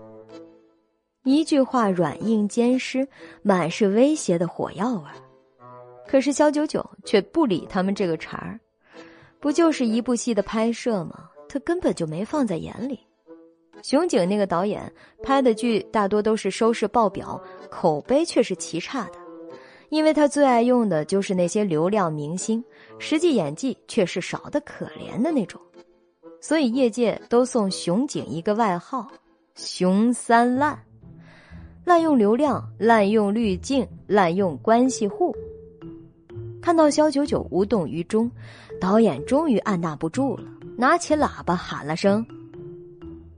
[1.25, 3.07] 一句话软硬兼施，
[3.43, 5.05] 满是威胁的火药味。
[6.09, 8.59] 可是肖九九却不理他们这个茬儿，
[9.39, 11.29] 不就是一部戏的拍摄吗？
[11.47, 12.99] 他根本就没放在眼里。
[13.83, 14.93] 熊景那个导演
[15.23, 17.41] 拍的剧大多都是收视爆表，
[17.71, 19.13] 口碑却是极差的，
[19.89, 22.63] 因为他最爱用的就是那些流量明星，
[22.99, 25.61] 实际演技却是少的可怜的那种，
[26.41, 29.09] 所以业界都送熊景一个外号
[29.57, 30.79] “熊三烂”。
[31.83, 35.35] 滥用流量，滥用滤镜，滥用关系户。
[36.63, 38.31] 看到肖九九无动于衷，
[38.79, 40.45] 导演终于按捺不住了，
[40.77, 42.25] 拿起喇叭喊了声：“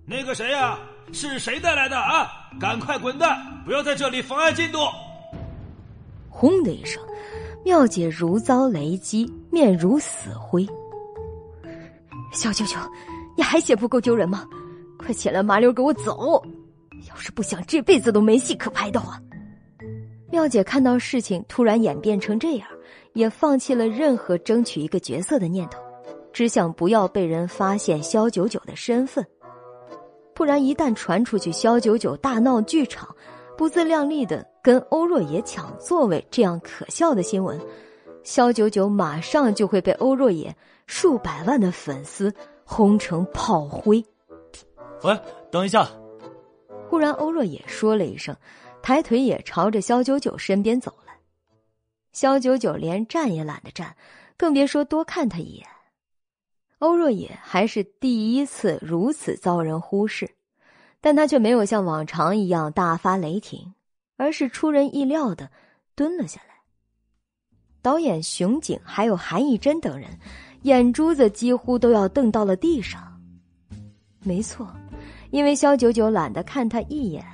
[0.05, 0.79] 那个谁呀？
[1.13, 2.29] 是谁带来的啊？
[2.59, 3.39] 赶快滚蛋！
[3.65, 4.79] 不要在这里妨碍进度！”
[6.29, 7.03] 轰的一声，
[7.65, 10.67] 妙姐如遭雷击，面如死灰。
[12.33, 12.77] 肖九九，
[13.37, 14.45] 你还嫌不够丢人吗？
[14.99, 16.43] 快起来，麻溜给我走！
[17.09, 19.21] 要是不想这辈子都没戏可拍的话。
[20.31, 22.67] 妙姐看到事情突然演变成这样，
[23.13, 25.79] 也放弃了任何争取一个角色的念头，
[26.33, 29.25] 只想不要被人发现肖九九的身份。
[30.35, 33.15] 不然一旦传出去，肖九九大闹剧场，
[33.57, 37.61] 不自量力的跟欧若野抢座位，这样可笑的新闻，
[38.25, 40.55] 肖九九马上就会被欧若野
[40.87, 42.33] 数百万的粉丝
[42.65, 44.05] 轰成炮灰。
[45.03, 45.19] 喂，
[45.51, 45.89] 等一下！
[46.89, 48.35] 忽然，欧若野说了一声。
[48.83, 51.15] 抬腿也朝着肖九九身边走来，
[52.13, 53.95] 肖九九连站也懒得站，
[54.37, 55.65] 更别说多看他一眼。
[56.83, 60.29] 欧若野还是第一次如此遭人忽视，
[61.01, 63.73] 但他却没有像往常一样大发雷霆，
[64.17, 65.49] 而是出人意料的
[65.95, 66.57] 蹲了下来。
[67.83, 70.19] 导演熊景还有韩艺珍等人，
[70.63, 73.01] 眼珠子几乎都要瞪到了地上。
[74.25, 74.69] 没错，
[75.31, 77.25] 因为肖九九懒得看他一眼。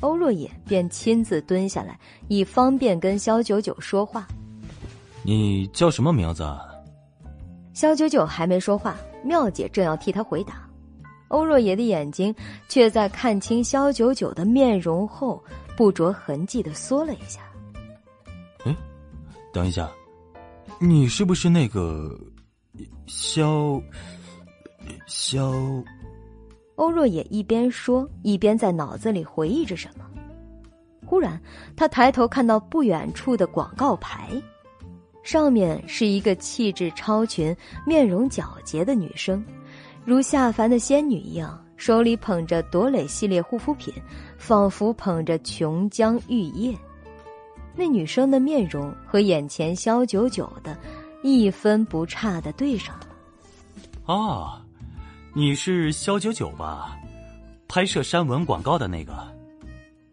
[0.00, 4.26] 欧若野便亲自蹲下来，以方便跟肖九九说话。
[5.22, 6.42] 你叫什么名字？
[7.76, 10.66] 肖九九还没说话，妙姐正要替他回答，
[11.28, 12.34] 欧若野的眼睛
[12.70, 15.44] 却在看清肖九九的面容后，
[15.76, 17.42] 不着痕迹的缩了一下。
[18.64, 18.74] 哎，
[19.52, 19.90] 等一下，
[20.78, 22.18] 你是不是那个
[23.06, 23.78] 肖
[25.06, 25.52] 肖？
[26.76, 30.06] 欧若野一边说，一边在脑子里回忆着什么。
[31.04, 31.38] 忽然，
[31.76, 34.30] 他抬头看到不远处的广告牌，
[35.26, 37.54] 上面是一个气质超群、
[37.84, 39.44] 面容皎洁的女生，
[40.04, 43.92] 如下凡的仙女一样，手里捧着朵蕾系列护肤品，
[44.38, 46.78] 仿佛捧着琼浆玉液。
[47.74, 50.78] 那女生的面容和眼前肖九九的，
[51.24, 54.14] 一分不差的对上了。
[54.14, 54.62] 啊！
[55.34, 56.96] 你是肖九九吧？
[57.66, 59.12] 拍摄山文广告的那个。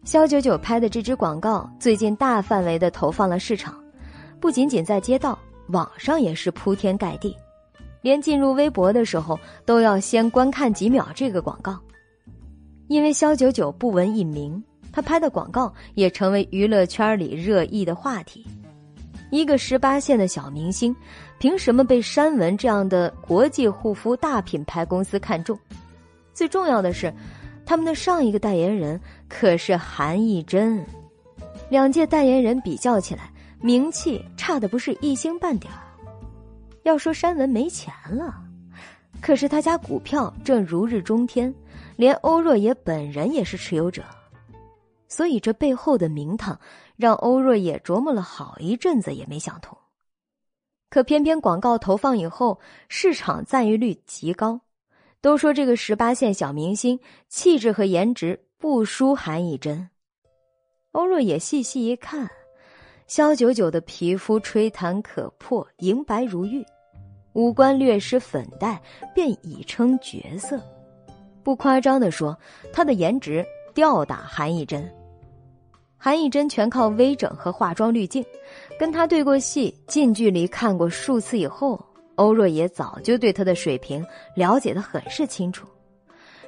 [0.02, 3.80] 肖九九拍的这支广告最近大范围的投放了市场，
[4.44, 5.38] 不仅仅在街道，
[5.68, 7.34] 网上也是铺天盖地，
[8.02, 11.80] 连进入微博的时候都要先观看几秒这个广告。
[12.88, 14.62] 因为肖九九不闻一名，
[14.92, 18.46] 他拍的广告也成为娱乐圈里热议的话题。
[19.30, 20.94] 一个十八线的小明星，
[21.38, 25.58] 凭什么被山文这样的国际护肤大品牌公司看中？
[26.34, 27.10] 最重要的是，
[27.64, 30.84] 他们的上一个代言人可是韩艺珍。
[31.70, 33.32] 两届代言人比较起来，
[33.64, 35.80] 名气差的不是一星半点儿。
[36.82, 38.34] 要说山文没钱了，
[39.22, 41.52] 可是他家股票正如日中天，
[41.96, 44.04] 连欧若野本人也是持有者，
[45.08, 46.60] 所以这背后的名堂。
[46.96, 49.76] 让欧若野琢磨了好一阵子也没想通，
[50.90, 52.60] 可偏偏广告投放以后，
[52.90, 54.60] 市场赞誉率极高，
[55.22, 57.00] 都说这个十八线小明星
[57.30, 59.88] 气质和颜值不输韩以真。
[60.92, 62.30] 欧若野细细一看，
[63.06, 66.64] 肖九九的皮肤吹弹可破，莹白如玉，
[67.34, 68.80] 五官略施粉黛
[69.14, 70.58] 便已称绝色。
[71.42, 72.36] 不夸张的说，
[72.72, 73.44] 她的颜值
[73.74, 74.90] 吊打韩艺珍。
[75.98, 78.24] 韩艺珍全靠微整和化妆滤镜，
[78.78, 81.82] 跟他对过戏，近距离看过数次以后，
[82.16, 84.04] 欧若野早就对他的水平
[84.34, 85.66] 了解的很是清楚，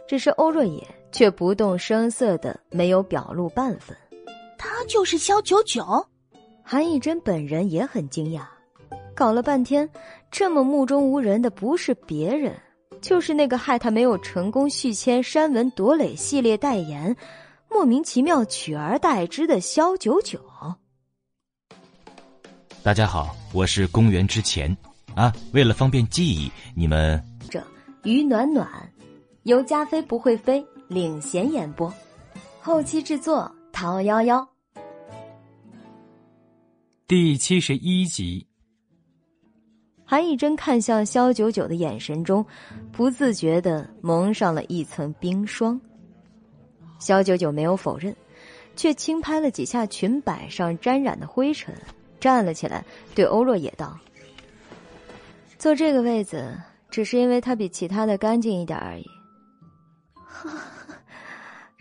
[0.07, 3.97] 只是欧若野却不动声色的没有表露半分。
[4.59, 5.85] 他就是肖九九，
[6.69, 8.41] 韩艺珍本人也很惊讶，
[9.15, 9.89] 搞了半天，
[10.33, 12.53] 这么目中无人的不是别人，
[13.01, 17.17] 就是那个害他没有成功续签山文朵蕾系列代言。
[17.71, 20.41] 莫名其妙取而代之的萧九九。
[22.83, 24.77] 大家好，我是公元之前
[25.15, 27.63] 啊，为了方便记忆，你们这
[28.03, 28.69] 于暖暖
[29.45, 31.95] 由加菲不会飞领衔演播，
[32.61, 34.56] 后期制作陶幺幺。
[37.09, 38.45] 第七十一集，
[40.05, 42.45] 韩艺珍看向肖九九的眼神中，
[42.91, 45.81] 不自觉的蒙上了一层冰霜。
[46.99, 48.13] 肖九九没有否认，
[48.75, 51.73] 却轻拍了几下裙摆上沾染的灰尘，
[52.19, 52.85] 站了起来，
[53.15, 53.97] 对欧若野道
[55.61, 56.61] ：“坐这个位子，
[56.91, 59.07] 只是因为它比其他的干净一点而已。”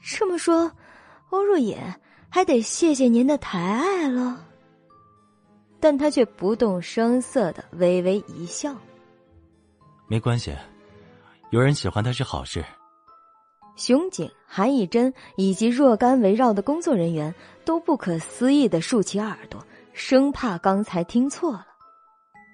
[0.05, 0.71] 这么说，
[1.31, 1.79] 欧若野
[2.29, 4.49] 还得谢谢您的抬爱了。
[5.85, 8.75] 但他却不动声色的微微一笑
[10.09, 10.51] ：“没关系，
[11.51, 12.65] 有人喜欢他是好事。”
[13.77, 17.31] 熊景、韩以真以及若干围绕的工作人员
[17.63, 19.63] 都不可思议的竖起耳朵，
[19.93, 21.67] 生怕刚才听错了。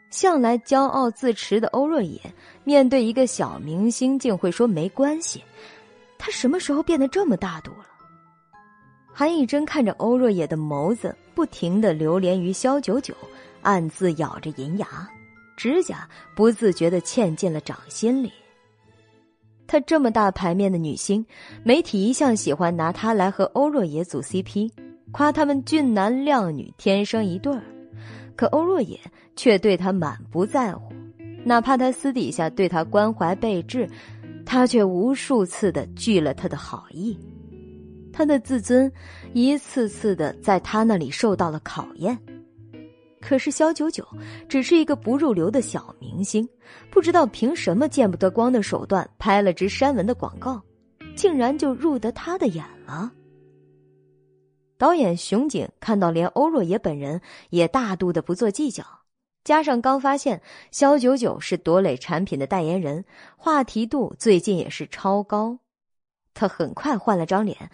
[0.09, 2.19] 向来骄傲自持的欧若野，
[2.65, 5.41] 面对一个小明星，竟会说没关系，
[6.17, 7.85] 他什么时候变得这么大度了？
[9.13, 13.13] 韩以真看着欧若野的眸子不停的流连于萧九九，
[13.61, 14.87] 暗自咬着银牙，
[15.57, 18.31] 指甲不自觉的嵌进了掌心里。
[19.67, 21.25] 她这么大牌面的女星，
[21.63, 24.71] 媒体一向喜欢拿她来和欧若野组 CP，
[25.11, 27.61] 夸他们俊男靓女，天生一对儿。
[28.35, 28.99] 可欧若野
[29.35, 30.91] 却对她满不在乎，
[31.43, 33.87] 哪怕他私底下对她关怀备至，
[34.45, 37.17] 他却无数次的拒了他的好意。
[38.21, 38.91] 他的自尊
[39.33, 42.15] 一次次的在他那里受到了考验，
[43.19, 44.07] 可是肖九九
[44.47, 46.47] 只是一个不入流的小明星，
[46.91, 50.61] 不知道凭什么见不得光的手段拍了支删文的广告，
[51.15, 53.11] 竟然就入得他的眼了。
[54.77, 57.19] 导演熊景看到连欧若野本人
[57.49, 58.85] 也大度的不做计较，
[59.43, 60.39] 加上刚发现
[60.69, 63.03] 肖九九是朵蕾产品的代言人，
[63.35, 65.57] 话题度最近也是超高，
[66.35, 67.71] 他很快换了张脸。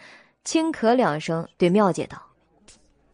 [0.47, 2.17] 轻咳两声，对妙姐道：“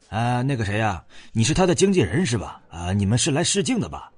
[0.07, 2.61] 啊，那个谁呀，你是他的经纪人是吧？
[2.69, 4.11] 啊，你们是来试镜的吧？”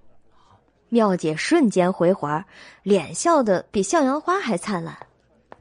[0.92, 2.44] 妙姐瞬间回环，
[2.84, 4.94] 脸笑得比向阳花还灿烂。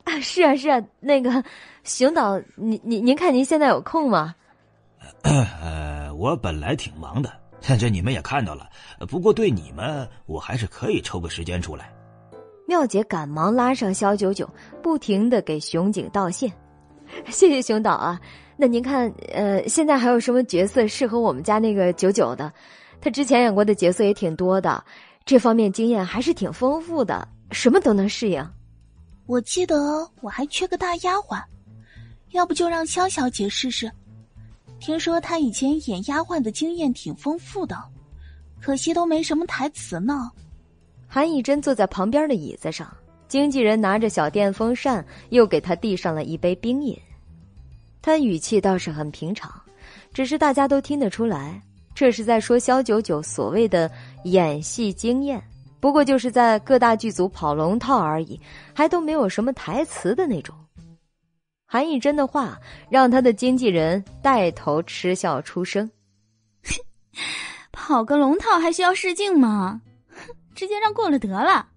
[0.02, 1.44] 啊， 是啊，是啊，那个
[1.85, 4.35] 熊导，您您您看您现在有空吗？
[5.22, 7.32] 呃，我本来挺忙的，
[7.78, 8.68] 这你们也看到了。
[9.09, 11.94] 不过对你们，我还是可以抽个时间出来。
[12.66, 14.52] 妙姐赶忙拉上肖九九，
[14.82, 16.52] 不停的给熊景道谢。
[17.31, 18.20] 谢谢熊导啊，
[18.57, 22.53] 那您看，呃，现在还有什么角色适合我们家那个九九的？
[23.01, 24.82] 他之前演过的角色也挺多的，
[25.24, 28.47] 这方面经验还是挺丰富的，什么都能适应。
[29.27, 31.43] 我记得我还缺个大丫鬟，
[32.32, 33.91] 要不就让肖小姐试试？
[34.81, 37.77] 听说她以前演丫鬟的经验挺丰富的，
[38.61, 40.31] 可惜都没什么台词呢。
[41.07, 42.95] 韩以真坐在旁边的椅子上。
[43.29, 46.99] 经纪人拿着小电风扇，又给他递上了一杯冰饮。
[48.01, 49.51] 他语气倒是很平常，
[50.13, 51.61] 只是大家都听得出来，
[51.95, 53.91] 这是在说肖九九所谓的
[54.25, 55.43] 演戏经验。
[55.81, 58.41] 不过就是在各大剧组跑龙套而已，
[58.73, 60.55] 还都没有什么台词的那种。
[61.67, 62.57] 韩以真的话
[62.89, 65.91] 让他的经纪人带头嗤笑出声
[67.73, 69.81] ：“跑个龙套还需要试镜吗？
[70.55, 71.69] 直接让过了得了。”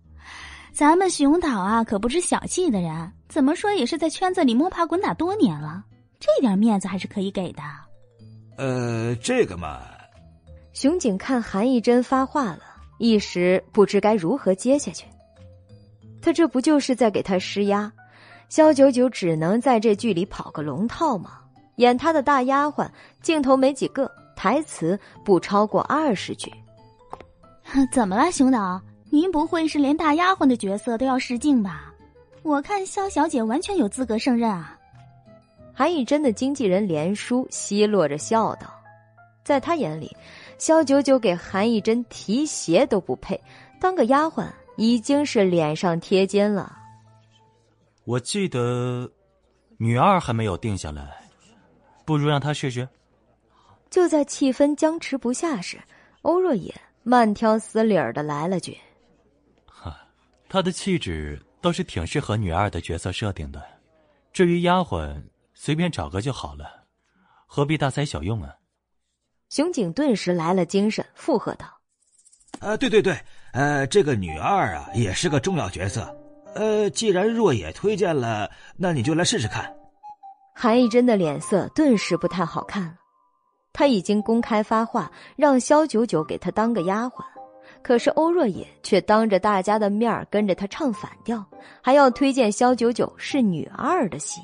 [0.78, 5.84] 咱们熊导啊，可不是小气的人，怎么说也是在圈子里摸爬滚打多年了，
[6.20, 7.64] 这点面子还是可以给的。
[8.58, 9.82] 呃，这个嘛，
[10.74, 12.60] 熊景看韩艺珍发话了，
[13.00, 15.08] 一时不知该如何接下去。
[16.22, 17.92] 他这不就是在给他施压？
[18.48, 21.40] 肖九九只能在这剧里跑个龙套吗？
[21.78, 22.88] 演他的大丫鬟，
[23.24, 26.54] 镜头没几个，台词不超过二十句。
[27.92, 28.80] 怎么了，熊导？
[29.10, 31.94] 您不会是连大丫鬟的角色都要试镜吧？
[32.44, 34.78] 我看肖小姐完全有资格胜任啊！
[35.74, 38.74] 韩以真的经纪人连叔奚落着笑道
[39.44, 40.16] ：“在他眼里，
[40.58, 43.40] 肖九九给韩以真提鞋都不配，
[43.80, 46.78] 当个丫鬟已经是脸上贴金了。”
[48.06, 49.12] 我记得
[49.78, 51.18] 女二还没有定下来，
[52.06, 52.88] 不如让她试试。
[53.90, 55.78] 就在气氛僵持不下时，
[56.24, 56.74] 欧若野
[57.04, 58.78] 慢条斯理的来了句。
[60.50, 63.62] 她的气质倒是挺适合女二的角色设定的，
[64.32, 65.22] 至于丫鬟，
[65.54, 66.86] 随便找个就好了，
[67.46, 68.56] 何必大材小用啊？
[69.50, 71.66] 熊景顿时来了精神，附和道
[72.60, 73.18] ：“呃，对对对，
[73.54, 76.16] 呃，这个女二啊，也是个重要角色。
[76.56, 79.74] 呃，既然若野推荐了，那你就来试试看。”
[80.56, 82.96] 韩一真的脸色顿时不太好看了，
[83.74, 87.24] 他已经公开发话，让萧九九给他当个丫鬟。
[87.88, 91.42] 可是欧若野却当着大家的面跟着他唱反调，
[91.82, 94.42] 还要推荐萧九九是女二的戏。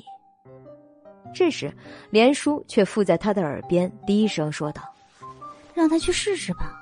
[1.34, 1.70] 这时，
[2.08, 4.82] 连叔却附在他的耳边低声说道
[5.76, 6.72] ：“让他去试试吧，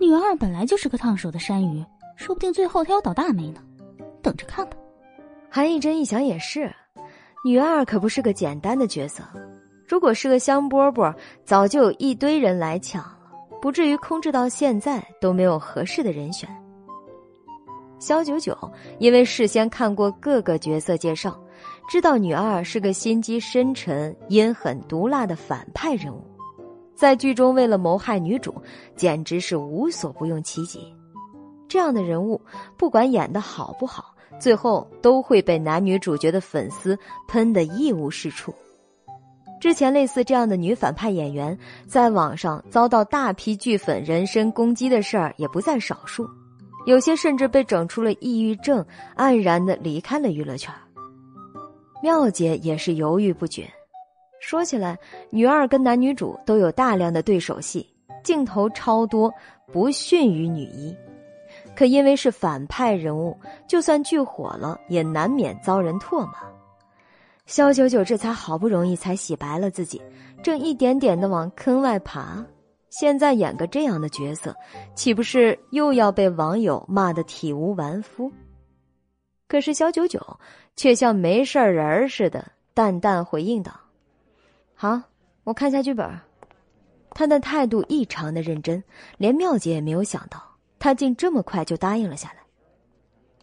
[0.00, 1.84] 女二本来就是个烫手的山芋，
[2.16, 3.62] 说不定最后他要倒大霉呢。
[4.22, 4.78] 等着看吧。”
[5.50, 6.74] 韩一真一想也是，
[7.44, 9.22] 女二可不是个简单的角色，
[9.86, 11.14] 如果是个香饽饽，
[11.44, 13.17] 早就有一堆人来抢。
[13.60, 16.48] 不至于空置到现在都没有合适的人选。
[17.98, 18.56] 肖九九
[18.98, 21.36] 因为事先看过各个角色介绍，
[21.88, 26.22] 知道女二是个心机深沉、阴狠毒辣的反派人物，
[26.94, 28.54] 在剧中为了谋害女主，
[28.94, 30.94] 简直是无所不用其极。
[31.66, 32.40] 这样的人物，
[32.76, 38.54] 不管演的好不好，最后都会被男女主角的粉丝喷得一无是处。
[39.60, 46.28] 之前类似这样的女反派演员，在网上遭到大批剧粉人身攻击的事儿也不在少数，
[46.86, 48.84] 有些甚至被整出了抑郁症，
[49.16, 50.72] 黯然的离开了娱乐圈。
[52.02, 53.68] 妙姐也是犹豫不决。
[54.40, 54.96] 说起来，
[55.30, 57.84] 女二跟男女主都有大量的对手戏，
[58.22, 59.32] 镜头超多，
[59.72, 60.96] 不逊于女一。
[61.74, 63.36] 可因为是反派人物，
[63.66, 66.34] 就算剧火了，也难免遭人唾骂。
[67.48, 70.02] 肖九九这才好不容易才洗白了自己，
[70.42, 72.44] 正一点点的往坑外爬。
[72.90, 74.54] 现在演个这样的角色，
[74.94, 78.30] 岂不是又要被网友骂得体无完肤？
[79.48, 80.20] 可是肖九九
[80.76, 83.72] 却像没事人似的，淡淡回应道。
[84.74, 85.00] 好，
[85.44, 86.06] 我看下剧本。
[87.12, 88.84] 他的态度异常的认真，
[89.16, 90.38] 连妙姐也没有想到
[90.78, 92.42] 他竟这么快就答应了下来。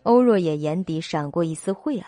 [0.03, 2.07] 欧若野眼底闪过一丝晦暗，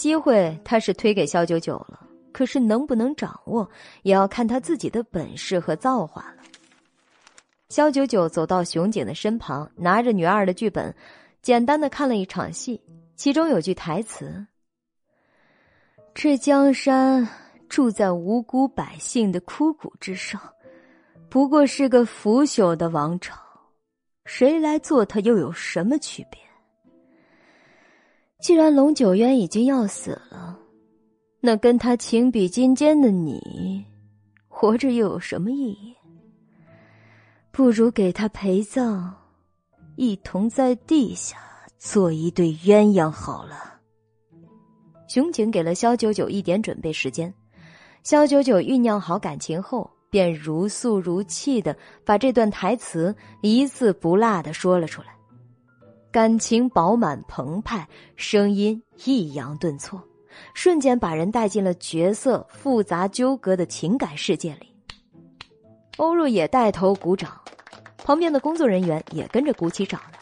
[0.00, 2.00] 机会他是推给肖九九了，
[2.32, 3.68] 可是能不能掌握，
[4.02, 6.42] 也要看他自己的本事和造化了。
[7.68, 10.94] 肖九九走到熊景的身旁，拿着女二的剧本，
[11.42, 12.80] 简单的看了一场戏，
[13.14, 14.46] 其中有句台词
[16.14, 17.28] ：“这江山。”
[17.70, 20.40] 住在无辜百姓的枯骨之上，
[21.28, 23.40] 不过是个腐朽的王朝，
[24.24, 26.49] 谁来做它又有什么区别？
[28.40, 30.58] 既然龙九渊已经要死了，
[31.40, 33.84] 那跟他情比金坚的你，
[34.48, 35.94] 活着又有什么意义？
[37.50, 39.12] 不如给他陪葬，
[39.96, 41.36] 一同在地下
[41.76, 43.78] 做一对鸳鸯好了。
[45.06, 47.32] 熊景给了萧九九一点准备时间。
[48.02, 51.76] 肖九九酝酿好感情后，便如诉如泣的
[52.06, 55.08] 把这段台词一字不落的说了出来，
[56.12, 60.02] 感情饱满澎湃，声音抑扬顿挫，
[60.54, 64.74] 瞬间把人带进了角色复杂纠葛的情感世界里。
[65.98, 67.40] 欧若也带头鼓掌，
[67.98, 70.18] 旁边的工作人员也跟着鼓起掌来。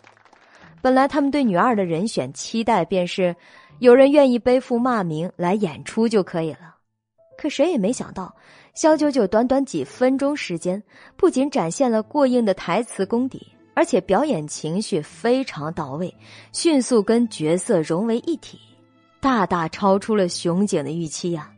[0.82, 3.34] 本来他们对女二的人选期待便是
[3.78, 6.76] 有人愿意背负骂名来演出就可以了。
[7.38, 8.34] 可谁也没想到，
[8.74, 10.82] 肖九九短短几分钟时间，
[11.16, 13.46] 不仅展现了过硬的台词功底，
[13.78, 16.12] 而且表演情绪非常到位，
[16.52, 18.58] 迅速跟角色融为一体，
[19.20, 21.48] 大大超出了熊姐的预期呀！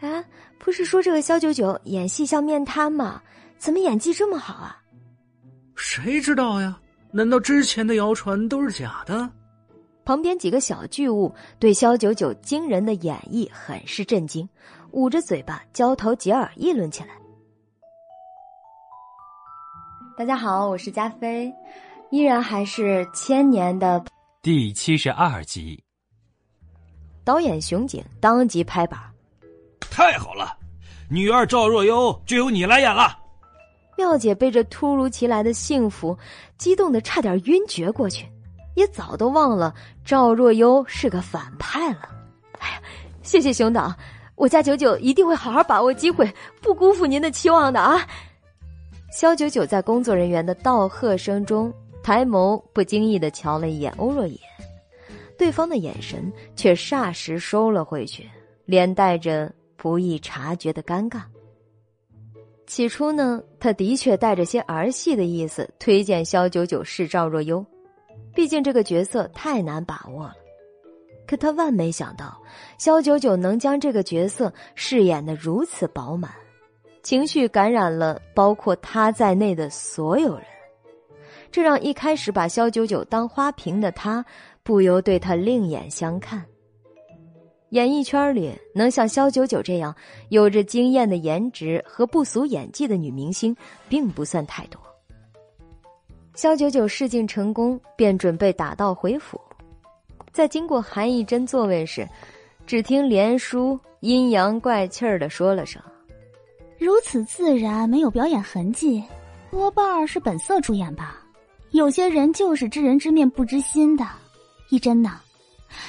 [0.00, 0.24] 啊，
[0.58, 3.20] 不是说这个肖九九演戏像面瘫吗？
[3.58, 4.80] 怎么演技这么好啊？
[5.76, 6.80] 谁知道呀？
[7.12, 9.28] 难道之前的谣传都是假的？
[10.06, 14.48] 旁边几个小巨物对肖九九惊人的演绎很是震惊，
[14.92, 17.19] 捂着嘴巴交头接耳议论起来。
[20.16, 21.52] 大家好，我是加菲，
[22.10, 24.02] 依然还是千年的
[24.42, 25.82] 第七十二集。
[27.24, 28.98] 导演熊景当即拍板
[29.90, 30.56] ：“太好了，
[31.08, 33.18] 女二赵若幽就由你来演了。”
[33.96, 36.16] 妙姐被这突如其来的幸福
[36.58, 38.26] 激动的差点晕厥过去。
[38.76, 39.74] 也早都忘了
[40.04, 42.08] 赵若幽是个反派了。
[42.58, 42.82] 哎呀，
[43.22, 43.94] 谢谢熊导，
[44.36, 46.32] 我家九九一定会好好把握机会，
[46.62, 48.06] 不辜负您的期望的啊！
[49.10, 54.38] 肖九九在工作人员的道贺声中，抬眸不经意的瞧了一眼欧若野，
[55.36, 58.30] 对方的眼神却霎时收了回去，
[58.66, 61.22] 连带着不易察觉的尴尬。
[62.68, 67.66] 起初呢，他的确带着些儿戏的意思，推荐肖九九是赵若幽。
[68.32, 70.36] 毕竟这个角色太难把握了，
[71.26, 72.40] 可他万没想到，
[72.78, 76.30] 肖九九能将这个角色饰演的如此饱满，
[77.02, 80.44] 情绪感染了包括他在内的所有人，
[81.50, 84.24] 这让一开始把肖九九当花瓶的他
[84.62, 86.44] 不由对他另眼相看。
[87.70, 89.94] 演艺圈里能像肖九九这样
[90.28, 93.56] 有着惊艳的颜值和不俗演技的女明星，
[93.88, 94.80] 并不算太多。
[96.34, 99.40] 肖九九试镜成功，便准备打道回府。
[100.32, 102.08] 在经过韩艺珍座位时，
[102.66, 105.82] 只听连叔阴阳怪气儿的说了声
[106.80, 109.04] ：“如此自然，没有表演痕迹，
[109.50, 111.20] 多半是本色出演吧。
[111.72, 114.06] 有些人就是知人知面不知心的。
[114.70, 115.20] 一真呐，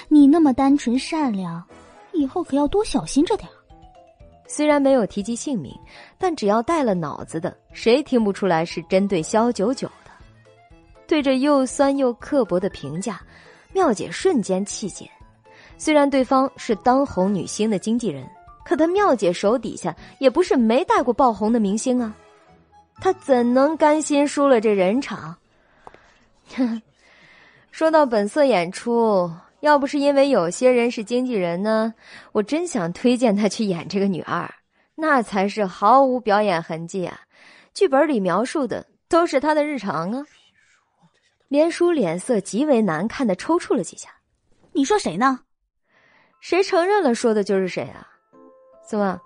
[0.09, 1.63] 你那么单纯善良，
[2.11, 3.47] 以后可要多小心着点
[4.45, 5.73] 虽然没有提及姓名，
[6.17, 10.11] 但只要带了脑子的，谁听不出来是针对肖九九的？
[11.07, 13.21] 对着又酸又刻薄的评价，
[13.71, 15.09] 妙姐瞬间气结。
[15.77, 18.29] 虽然对方是当红女星的经纪人，
[18.71, 22.15] 可他妙姐手底下也不是没带过爆红的明星啊，
[23.01, 25.35] 她怎能甘心输了这人场？
[27.69, 29.29] 说到本色演出，
[29.59, 31.93] 要不是因为有些人是经纪人呢，
[32.31, 34.49] 我真想推荐她去演这个女二，
[34.95, 37.19] 那才是毫无表演痕迹啊！
[37.73, 40.25] 剧本里描述的都是她的日常啊。
[41.49, 44.11] 连叔脸色极为难看的抽搐了几下，
[44.71, 45.41] 你说谁呢？
[46.39, 48.07] 谁承认了，说的就是谁啊？
[48.91, 49.17] 怎么，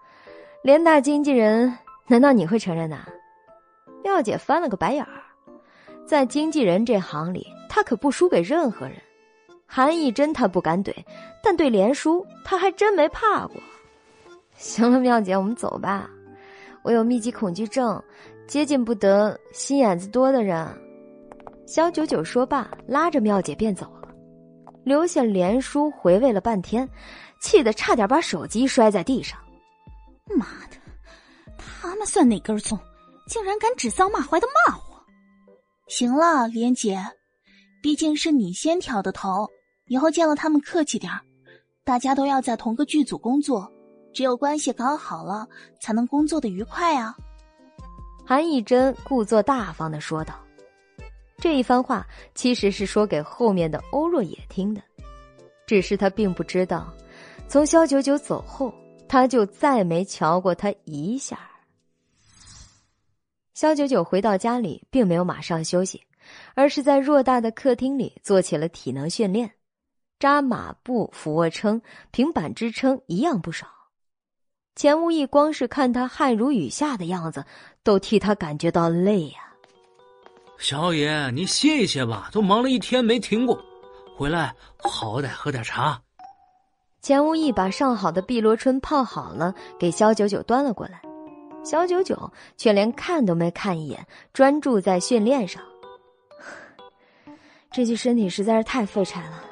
[0.62, 1.76] 联大经纪人？
[2.06, 2.96] 难道你会承认的？
[4.04, 5.24] 妙姐翻了个白眼儿，
[6.06, 8.96] 在经纪人这行里，她可不输给任何人。
[9.66, 10.94] 韩义真她不敢怼，
[11.42, 13.56] 但对连叔，她还真没怕过。
[14.54, 16.08] 行了，妙姐，我们走吧。
[16.84, 18.00] 我有密集恐惧症，
[18.46, 20.68] 接近不得心眼子多的人。
[21.66, 24.10] 肖九九说罢，拉着妙姐便走了，
[24.84, 26.88] 留下连叔回味了半天，
[27.40, 29.40] 气得差点把手机摔在地上。
[30.34, 30.78] 妈的，
[31.58, 32.80] 他们算哪根葱？
[33.28, 35.04] 竟然敢指桑骂槐的骂我！
[35.88, 37.04] 行了，莲姐，
[37.82, 39.48] 毕竟是你先挑的头，
[39.88, 41.12] 以后见了他们客气点
[41.84, 43.72] 大家都要在同个剧组工作。
[44.14, 45.46] 只有关系搞好了，
[45.82, 47.16] 才能工作的愉快啊！
[48.26, 50.34] 韩以真故作大方的说道。
[51.38, 54.82] 这一番话其实是说给后面的欧若野听的，
[55.68, 56.94] 只是他并不知道，
[57.50, 58.74] 从肖九九走后，
[59.08, 61.40] 他就再没瞧过他一下。
[63.54, 66.04] 肖九九回到家里，并没有马上休息，
[66.56, 69.52] 而是在偌大的客厅里做起了体能训练，
[70.20, 73.68] 扎马步、俯卧撑、平板支撑，一样不少。
[74.76, 77.46] 钱无义光是看他汗如雨下的样子，
[77.82, 79.40] 都替他感觉到累呀。
[80.58, 83.58] 小爷，你歇一歇吧，都忙了一天没停过，
[84.18, 86.02] 回来好歹喝点茶。
[87.06, 91.00] 钱无义把上好的碧螺春泡好了，给肖九九端了过来。
[91.64, 94.04] 肖九九却连看都没看一眼，
[94.34, 95.62] 专注在训练上。
[97.72, 99.44] 这具身体实在是太废柴了，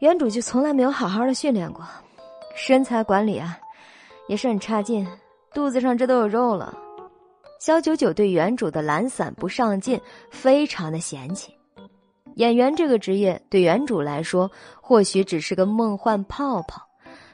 [0.00, 1.82] 原主就从来没有好好的训练过，
[2.54, 3.58] 身材管理啊。
[4.26, 5.08] 也是很差劲，
[5.54, 6.76] 肚子上这都有肉了。
[7.58, 9.98] 肖九九对原主的懒散不上进
[10.30, 11.50] 非常的嫌弃。
[12.38, 14.48] 演员这个职业对原主来说
[14.80, 16.80] 或许只是个梦幻泡泡，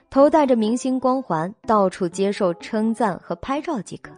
[0.09, 4.11] 头戴着明星光环，到处接受称赞和拍照即可。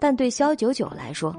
[0.00, 1.34] 但对肖九九来说，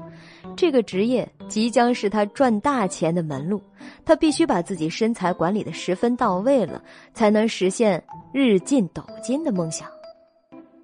[0.56, 3.62] 这个职业即将是他赚大钱的门路，
[4.06, 8.02] 他必须把自己身材管理的十分到位了，才能实现
[8.32, 9.86] 日进斗金的梦想。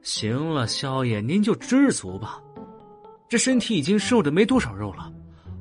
[0.02, 2.38] 行了，萧爷，您就知足吧。
[3.30, 5.10] 这身体已经瘦的没多少肉了，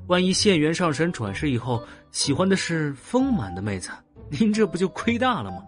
[0.08, 3.90] 万一县元上神转世以后喜欢的是丰满的妹子，
[4.30, 5.64] 您这不就亏大了吗？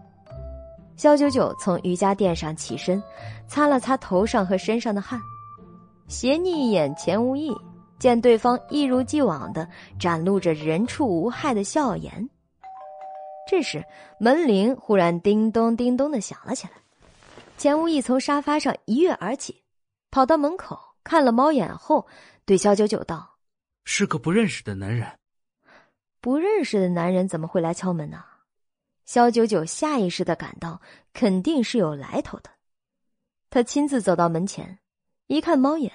[0.98, 3.02] 肖九九从瑜伽垫上起身，
[3.48, 5.20] 擦了擦头上和身上的汗，
[6.08, 7.56] 斜睨一眼钱无义，
[7.98, 12.30] 见对方一如既往的展露着人畜无害的笑颜。
[13.50, 13.84] 这时
[14.20, 16.74] 门铃忽然叮咚叮咚的响了起来。
[17.58, 19.64] 钱无义从沙发上一跃而起，
[20.12, 22.06] 跑到门口看了猫眼后，
[22.46, 23.33] 对肖九九道
[23.86, 25.08] ：“是个不认识的男人。
[26.22, 28.24] 不认识的男人怎么会来敲门呢？”
[29.06, 30.82] 肖九九下意识的感到
[31.14, 32.50] 肯定是有来头的。
[33.50, 34.80] 他亲自走到门前，
[35.28, 35.92] 一看猫眼，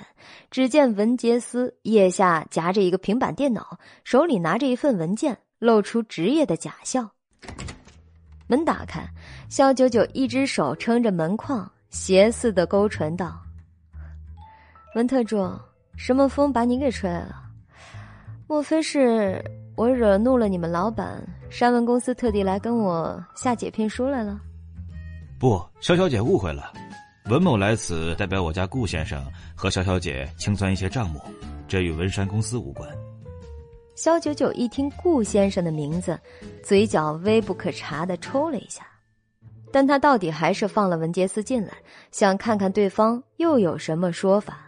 [0.51, 7.11] 只见文杰斯腋下夹着一个平板电脑，手里拿着一份文件，露出职业的假笑。
[8.47, 9.09] 门打开，
[9.49, 13.41] 肖九九一只手撑着门框，邪似的勾唇道
[14.95, 15.59] ：“文特助，
[15.97, 17.48] 什么风把你给吹来了？
[18.49, 19.45] 莫非是
[19.77, 21.23] 我惹怒了你们老板？
[21.51, 24.41] 山文公司特地来跟我下解聘书来了？”
[25.39, 26.73] 不，肖小姐误会了，
[27.27, 29.23] 文某来此代表我家顾先生
[29.55, 31.21] 和肖小姐清算一些账目，
[31.69, 32.89] 这与文山公司无关。
[33.95, 36.19] 肖九九一听顾先生的名字，
[36.63, 38.83] 嘴角微不可察的抽了一下，
[39.71, 41.75] 但他到底还是放了文杰斯进来，
[42.11, 44.65] 想看看对方又有什么说法。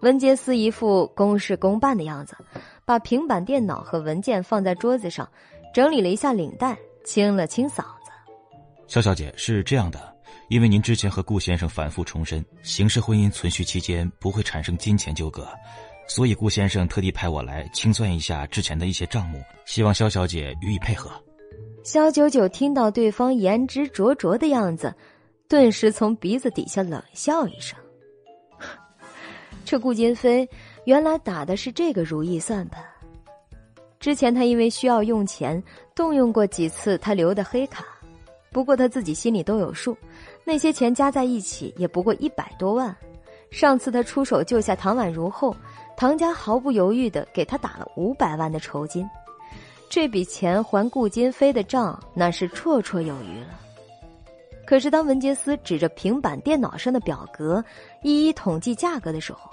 [0.00, 2.36] 文杰斯一副公事公办的样子，
[2.84, 5.28] 把平板电脑和文件放在桌子上，
[5.74, 8.10] 整理了一下领带，清了清嗓子
[8.86, 10.14] ：“肖小姐是这样的，
[10.48, 15.48] 因为您之前和顾先生反复重申，形式婚姻存续期间不会产生金钱纠葛。”
[16.10, 21.10] 所以顾先生特地派我来清算一下之前的一些账目，希望肖小姐予以配合。
[21.84, 24.94] 肖九九听到对方言之灼灼的样子，
[25.48, 27.78] 顿时从鼻子底下冷笑一声
[29.68, 30.48] ：“这顾金飞
[30.84, 32.82] 原来打的是这个如意算盘。
[34.00, 35.62] 之前他因为需要用钱，
[35.94, 37.84] 动用过几次他留的黑卡，
[38.50, 39.94] 不过他自己心里都有数，
[40.42, 42.96] 那些钱加在一起也不过一百多万。
[43.50, 45.54] 上次他出手救下唐宛如后。”
[45.98, 49.04] 唐家毫不犹豫的给他打了五百万的酬金，
[49.90, 53.60] 这笔钱还顾金飞的账那是绰绰有余了。
[54.64, 57.64] 可是当文杰斯指着平板电脑上的表格
[58.04, 59.50] 一一统计价格的时候，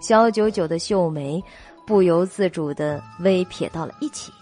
[0.00, 1.42] 肖九九的秀眉
[1.86, 4.32] 不由自主的微撇到了一起。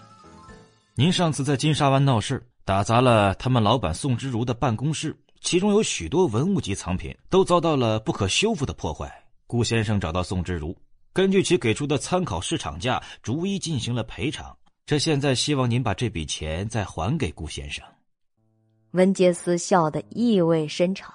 [0.95, 9.13] 您上次在金沙湾闹事，打砸了他们老板宋之如的办公室，其中有许多文物级藏品都遭到了不可修复的破坏。
[9.47, 10.77] 顾先生找到宋之如，
[11.13, 14.57] 根据其给出的参考市场价，逐一进行了赔偿。
[14.85, 17.85] 这现在希望您把这笔钱再还给顾先生。
[18.93, 21.13] 文杰斯笑得意味深长。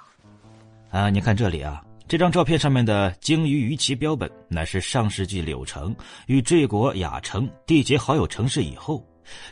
[0.90, 1.83] 啊，你看这里啊。
[2.08, 5.96] 这张照片上面的鲸鱼鱼鳍标本，乃是上世纪柳城
[6.28, 9.04] 与这国雅城缔结好友城市以后，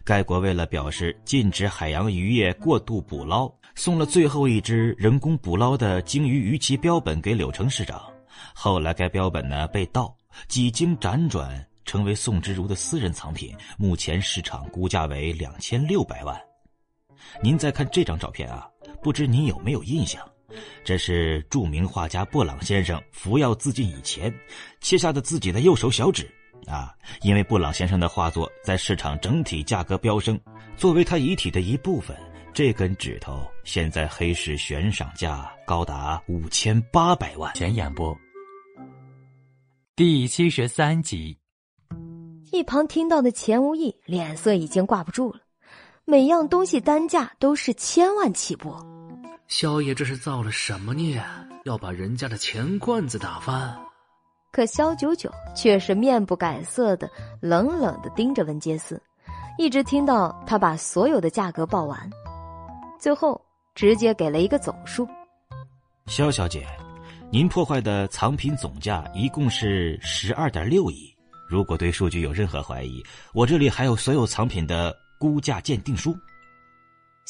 [0.03, 8.01] 该国为了表示禁止海洋渔业过度捕捞，送了最后一只人工捕捞的鲸鱼鱼鳍标本给柳城市长。
[8.53, 10.15] 后来该标本呢被盗，
[10.47, 16.39] 几经辗转成为宋之如的私人藏品，目前市场估价为两千六百万。
[17.41, 18.67] 您再看这张照片啊，
[19.01, 20.21] 不知您有没有印象？
[20.83, 24.33] 这是著名画家布朗先生服药自尽以前
[24.79, 26.29] 切下的自己的右手小指
[26.67, 26.93] 啊！
[27.21, 30.39] 因为布朗先生的画作在市场整体价格飙升，
[30.77, 32.15] 作为他遗体的一部分，
[32.53, 37.53] 这根指头现在黑市悬赏价高达五千八百万。
[37.55, 38.15] 全演播
[39.95, 41.37] 第七十三集。
[42.51, 45.39] 一旁听到的钱无义脸色已经挂不住了，
[46.03, 48.75] 每样东西单价都是千万起步。
[49.51, 51.21] 萧爷这是造了什么孽，
[51.65, 53.77] 要把人家的钱罐子打翻？
[54.49, 57.11] 可萧九九却是面不改色的，
[57.41, 58.99] 冷冷的盯着文杰斯，
[59.57, 62.09] 一直听到他把所有的价格报完，
[62.97, 63.39] 最后
[63.75, 65.05] 直接给了一个总数。
[66.05, 66.65] 萧小姐，
[67.29, 71.13] 您破坏的藏品总价一共是十二点六亿。
[71.49, 73.03] 如果对数据有任何怀疑，
[73.33, 76.15] 我这里还有所有藏品的估价鉴定书。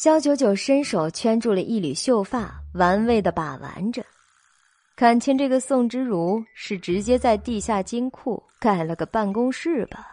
[0.01, 4.03] 萧九九伸手圈住了一缕秀发，玩味的把玩着。
[4.95, 10.07] 感情这个宋之如是直接在地下金库盖了个办公室吧？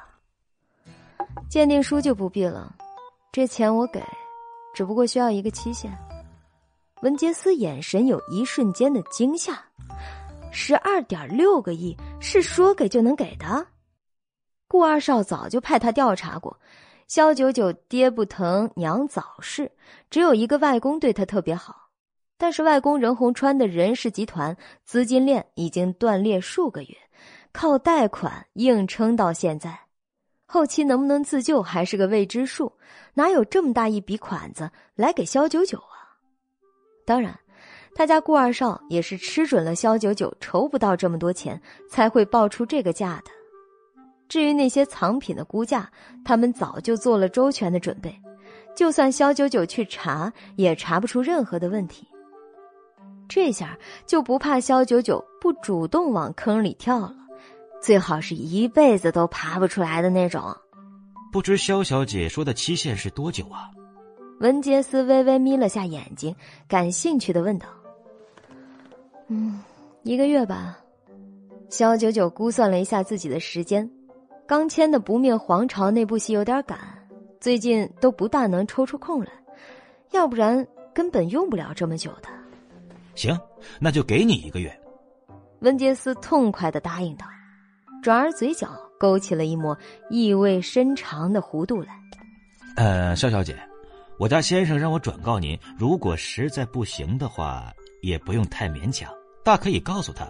[1.48, 2.76] 鉴定书就不必了，
[3.32, 4.04] 这钱我给，
[4.74, 5.90] 只不过需要一个期限。
[7.00, 9.58] 文杰斯眼神有一瞬间的惊吓，
[10.52, 13.66] 十二点六个亿是说给就能给的？
[14.68, 16.54] 顾二少早就派他调查过。
[17.08, 19.72] 萧九九爹不疼娘早逝，
[20.10, 21.88] 只有一个外公对他特别好。
[22.36, 24.54] 但是外公任洪川的任氏集团
[24.84, 26.94] 资金链已经断裂数个月，
[27.50, 29.86] 靠贷款硬撑到现在，
[30.44, 32.70] 后期能不能自救还是个未知数。
[33.14, 36.12] 哪有这么大一笔款子来给萧九九啊？
[37.06, 37.40] 当然，
[37.94, 41.58] 他家顾二少也是吃准了萧九九筹不到这么多钱，
[41.90, 43.30] 才会报出这个价的。
[44.28, 45.90] 至于那些藏品的估价，
[46.24, 48.14] 他们早就做了周全的准备，
[48.76, 52.06] 就算肖九九去查，也查不出任何的问题。
[53.28, 57.14] 这下就不怕肖九九不主动往坑里跳了，
[57.80, 60.54] 最好是一辈子都爬不出来的那种。
[61.30, 63.70] 不知肖小姐说的期限是多久啊？
[64.40, 66.34] 文杰斯微微眯了下眼睛，
[66.68, 67.66] 感兴趣的问道
[69.28, 69.60] ：“嗯，
[70.04, 70.78] 一个月吧。”
[71.68, 73.90] 肖九九估算了一下自己的时间。
[74.48, 76.78] 刚签的《不灭皇朝》那部戏有点赶，
[77.38, 79.30] 最近都不大能抽出空来，
[80.12, 82.30] 要不然根本用不了这么久的。
[83.14, 83.38] 行，
[83.78, 84.74] 那就给你一个月。
[85.60, 87.26] 温杰斯痛快的答应道，
[88.02, 89.76] 转而嘴角勾起了一抹
[90.08, 92.00] 意味深长的弧度来。
[92.76, 93.54] 呃，肖小姐，
[94.18, 97.70] 我家先生让我转告您，如果实在不行的话，
[98.00, 99.12] 也不用太勉强，
[99.44, 100.26] 大可以告诉他，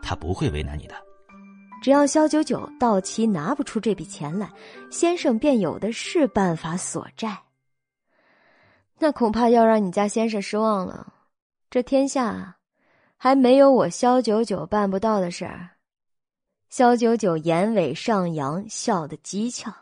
[0.00, 0.94] 他不会为难你的。
[1.80, 4.50] 只要肖九九到期拿不出这笔钱来，
[4.90, 7.38] 先生便有的是办法索债。
[8.98, 11.14] 那恐怕要让你家先生失望了。
[11.70, 12.56] 这天下
[13.16, 15.70] 还没有我肖九九办不到的事儿。
[16.68, 19.72] 肖九九眼尾上扬，笑得讥诮。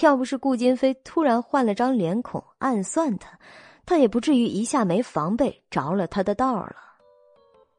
[0.00, 3.38] 要不是顾金飞突然换了张脸孔暗算他，
[3.86, 6.76] 他也不至于一下没防备着了他的道了。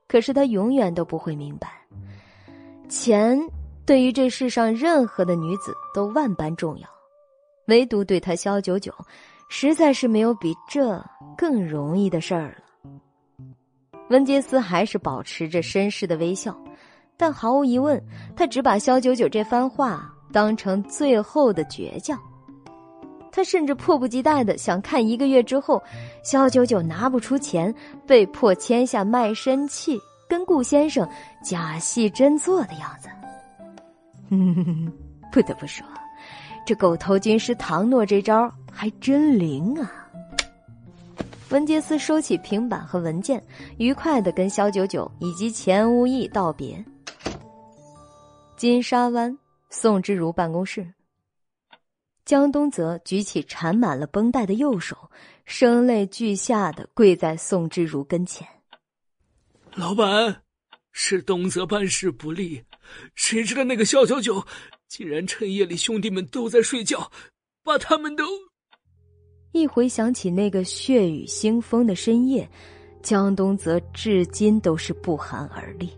[0.07, 1.78] 可是他永远都不会明白。
[2.89, 3.39] 钱
[3.85, 6.89] 对于这世上任何的女子都万般重要，
[7.67, 8.91] 唯独对他萧九九，
[9.47, 10.99] 实在是没有比这
[11.37, 12.91] 更容易的事儿了。
[14.09, 16.57] 文杰斯还是保持着绅士的微笑，
[17.15, 18.03] 但毫无疑问，
[18.35, 22.19] 他只把萧九九这番话当成最后的倔强。
[23.31, 25.81] 他甚至迫不及待的想看一个月之后，
[26.23, 27.73] 萧九九拿不出钱，
[28.07, 29.99] 被迫签下卖身契。
[30.29, 31.09] 跟顾先生
[31.43, 33.09] 假戏真做的样子，
[35.31, 35.83] 不得不说，
[36.65, 39.91] 这狗头军师唐诺这招还真灵啊！
[41.49, 43.43] 文杰斯收起平板和文件，
[43.79, 46.85] 愉快的跟肖九九以及钱无义道别。
[48.55, 49.35] 金沙湾
[49.71, 50.93] 宋之如办公室，
[52.23, 54.95] 江东泽举起缠满了绷带的右手，
[55.43, 58.47] 声泪俱下的跪在宋之如跟前。
[59.75, 60.43] 老板，
[60.91, 62.61] 是东泽办事不力，
[63.15, 64.43] 谁知道那个肖九九
[64.87, 67.11] 竟然趁夜里兄弟们都在睡觉，
[67.63, 68.25] 把他们都……
[69.51, 72.47] 一回想起那个血雨腥风的深夜，
[73.01, 75.89] 江东泽至今都是不寒而栗。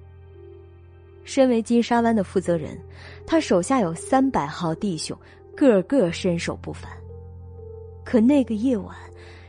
[1.24, 2.78] 身为金沙湾的负责人，
[3.26, 5.18] 他手下有三百号弟兄，
[5.56, 6.92] 个个身手不凡。
[8.04, 8.96] 可那个夜晚，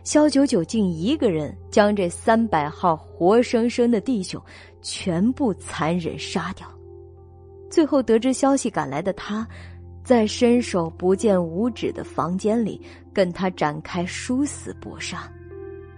[0.05, 4.41] 肖九九竟一个人将这三百号活生生的弟兄
[4.81, 6.67] 全部残忍杀掉。
[7.71, 9.47] 最后得知消息赶来的他，
[10.05, 12.81] 在伸手不见五指的房间里
[13.13, 15.31] 跟他展开殊死搏杀，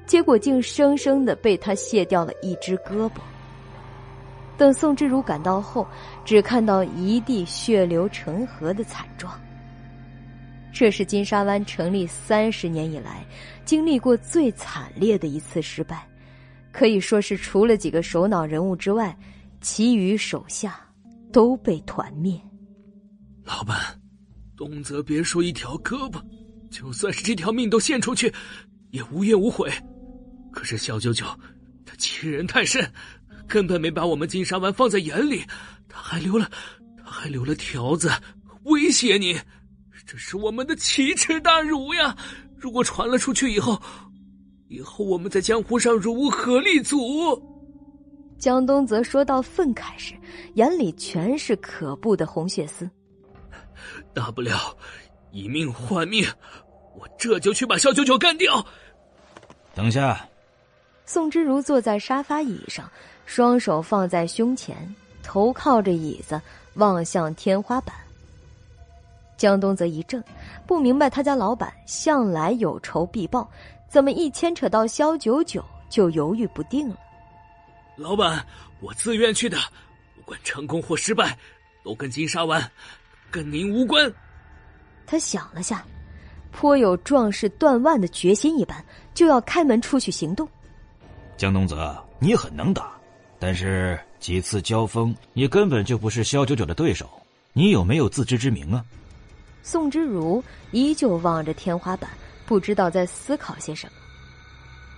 [0.06, 3.18] 结果竟生生的被他卸掉了一只胳膊。
[4.56, 5.84] 等宋之如赶到后，
[6.24, 9.34] 只看到一地血流成河的惨状。
[10.74, 13.24] 这是金沙湾成立三十年以来
[13.64, 16.04] 经历过最惨烈的一次失败，
[16.72, 19.16] 可以说是除了几个首脑人物之外，
[19.60, 20.80] 其余手下
[21.32, 22.38] 都被团灭。
[23.44, 23.78] 老板，
[24.56, 26.20] 东泽别说一条胳膊，
[26.72, 28.30] 就算是这条命都献出去，
[28.90, 29.72] 也无怨无悔。
[30.50, 31.24] 可是小九九，
[31.86, 32.84] 他欺人太甚。
[33.46, 35.44] 根本没把我们金沙湾放在眼里，
[35.88, 36.50] 他还留了，
[36.96, 38.10] 他还留了条子
[38.64, 39.38] 威胁你，
[40.06, 42.16] 这是我们的奇耻大辱呀！
[42.56, 43.80] 如果传了出去以后，
[44.68, 47.42] 以后我们在江湖上如何立足？
[48.38, 50.14] 江东则说到愤慨时，
[50.54, 52.88] 眼里全是可怖的红血丝。
[54.12, 54.76] 大不了
[55.32, 56.26] 以命换命，
[56.98, 58.64] 我这就去把肖九九干掉。
[59.74, 60.28] 等下，
[61.06, 62.90] 宋之如坐在沙发椅上。
[63.26, 66.38] 双手放在胸前，头靠着椅子，
[66.74, 67.96] 望向天花板。
[69.36, 70.22] 江东则一怔，
[70.66, 73.50] 不明白他家老板向来有仇必报，
[73.88, 76.96] 怎么一牵扯到萧九九就犹豫不定了？
[77.96, 78.44] 老板，
[78.80, 79.58] 我自愿去的，
[80.16, 81.36] 不管成功或失败，
[81.84, 82.70] 都跟金沙湾，
[83.30, 84.12] 跟您无关。
[85.06, 85.84] 他想了下，
[86.50, 88.84] 颇有壮士断腕的决心一般，
[89.14, 90.48] 就要开门出去行动。
[91.36, 92.92] 江东泽，你很能打。
[93.38, 97.10] 但是几次交锋，你根本就不是萧九九的对手，
[97.52, 98.82] 你有没有自知之明啊？
[99.64, 102.10] 宋之如依旧望着天花板，
[102.44, 103.92] 不知道在思考些什么。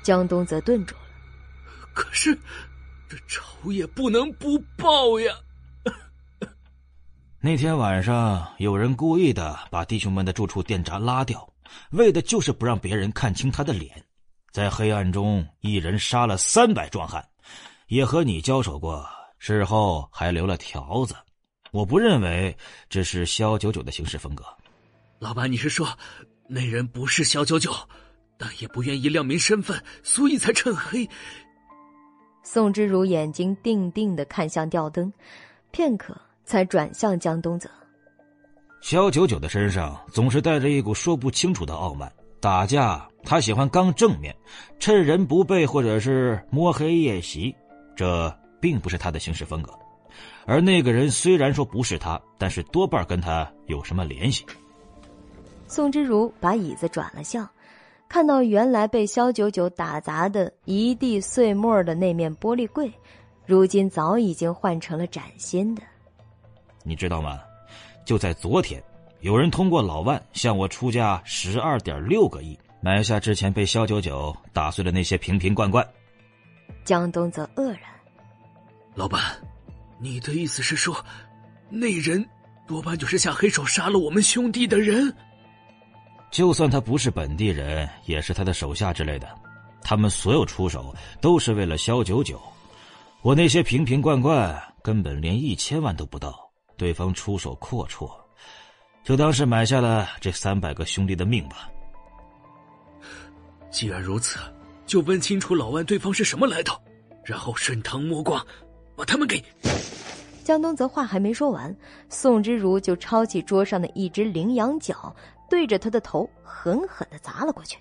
[0.02, 1.02] 江东则顿住了。
[1.94, 2.36] 可是，
[3.08, 5.32] 这仇也不能不报呀！
[7.40, 11.48] 那天晚上，有人故意的把弟兄们的住处电闸拉掉，
[11.90, 14.04] 为的就是不让别人看清他的脸，
[14.50, 17.24] 在黑暗中，一人杀了三百壮汉。
[17.86, 19.06] 也和你交手过，
[19.38, 21.14] 事后还留了条子。
[21.70, 22.56] 我不认为
[22.88, 24.44] 这是肖九九的行事风格。
[25.18, 25.88] 老板，你是说
[26.48, 27.72] 那人不是肖九九，
[28.36, 31.08] 但也不愿意亮明身份，所以才趁黑？
[32.42, 35.12] 宋之如眼睛定定的看向吊灯，
[35.70, 37.68] 片刻才转向江东泽。
[38.82, 42.12] 肖九九的身上总是带着一股说不清楚的傲慢。
[42.38, 44.36] 打架，他喜欢刚正面，
[44.78, 47.52] 趁人不备或者是摸黑夜袭。
[47.96, 49.72] 这并不是他的行事风格，
[50.44, 54.44] 而那个人虽然说不是他，但是多半跟他有什么联系。
[55.68, 57.48] 宋之如把椅子转了向，
[58.08, 62.90] 看到原来被肖九九打砸的一地碎末的那面玻璃柜，
[63.44, 65.82] 如今早已经换成了崭新的。
[66.84, 67.40] 你知道吗？
[68.04, 68.80] 就在昨天，
[69.20, 75.84] 有人通过老万向我出价十二点六个亿，买下之前被肖九九打碎的那些瓶瓶罐罐。
[76.84, 77.80] 江东则愕然
[78.94, 79.20] ：“老板，
[79.98, 80.96] 你的意思是说，
[81.68, 82.24] 那人
[82.68, 85.12] 多半就是下黑手杀了我们兄弟的人？
[86.30, 89.28] 就算他不是本地人，也是他的手下之类的。
[89.82, 92.40] 他们所有出手都是为了萧九九。
[93.22, 98.10] 我那些瓶瓶罐罐根本连一千万都不到，对方出手阔绰，
[99.04, 101.70] 就当是买下了这三百个兄弟的命吧。
[103.70, 104.38] 既然如此。”
[104.86, 106.80] 就问清楚老万对方是什么来头，
[107.24, 108.40] 然后顺藤摸瓜，
[108.94, 109.42] 把他们给……
[110.44, 111.76] 江东泽话还没说完，
[112.08, 115.12] 宋之如就抄起桌上的一只羚羊角，
[115.48, 117.78] 对着他的头狠狠的砸了过去。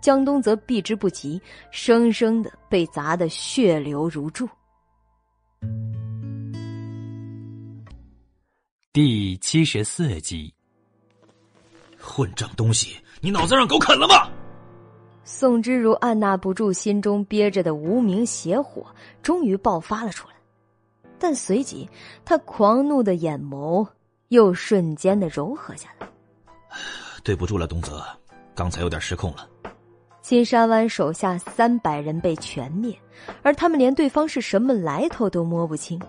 [0.00, 1.40] 江东则避之不及，
[1.70, 4.48] 生生的被砸得血流如注。
[8.92, 10.52] 第七十四集，
[11.98, 14.28] 混账东西，你脑子让狗啃了吗？
[15.24, 18.84] 宋之如按捺不住心中憋着的无名邪火，
[19.22, 20.34] 终于爆发了出来。
[21.16, 21.88] 但随即，
[22.24, 23.86] 他狂怒的眼眸
[24.28, 26.08] 又瞬间的柔和下来。
[27.22, 28.02] 对不住了，东泽，
[28.54, 29.48] 刚才有点失控了。
[30.20, 32.96] 金沙湾手下三百人被全灭，
[33.42, 36.00] 而他们连对方是什么来头都摸不清，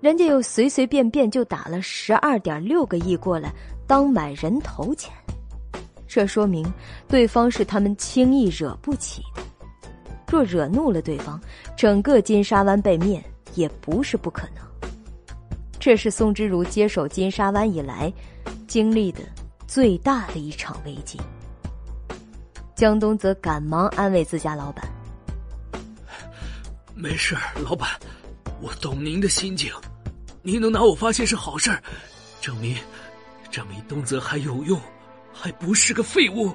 [0.00, 3.52] 人家又随随便便就打了十二点六个亿过来
[3.86, 5.12] 当买人头钱，
[6.06, 6.64] 这说明
[7.08, 9.42] 对方是他们轻易惹不起的。
[10.30, 11.40] 若惹怒了对方，
[11.76, 13.20] 整个金沙湾被灭
[13.54, 14.64] 也不是不可能。
[15.80, 18.12] 这是宋之如接手金沙湾以来
[18.66, 19.20] 经历的
[19.68, 21.20] 最大的一场危机。
[22.74, 24.88] 江东则赶忙安慰自家老板
[26.96, 27.86] ：“没事老板，
[28.62, 29.70] 我懂您的心情。
[30.40, 31.70] 您能拿我发现是好事
[32.40, 32.74] 证明
[33.50, 34.80] 证明东泽还有用，
[35.34, 36.50] 还不是个废物。”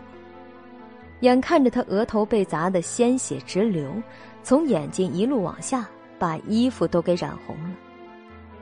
[1.22, 3.94] 眼看着他额头被砸得鲜血直流，
[4.42, 5.88] 从眼睛一路往下，
[6.18, 7.70] 把衣服都给染红了。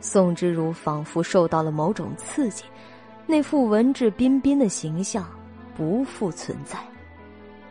[0.02, 2.66] 宋之如仿佛受到了某种刺激，
[3.26, 5.28] 那副文质彬彬的形象
[5.76, 6.78] 不复存在。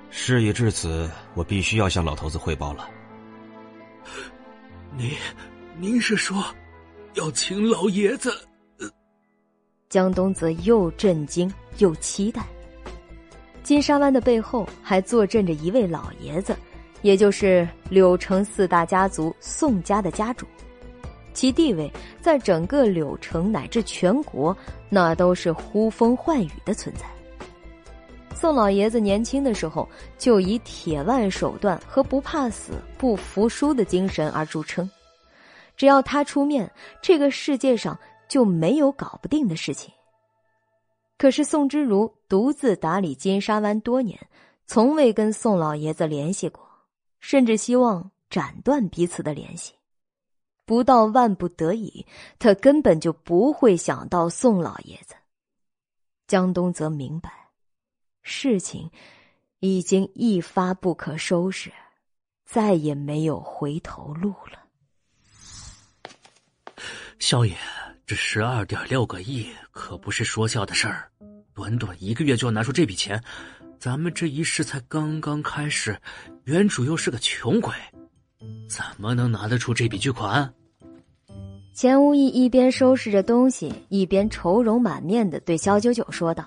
[0.08, 2.88] 事已至此，我必须要向老头子汇报了。
[4.96, 5.10] 您，
[5.78, 6.44] 您是说
[7.14, 8.32] 要请老爷子？
[9.88, 12.44] 江东泽又震惊又期待。
[13.62, 16.56] 金沙湾的背后还坐镇着一位老爷子，
[17.02, 20.46] 也就是柳城四大家族宋家的家主，
[21.32, 21.90] 其地位
[22.20, 24.56] 在整个柳城乃至全国，
[24.88, 27.02] 那都是呼风唤雨的存在。
[28.34, 29.86] 宋老爷子年轻的时候
[30.16, 34.88] 就以铁腕手段和不怕死、不服输的精神而著称，
[35.76, 36.70] 只要他出面，
[37.02, 37.98] 这个世界上
[38.28, 39.92] 就没有搞不定的事情。
[41.18, 44.18] 可是宋之如独自打理金沙湾多年，
[44.66, 46.66] 从未跟宋老爷子联系过，
[47.18, 49.74] 甚至希望斩断彼此的联系。
[50.70, 52.06] 不到万不得已，
[52.38, 55.16] 他根本就不会想到宋老爷子。
[56.28, 57.48] 江东则明白，
[58.22, 58.88] 事情
[59.58, 61.72] 已经一发不可收拾，
[62.44, 64.60] 再也没有回头路了。
[67.18, 67.56] 萧爷。
[68.06, 71.10] 这十二点六个亿可不是说笑的事儿，
[71.52, 73.20] 短短一个月就要拿出这笔钱，
[73.80, 76.00] 咱们这一世才刚刚开始，
[76.44, 77.74] 原主又是个穷鬼，
[78.68, 80.54] 怎么能拿得出这笔巨款？
[81.80, 86.44] 钱无义一边收拾着东西，一边愁容满面的对肖九九说道。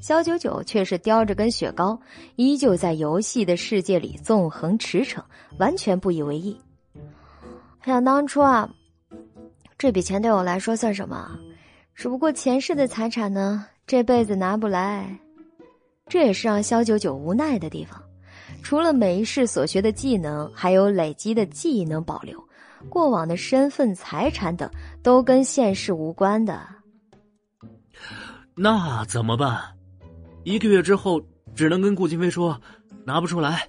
[0.00, 2.00] 肖九九却是叼着根雪糕，
[2.36, 5.22] 依旧在游戏的世界里纵横驰骋，
[5.58, 6.58] 完全不以为意。
[7.84, 8.66] 想当初啊。
[9.76, 11.38] 这笔钱对我来说算什么？
[11.94, 15.14] 只不过前世的财产呢，这辈子拿不来。
[16.08, 18.02] 这也是让萧九九无奈的地方。
[18.62, 22.42] 除了每一世所学的技能，还有累积的记忆能保留，
[22.88, 24.70] 过往的身份、财产等
[25.02, 26.66] 都跟现世无关的。
[28.54, 29.60] 那怎么办？
[30.44, 31.20] 一个月之后，
[31.54, 32.60] 只能跟顾金飞说
[33.04, 33.68] 拿不出来。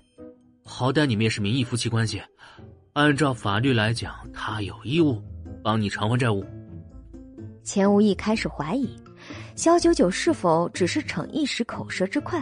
[0.64, 2.22] 好歹你们也是名义夫妻关系，
[2.94, 5.22] 按照法律来讲，他有义务。
[5.62, 6.46] 帮你偿还债务。
[7.66, 8.98] 钱无义开始怀疑，
[9.56, 12.42] 肖九九是否只是逞一时口舌之快，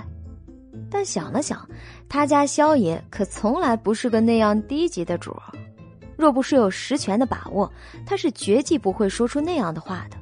[0.90, 1.68] 但想了想，
[2.08, 5.52] 他家肖爷可从来不是个那样低级的主儿，
[6.18, 7.72] 若不是有实权的把握，
[8.06, 10.18] 他是绝技不会说出那样的话的。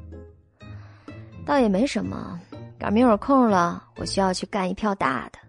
[1.45, 2.39] 倒也没什么，
[2.77, 5.39] 赶明有空了，我需要去干一票大的。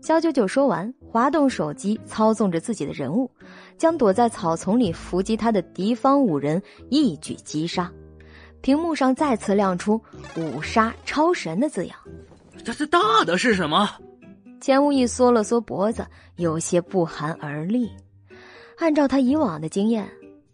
[0.00, 3.30] 肖九九说完，滑动手机，操纵着自己的人物。
[3.78, 7.90] 将躲在草丛里伏击他的敌方五人一举击杀，
[8.60, 10.00] 屏幕上再次亮出
[10.36, 11.96] “五杀超神”的字样。
[12.64, 13.88] 这这大的是什么？
[14.60, 16.06] 钱无意缩了缩脖子，
[16.36, 17.90] 有些不寒而栗。
[18.82, 20.04] 按照他以往的经验，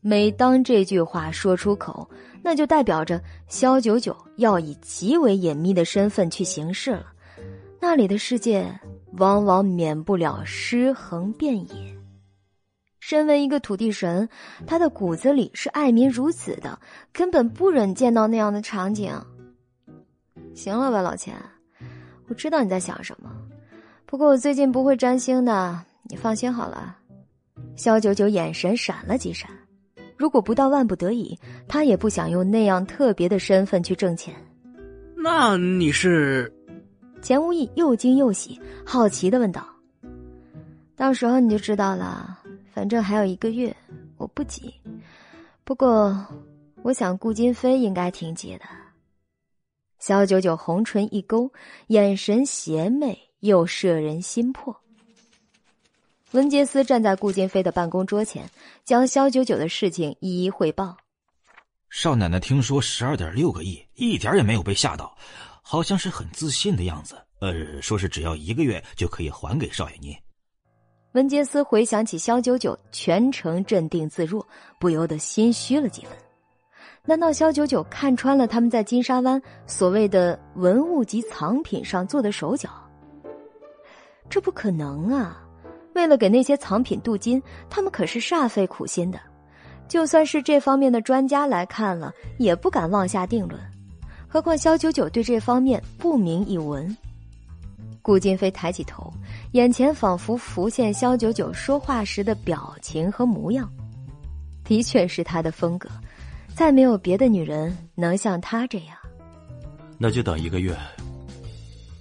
[0.03, 2.07] 每当这句话说出口，
[2.43, 7.07] 那就代表着萧九九要以极为隐秘的身份去行事了。
[7.81, 8.71] 那里的世界
[9.13, 11.97] 往往免不了尸横遍野。
[13.01, 14.29] 身为一个土地神，
[14.67, 16.79] 他的骨子里是爱民如子的，
[17.15, 19.11] 根本不忍见到那样的场景。
[20.55, 21.35] 行了吧，老钱，
[22.27, 23.31] 我知道你在想什么，
[24.05, 26.95] 不过我最近不会占星的，你放心好了。
[27.77, 29.51] 肖九九眼神闪了几闪，
[30.17, 34.35] 如果不到万不得已，他也不想用那样特别的身份去挣钱。
[35.17, 36.53] 那你是？
[37.21, 39.67] 钱无义又惊又喜，好奇的问道
[40.95, 42.39] ：“到时候你就知道了。”
[42.73, 43.75] 反正还有一个月，
[44.19, 44.73] 我不急。
[45.65, 46.25] 不过，
[46.83, 48.65] 我想顾金飞应该挺急的。
[49.99, 51.53] 肖九九红唇一勾，
[51.89, 54.75] 眼神邪魅又摄人心魄。
[56.33, 58.49] 文杰斯站在顾金飞的办公桌前，
[58.85, 60.95] 将肖九九的事情一一汇报。
[61.89, 65.17] 少奶奶听说十二点六个亿，一点也没有被吓到，
[65.63, 67.17] 好像是很自信的样子。
[67.41, 70.15] 呃，说是只要一个月就可以还给少爷您。
[71.13, 74.47] 文杰斯回想起肖九九全程镇定自若，
[74.79, 76.13] 不由得心虚了几分。
[77.07, 82.69] 难道肖九九看穿了他们在金沙湾所谓的文物及藏品上做的手脚？
[84.29, 85.43] 这不可能啊！
[85.99, 89.19] 为了给那些藏品镀金，他们可是煞费苦心的。
[89.89, 93.61] 就算是这方面的专家来看了，也不敢妄下定论。
[94.29, 96.97] 何况萧九九对这方面不明一文。
[98.01, 99.13] 顾金飞抬起头，
[99.53, 103.69] 眼前仿佛浮现萧九九说话时的表情和模样，
[104.63, 105.91] 的确是他的风格。
[106.55, 108.97] 再没有别的女人能像他这样。
[109.99, 110.77] 那就等一个月。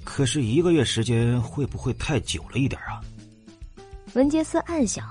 [0.03, 3.02] 可是一个月时间会不会太久了一点啊？
[4.18, 5.06] 文杰斯暗想。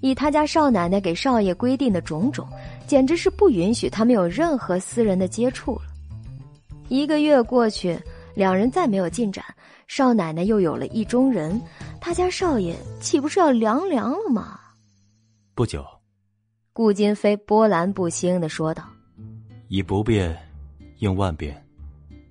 [0.00, 2.48] 以他家少奶奶给少爷规定的种种，
[2.86, 5.82] 简直是不允许他们有任何私人的接触了。
[6.88, 8.00] 一个月过去，
[8.34, 9.44] 两人再没有进展，
[9.88, 11.60] 少奶奶又有了意中人，
[12.00, 14.58] 他家少爷岂不是要凉凉了吗？
[15.54, 15.84] 不久，
[16.72, 18.82] 顾金飞波澜不兴的说道
[19.68, 20.34] ：“以不变
[21.00, 21.62] 应万变。”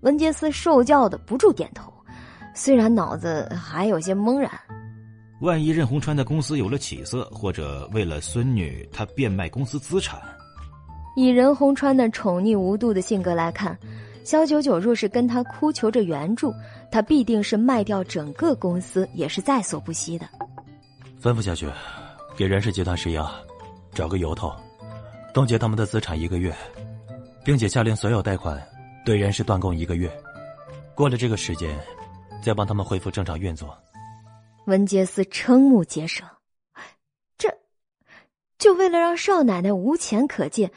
[0.02, 1.94] 文杰斯受教的不住点头，
[2.56, 4.50] 虽然脑子还有些懵然。
[5.40, 10.20] 万一任鸿川的公司有了起色，或者为了孙女他变卖公司资产，
[11.16, 13.78] 以任鸿川的宠溺无度的性格来看，
[14.26, 16.54] 萧九九若是跟他哭求着援助，
[16.92, 20.28] 他必定是卖掉整个公司也是在所不惜的。
[21.22, 21.70] 吩咐下去，
[22.36, 23.30] 给任氏集团施压，
[23.94, 24.52] 找个由头，
[25.34, 26.54] 冻结他们的资产一个月，
[27.46, 28.62] 并且下令所有贷款
[29.06, 30.12] 对任氏断供一个月。
[30.96, 31.80] 过了这个时间，
[32.44, 33.74] 再帮他们恢复正常运作。
[34.70, 36.24] 文杰斯瞠目结舌，
[37.38, 37.54] 这
[38.58, 40.72] 就为了让少奶奶无钱可借，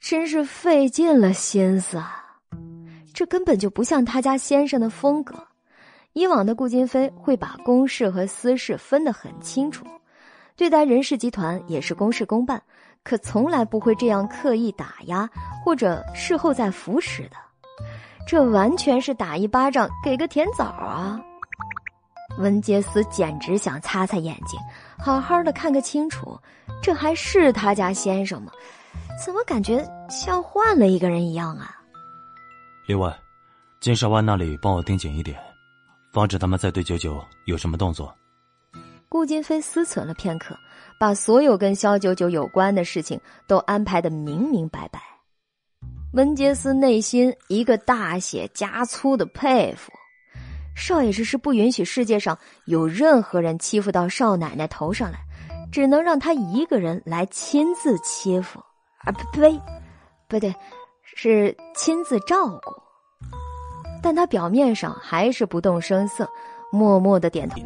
[0.00, 2.40] 真是费尽了心思啊！
[3.14, 5.46] 这根本就不像他家先生的风格。
[6.12, 9.86] 以往的顾金飞会把公事和私事分得很清楚，
[10.56, 12.60] 对待任氏集团也是公事公办，
[13.04, 15.30] 可从来不会这样刻意打压
[15.64, 17.36] 或者事后再扶持的。
[18.26, 21.20] 这完全是打一巴掌给个甜枣啊！
[22.38, 24.58] 文杰斯简直想擦擦眼睛，
[24.98, 26.38] 好好的看个清楚，
[26.82, 28.52] 这还是他家先生吗？
[29.24, 31.76] 怎么感觉像换了一个人一样啊？
[32.86, 33.14] 另外，
[33.80, 35.38] 金沙湾那里帮我盯紧一点，
[36.12, 38.14] 防止他们再对九九有什么动作。
[39.08, 40.56] 顾金飞思忖了片刻，
[40.98, 45.02] 把所有跟肖九九有关的事情都安排的明明白白。
[46.12, 49.92] 文杰斯内心一个大写加粗的佩服。
[50.74, 55.18] 少爷这是不允许世界上有任何人欺负到少奶奶头上来，
[55.70, 58.58] 只能让他一个人来亲自欺负，
[59.04, 59.60] 啊，不呸，
[60.26, 60.54] 不对，
[61.02, 62.72] 是亲自照顾。
[64.02, 66.26] 但他表面上还是不动声色，
[66.72, 67.60] 默默的点头。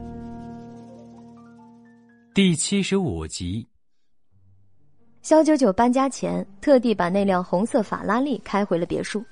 [2.35, 3.69] 第七十五集，
[5.23, 9.25] 肖九九搬家前特地把那辆红色法拉利开回了别墅，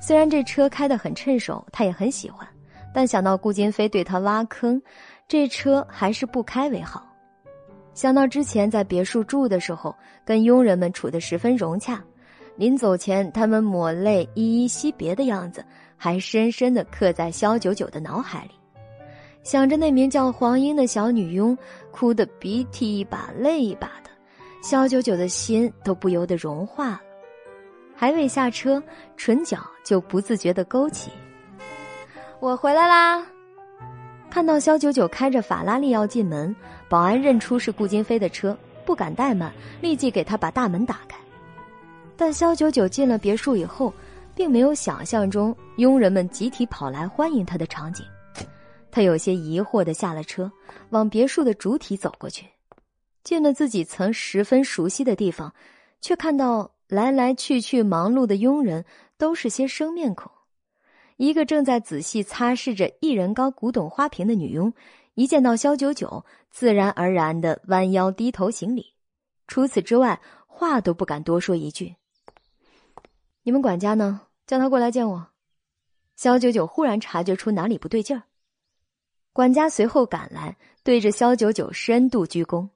[0.00, 2.48] 虽然这车开得很趁手，他也很喜欢。
[2.92, 4.80] 但想到顾金飞对他挖坑，
[5.26, 7.06] 这车还是不开为好。
[7.94, 9.94] 想到之前在别墅住的时候，
[10.24, 12.02] 跟佣人们处得十分融洽，
[12.56, 15.64] 临走前他们抹泪依依惜别的样子，
[15.96, 18.50] 还深深的刻在肖九九的脑海里。
[19.42, 21.56] 想着那名叫黄英的小女佣，
[21.90, 24.10] 哭得鼻涕一把泪一把的，
[24.62, 27.00] 肖九九的心都不由得融化了。
[27.94, 28.82] 还未下车，
[29.16, 31.10] 唇角就不自觉的勾起。
[32.42, 33.24] 我回来啦！
[34.28, 36.52] 看到肖九九开着法拉利要进门，
[36.88, 41.16] 保安认出是顾金飞的车，不敢怠慢，立即给他把大门打开。
[42.16, 43.94] 但肖九九进了别墅以后，
[44.34, 48.04] 并没有想象中佣人们集体跑来欢迎他的场景。
[48.90, 50.50] 他有些疑惑的下了车，
[50.90, 52.44] 往别墅的主体走过去。
[53.22, 55.54] 进了自己曾十分熟悉的地方，
[56.00, 58.84] 却看到来来去去忙碌的佣人
[59.16, 60.28] 都是些生面孔。
[61.16, 64.72] 一个正在仔细擦拭着一人高古董花瓶的女佣，
[65.14, 68.94] 一见到萧九九，自然而然的弯腰低头行礼。
[69.46, 71.94] 除此之外，话都不敢多说一句。
[73.42, 74.22] 你们管家呢？
[74.46, 75.28] 叫他过来见我。
[76.16, 78.22] 萧九九忽然察觉出哪里不对劲儿，
[79.32, 82.68] 管家随后赶来，对着萧九九深度鞠躬。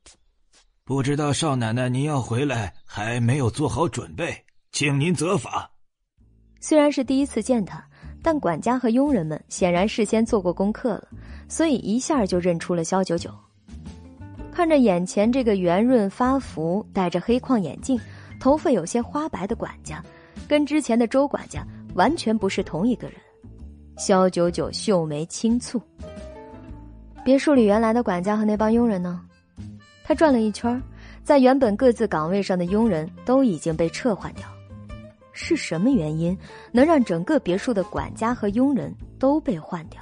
[0.85, 5.71] 不知道少奶奶您要回来，还没有做好准备，请您责罚。
[6.61, 7.87] 虽然是第一次见他。
[8.27, 11.07] 但管家和佣人们显然事先做过功课了，
[11.47, 13.31] 所以一下就认出了肖九九。
[14.51, 17.97] 看着眼前这个圆润发福、戴着黑框眼镜、
[18.41, 20.03] 头发有些花白的管家，
[20.49, 23.17] 跟之前的周管家完全不是同一个人。
[23.97, 25.81] 萧九九秀眉轻蹙。
[27.25, 29.21] 别墅里原来的管家和那帮佣人呢？
[30.03, 30.83] 他转了一圈，
[31.23, 34.49] 在原本各自岗位上的佣人都已经被撤换掉。
[35.37, 36.37] 是什么原因
[36.73, 40.01] 能让整个别墅的管家和佣人都被换掉？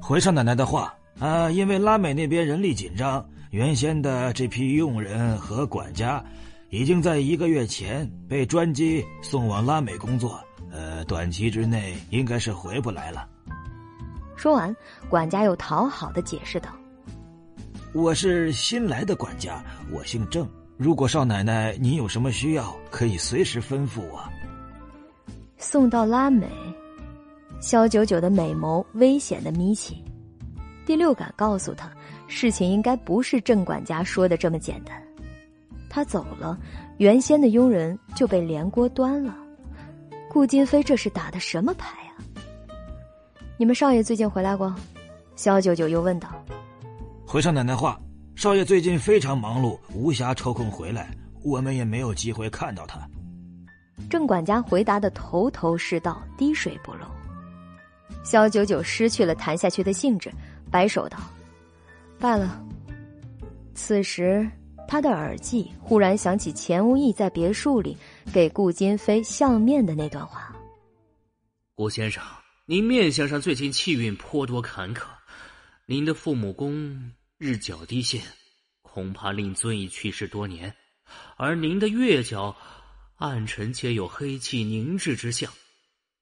[0.00, 6.22] 回少奶奶的话啊，因为拉美那边人力紧张，原先的这批佣人和管家
[6.68, 10.38] 已经在一个月前被专机送往拉美工作，
[10.70, 13.26] 呃，短期之内应该是回不来了。
[14.36, 14.74] 说完，
[15.08, 16.68] 管家又讨好的解释道
[17.94, 20.46] ：“我是新来的管家，我姓郑。
[20.82, 24.20] 如果少奶奶您有什么需要，可以随时吩咐我。”
[25.56, 26.48] 送到拉美，
[27.60, 30.02] 萧九九的美眸危险的眯起，
[30.84, 31.88] 第六感告诉他，
[32.26, 35.00] 事情应该不是郑管家说的这么简单。
[35.88, 36.58] 他走了，
[36.98, 39.36] 原先的佣人就被连锅端了。
[40.28, 42.18] 顾金飞这是打的什么牌啊？
[43.56, 44.74] 你们少爷最近回来过？
[45.36, 46.28] 萧九九又问道。
[47.24, 48.00] 回少奶奶话，
[48.34, 51.14] 少爷最近非常忙碌，无暇抽空回来，
[51.44, 53.08] 我们也没有机会看到他。
[54.10, 57.06] 郑管家回答的头头是道，滴水不漏。
[58.24, 60.32] 萧九九失去了谈下去的兴致，
[60.70, 61.18] 摆手道
[62.18, 62.64] ：“罢了。”
[63.74, 64.48] 此时，
[64.88, 67.96] 他的耳际忽然想起钱无义在别墅里
[68.32, 70.54] 给顾金飞相面的那段话
[71.76, 72.22] ：“顾先生。”
[72.64, 75.02] 您面相上最近气运颇多坎坷，
[75.84, 77.12] 您的父母宫
[77.44, 78.22] 日角低陷，
[78.82, 80.70] 恐怕令尊已去世多年；
[81.36, 82.56] 而您的月角
[83.16, 85.52] 暗沉且有黑气凝滞之象，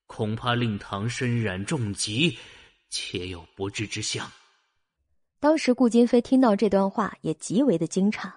[0.07, 2.39] 恐怕令堂身染重疾，
[2.89, 4.33] 且有不治之象。
[5.39, 8.33] 当时顾金飞听到这段话也极为的惊诧，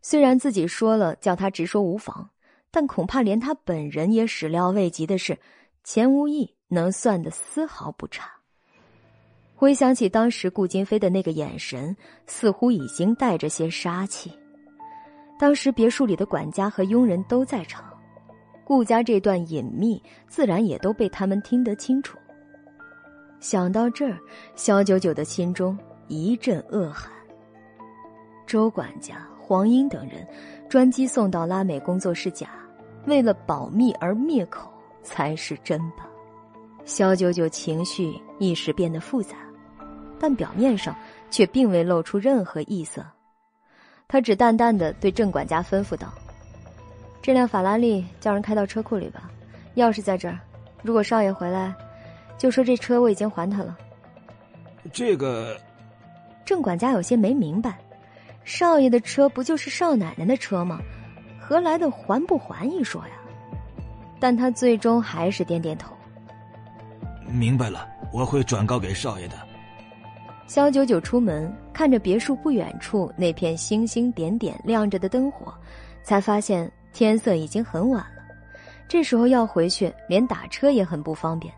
[0.00, 2.30] 虽然自己说了叫他直说无妨，
[2.70, 5.38] 但恐怕连他本人也始料未及的是，
[5.84, 6.56] 钱无义。
[6.70, 8.37] 能算的丝毫不差。
[9.58, 11.94] 回想起当时顾金飞的那个眼神，
[12.28, 14.32] 似乎已经带着些杀气。
[15.36, 17.84] 当时别墅里的管家和佣人都在场，
[18.64, 22.16] 顾家这段隐秘自然也都被他们听得清楚。
[23.40, 24.16] 想到这儿，
[24.54, 25.76] 肖九九的心中
[26.06, 27.10] 一阵恶寒。
[28.46, 30.24] 周管家、黄英等人
[30.68, 32.48] 专机送到拉美工作是假，
[33.06, 34.72] 为了保密而灭口
[35.02, 36.08] 才是真吧。
[36.84, 39.36] 肖九九情绪一时变得复杂，
[40.20, 40.94] 但表面上
[41.30, 43.04] 却并未露出任何异色。
[44.06, 46.12] 他只淡淡的对郑管家吩咐道
[47.20, 49.30] ：“这辆法拉利叫人开到车库里吧，
[49.76, 50.38] 钥匙在这儿。
[50.82, 51.74] 如果少爷回来，
[52.38, 53.76] 就说这车我已经还他了。”
[54.92, 55.56] 这个，
[56.44, 57.78] 郑管家有些没明白，
[58.44, 60.80] 少爷的车不就是少奶奶的车吗？
[61.38, 63.12] 何来的还不还一说呀？
[64.20, 65.94] 但他最终还是点点头。
[67.30, 69.36] 明白了，我会转告给少爷的。
[70.48, 75.52] 肖九九出门，看着别墅不远处那片星星点点亮着的灯火，
[76.02, 78.22] 才发现天色已经很晚了。
[78.88, 81.52] 这时候要回去，连打车也很不方便。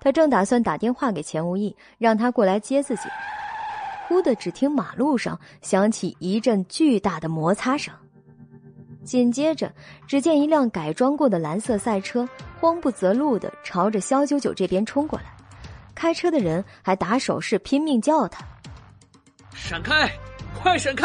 [0.00, 3.02] 他正打算打电话给钱无义，让他过来接自己，
[4.08, 7.94] 忽的只听马路上响起一阵巨大的摩擦声。
[9.04, 9.72] 紧接着，
[10.08, 12.28] 只见一辆改装过的蓝色赛车
[12.60, 15.26] 慌不择路的朝着肖九九这边冲过来，
[15.98, 18.44] 开车的人还打手势拼命叫他
[19.52, 20.08] ：“闪开，
[20.62, 21.04] 快闪开！”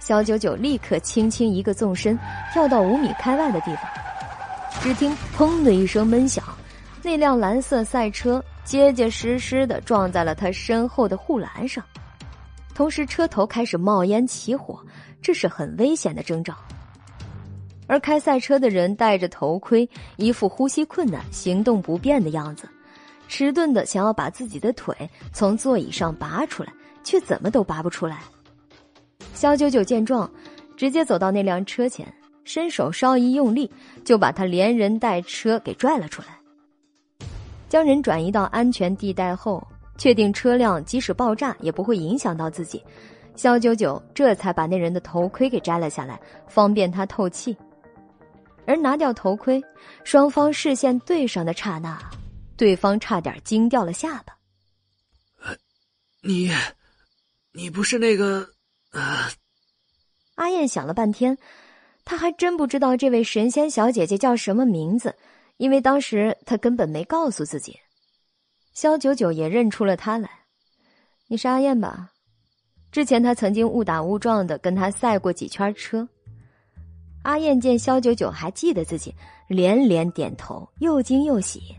[0.00, 2.18] 肖九九立刻轻轻一个纵身，
[2.52, 3.84] 跳到五米开外的地方。
[4.80, 6.44] 只听“砰”的一声闷响，
[7.00, 11.84] 那辆蓝色赛车结结实实的撞在了他身后的护栏上，
[12.74, 14.84] 同时车头开始冒烟起火。
[15.22, 16.56] 这是很危险的征兆，
[17.86, 22.68] 而开赛车的人戴着头盔，一副呼吸困难、行动不便的样子，
[23.28, 24.94] 迟钝的想要把自己的腿
[25.32, 26.72] 从座椅上拔出来，
[27.02, 28.20] 却怎么都拔不出来。
[29.32, 30.30] 肖九九见状，
[30.76, 32.06] 直接走到那辆车前，
[32.44, 33.70] 伸手稍一用力，
[34.04, 36.28] 就把他连人带车给拽了出来。
[37.68, 39.66] 将人转移到安全地带后，
[39.98, 42.82] 确定车辆即使爆炸也不会影响到自己。
[43.34, 47.56] 肖九九这才把那人的头盔给摘了下来，方便他透气。
[48.66, 49.62] 而拿掉头盔，
[50.04, 51.98] 双方视线对上的刹那，
[52.56, 54.36] 对方差点惊掉了下巴。
[56.22, 56.50] 你，
[57.52, 58.48] 你不是那个……
[58.90, 59.30] 啊！
[60.36, 61.36] 阿燕想了半天，
[62.04, 65.14] 她还真不知道这位神仙小姐姐叫什么名字，
[65.58, 67.78] 因为当时她根本没告诉自己。
[68.72, 70.28] 肖九九也认出了她来，
[71.28, 72.10] 你是阿燕吧？
[72.90, 76.08] 之前他曾经误打误撞的跟她赛过几圈车。
[77.22, 79.14] 阿燕见肖九九还记得自己，
[79.48, 81.74] 连连点头，又惊又喜。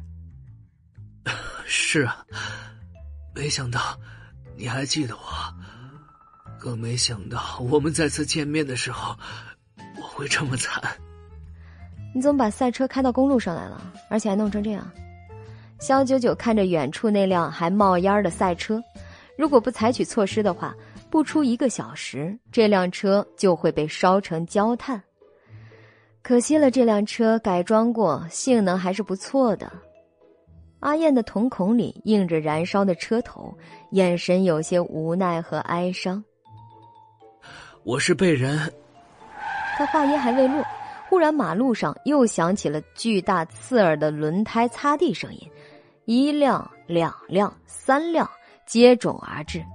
[1.65, 2.26] 是啊，
[3.34, 3.80] 没想到
[4.56, 5.22] 你还记得我，
[6.60, 9.15] 更没想到我们再次见面的时候，
[9.97, 10.81] 我会这么惨。
[12.14, 14.89] 你怎么把赛车开到公路上来了，而且还弄成这样？
[15.80, 18.81] 肖九九看着远处那辆还冒烟的赛车，
[19.38, 20.73] 如果不采取措施的话，
[21.10, 25.03] 不出一个小时，这辆车就会被烧成焦炭。
[26.22, 29.69] 可惜了，这辆车改装过，性能还是不错的。
[30.86, 33.52] 阿燕的瞳孔里映着燃烧的车头，
[33.90, 36.24] 眼神有些无奈和哀伤。
[37.84, 38.72] 我是被人……
[39.76, 40.64] 他话音还未落，
[41.10, 45.52] 忽然马路上又响起了巨大刺耳的轮胎擦地声音。
[46.06, 48.30] 一辆、两辆、三辆
[48.68, 49.66] 接踵而至，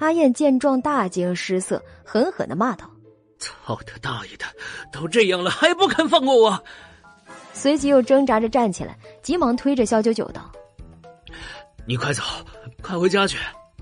[0.00, 2.90] 阿燕见状大惊失色，狠狠的骂道
[3.38, 4.44] ：“操他大爷的！
[4.90, 6.60] 都这样了还不肯放过我！”
[7.54, 10.50] 随即又挣扎着站起来，急忙推着肖九九道
[11.86, 12.22] ：“你快走，
[12.82, 13.38] 快回家去，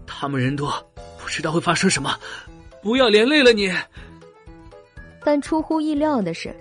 [0.07, 0.73] 他们人多，
[1.19, 2.15] 不知道会发生什么，
[2.83, 3.73] 不要连累了你。”
[5.25, 6.55] 但出乎意料的是。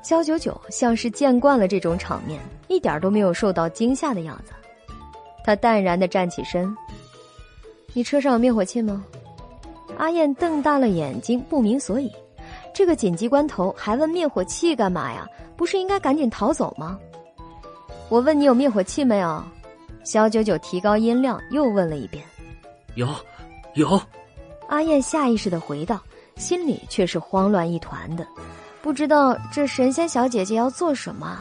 [0.00, 4.52] 肖九九像是见惯了这种场面，一点都没有受到惊吓的样子。
[5.44, 6.74] 他淡然的站起身
[7.92, 9.04] ：“你车上有灭火器吗？”
[9.98, 12.10] 阿燕瞪大了眼睛，不明所以。
[12.72, 15.28] 这个紧急关头还问灭火器干嘛呀？
[15.56, 16.98] 不是应该赶紧逃走吗？
[18.10, 19.44] 我问你有灭火器没有？
[20.02, 22.24] 肖九九提高音量又问了一遍
[22.96, 23.06] ：“有，
[23.74, 24.00] 有。”
[24.66, 26.00] 阿燕下意识的回道，
[26.36, 28.26] 心里却是慌乱一团的。
[28.80, 31.38] 不知道这神仙小姐姐要做什么。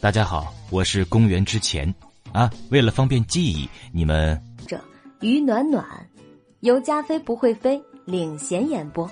[0.00, 1.94] 大家好，我是公园之前
[2.32, 4.80] 啊，为了方便记忆，你们这
[5.20, 5.84] 于暖暖
[6.60, 9.10] 由加菲不会飞领衔演播，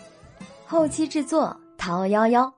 [0.65, 2.56] 后期制作陶幺幺。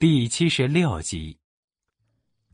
[0.00, 1.36] 第七十六集，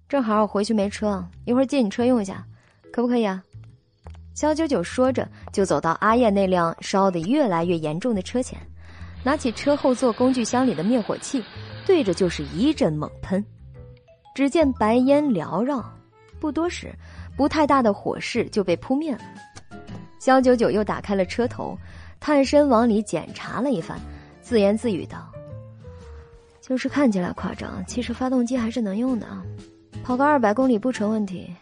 [0.09, 2.43] 正好我回去没车，一会儿借你车用一下，
[2.91, 3.45] 可不可以啊？
[4.33, 8.59] 肖九九说着，就走到阿燕那辆烧得越来越严重的车前，
[9.23, 11.45] 拿起车后座工具箱里的灭火器，
[11.87, 13.45] 对着就是一阵猛喷。
[14.35, 15.85] 只见白烟缭绕，
[16.41, 16.95] 不多时，
[17.37, 19.21] 不太大的火势就被扑灭了。
[20.19, 21.79] 肖九九又打开了车头，
[22.19, 24.01] 探身往里检查了一番，
[24.41, 25.31] 自言自语道
[26.67, 29.27] ：“就是看起来夸张，其实发动机还是能用的，
[30.03, 31.55] 跑个二百公里不成问题。”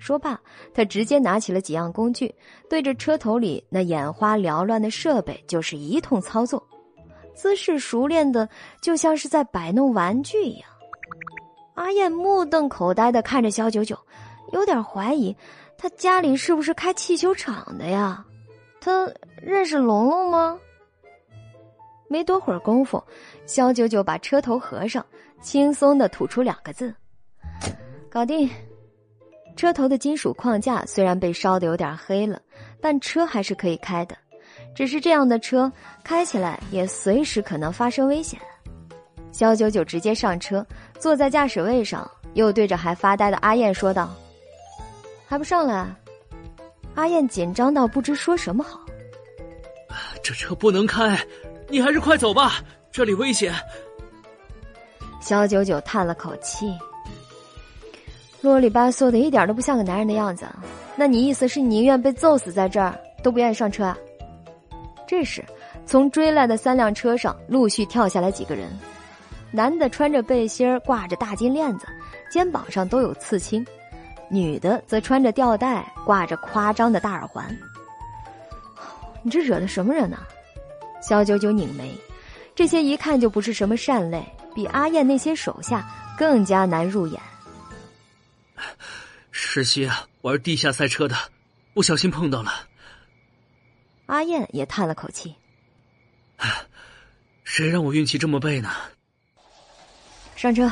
[0.00, 0.40] 说罢，
[0.72, 2.34] 他直接拿起了几样工具，
[2.68, 6.66] 对着车头里那眼花缭乱的设备就是一通操作，
[7.34, 8.48] 姿势熟练的
[8.80, 10.68] 就像是在摆弄玩具一样。
[11.74, 13.96] 阿燕目瞪口呆的看着肖九九，
[14.52, 15.36] 有点怀疑
[15.78, 18.24] 他家里是不是开汽修厂的呀？
[18.80, 19.08] 他
[19.40, 20.58] 认识龙龙吗？
[22.12, 23.02] 没多会儿功夫，
[23.46, 25.04] 肖九九把车头合上，
[25.40, 26.94] 轻松的吐出两个字
[28.10, 28.50] ：“搞定。”
[29.56, 32.38] 车头的金属框架虽然被烧的有点黑了，
[32.82, 34.14] 但车还是可以开的。
[34.74, 35.72] 只是这样的车
[36.04, 38.38] 开起来也随时可能发生危险。
[39.30, 40.66] 肖九九直接上车，
[40.98, 44.10] 坐在驾驶位上，又对着还发呆的阿燕说道
[45.26, 45.90] ：“还不上来？”
[46.94, 48.80] 阿燕紧张到不知说什么好。
[50.22, 51.18] 这车不能开，
[51.72, 52.56] 你还是快走吧，
[52.90, 53.50] 这里危险。
[55.22, 56.70] 肖九九叹了口气。
[58.42, 60.44] 啰里吧嗦的，一点都不像个男人的样子。
[60.96, 63.96] 那你意思是宁愿被揍死在这儿，都不愿意上车啊？
[65.06, 65.42] 这时，
[65.86, 68.68] 从追来的三辆车上陆续跳下来几个人，
[69.50, 71.86] 男的穿着背心，挂着大金链子，
[72.30, 73.64] 肩膀上都有刺青；
[74.28, 77.46] 女的则穿着吊带，挂着夸张的大耳环。
[79.22, 80.18] 你这惹的什么人呢？
[81.02, 81.92] 肖九九拧眉，
[82.54, 84.24] 这些一看就不是什么善类，
[84.54, 85.84] 比阿燕那些手下
[86.16, 87.20] 更加难入眼。
[89.32, 91.16] 是些玩地下赛车的，
[91.74, 92.52] 不小心碰到了。
[94.06, 95.34] 阿燕也叹了口气
[97.42, 98.70] ：“谁让我运气这么背呢？”
[100.36, 100.70] 上车，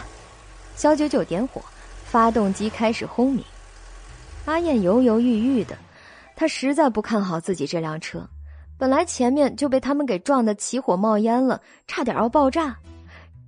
[0.76, 1.62] 肖九九点火，
[2.04, 3.44] 发动机开始轰鸣。
[4.46, 5.76] 阿燕犹犹豫豫的，
[6.36, 8.28] 他实在不看好自己这辆车，
[8.80, 12.74] 本来前面就被他们给撞得起火冒烟了，差点要爆炸，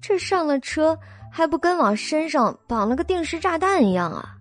[0.00, 0.96] 这上了车。
[1.34, 4.36] 还不跟往身上绑了个定时炸弹一样啊！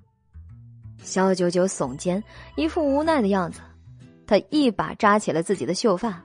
[1.01, 2.22] 肖九九耸肩，
[2.57, 3.61] 一副无奈的样子。
[4.27, 6.22] 他一把扎起了自己的秀发。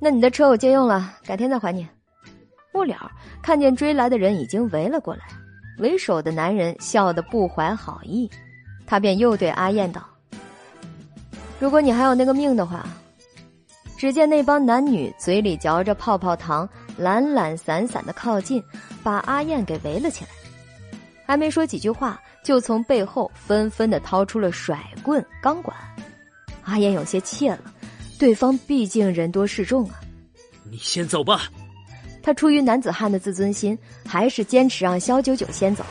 [0.00, 1.84] 那你的车我借用了，改天再还你。
[2.72, 3.10] 末了，
[3.42, 5.24] 看见追来的人已经围了过来，
[5.78, 8.30] 为首的男人笑得不怀好意，
[8.86, 10.00] 他便又对阿燕道
[11.58, 12.86] ：“如果你还有那个命的话。”
[13.98, 16.66] 只见那帮男女嘴里嚼着泡泡糖，
[16.96, 18.62] 懒懒散散的靠近，
[19.02, 20.30] 把阿燕给围了起来。
[21.26, 25.76] 还没说几句话，就从背后纷纷的掏出了甩棍、钢管。
[26.62, 27.58] 阿燕有些怯了，
[28.20, 30.00] 对方毕竟人多势众啊。
[30.70, 31.48] 你先走吧。
[32.22, 33.76] 他出于男子汉的自尊心，
[34.06, 35.84] 还是坚持让肖九九先走。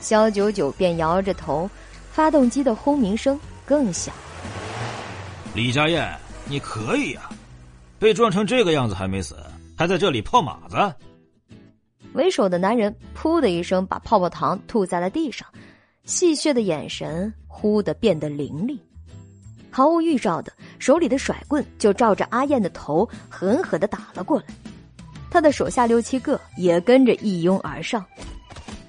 [0.00, 1.70] 肖九九便摇着头，
[2.10, 4.12] 发动机的轰鸣声更响。
[5.54, 6.18] 李佳燕，
[6.50, 7.30] 你可以呀，
[8.00, 9.36] 被撞成这个样子还没死，
[9.78, 10.76] 还在这里泡马子。
[12.12, 15.46] 为首的男人“噗”的一声把泡泡糖吐在了地上，
[16.02, 18.76] 戏谑的眼神忽的变得凌厉，
[19.70, 24.46] 毫无预兆的，手里的甩棍就照着阿燕的头狠狠的打了过来。
[25.30, 28.04] 他的手下六七个也跟着一拥而上，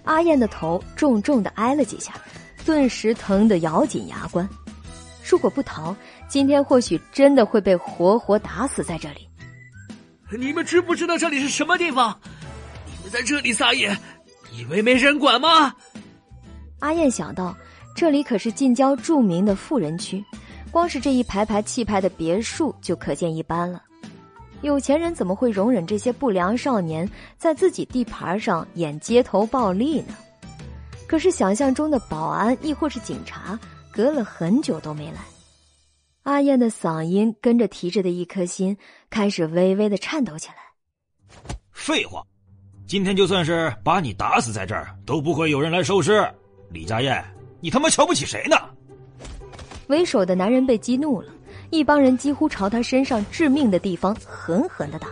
[0.03, 2.11] 阿燕的头重重的挨了几下，
[2.65, 4.49] 顿时疼得咬紧牙关。
[5.23, 5.95] 如果不逃，
[6.31, 9.27] 今天或许真的会被活活打死在这里。
[10.39, 12.17] 你们知不知道这里是什么地方？
[12.85, 13.93] 你们在这里撒野，
[14.57, 15.75] 以为没人管吗？
[16.79, 17.53] 阿燕想到，
[17.93, 20.23] 这里可是近郊著名的富人区，
[20.71, 23.83] 光是这一排排气派的别墅就可见一斑了。
[24.61, 27.05] 有钱人怎么会容忍这些不良少年
[27.37, 30.15] 在自己地盘上演街头暴力呢？
[31.07, 33.59] 可是想象中的保安亦或是警察，
[33.91, 35.19] 隔了很久都没来。
[36.23, 38.77] 阿燕的嗓音跟着提着的一颗心
[39.09, 40.55] 开始微微的颤抖起来。
[41.71, 42.23] 废话，
[42.85, 46.23] 今天就算是把你打死在这儿，都不会有人来收尸。
[46.69, 47.23] 李佳燕，
[47.59, 48.55] 你他妈瞧不起谁呢？
[49.87, 51.33] 为首的男人被激怒了。
[51.71, 55.07] 一帮人几乎朝他身上致命的地方狠狠的打，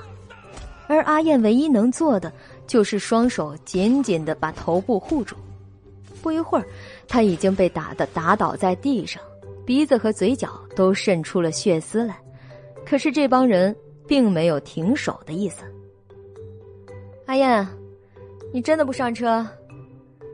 [0.87, 2.31] 而阿燕唯一能做的
[2.67, 5.37] 就是双手紧紧的把头部护住。
[6.21, 6.67] 不一会儿，
[7.07, 9.23] 他已经被打得打倒在地上，
[9.69, 12.19] 鼻子和嘴角都渗出了血丝来。
[12.83, 13.75] 可是这帮人
[14.07, 15.63] 并没有停手的意思。
[17.27, 17.67] 阿燕，
[18.51, 19.45] 你真的不上车？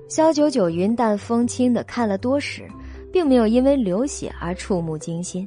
[0.07, 2.65] 肖九九云淡风轻的看了多时，
[3.11, 5.45] 并没有因为流血而触目惊心。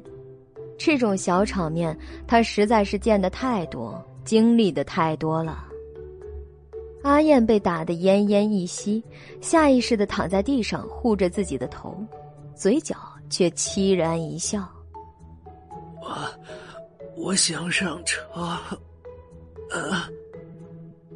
[0.77, 5.65] 这种小场面，他实在是见得太多，经历的太多了。
[7.05, 9.03] 阿燕被打得奄奄一息，
[9.41, 11.97] 下意识的躺在地上护着自己的头，
[12.55, 12.95] 嘴角
[13.29, 14.67] 却凄然一笑。
[16.01, 16.29] 我，
[17.17, 18.23] 我想上车。
[19.71, 19.93] 呃，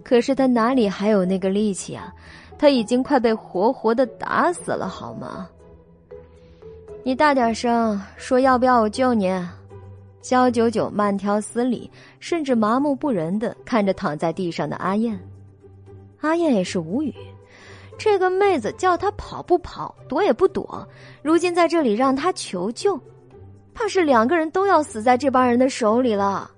[0.04, 2.12] 可是他哪里还有那个力气啊？
[2.58, 5.48] 他已经快被活活的打死了，好吗？
[7.02, 9.28] 你大点声说，要不要我救你？
[10.20, 15.18] 肖九九慢条斯理，甚至麻木不仁的看着躺在地上的阿燕。
[16.20, 17.12] 阿燕也是无语，
[17.98, 20.86] 这个妹子叫他跑不跑，躲也不躲，
[21.22, 22.98] 如今在这里让他求救，
[23.74, 26.50] 怕是两个人都要死在这帮人的手里了。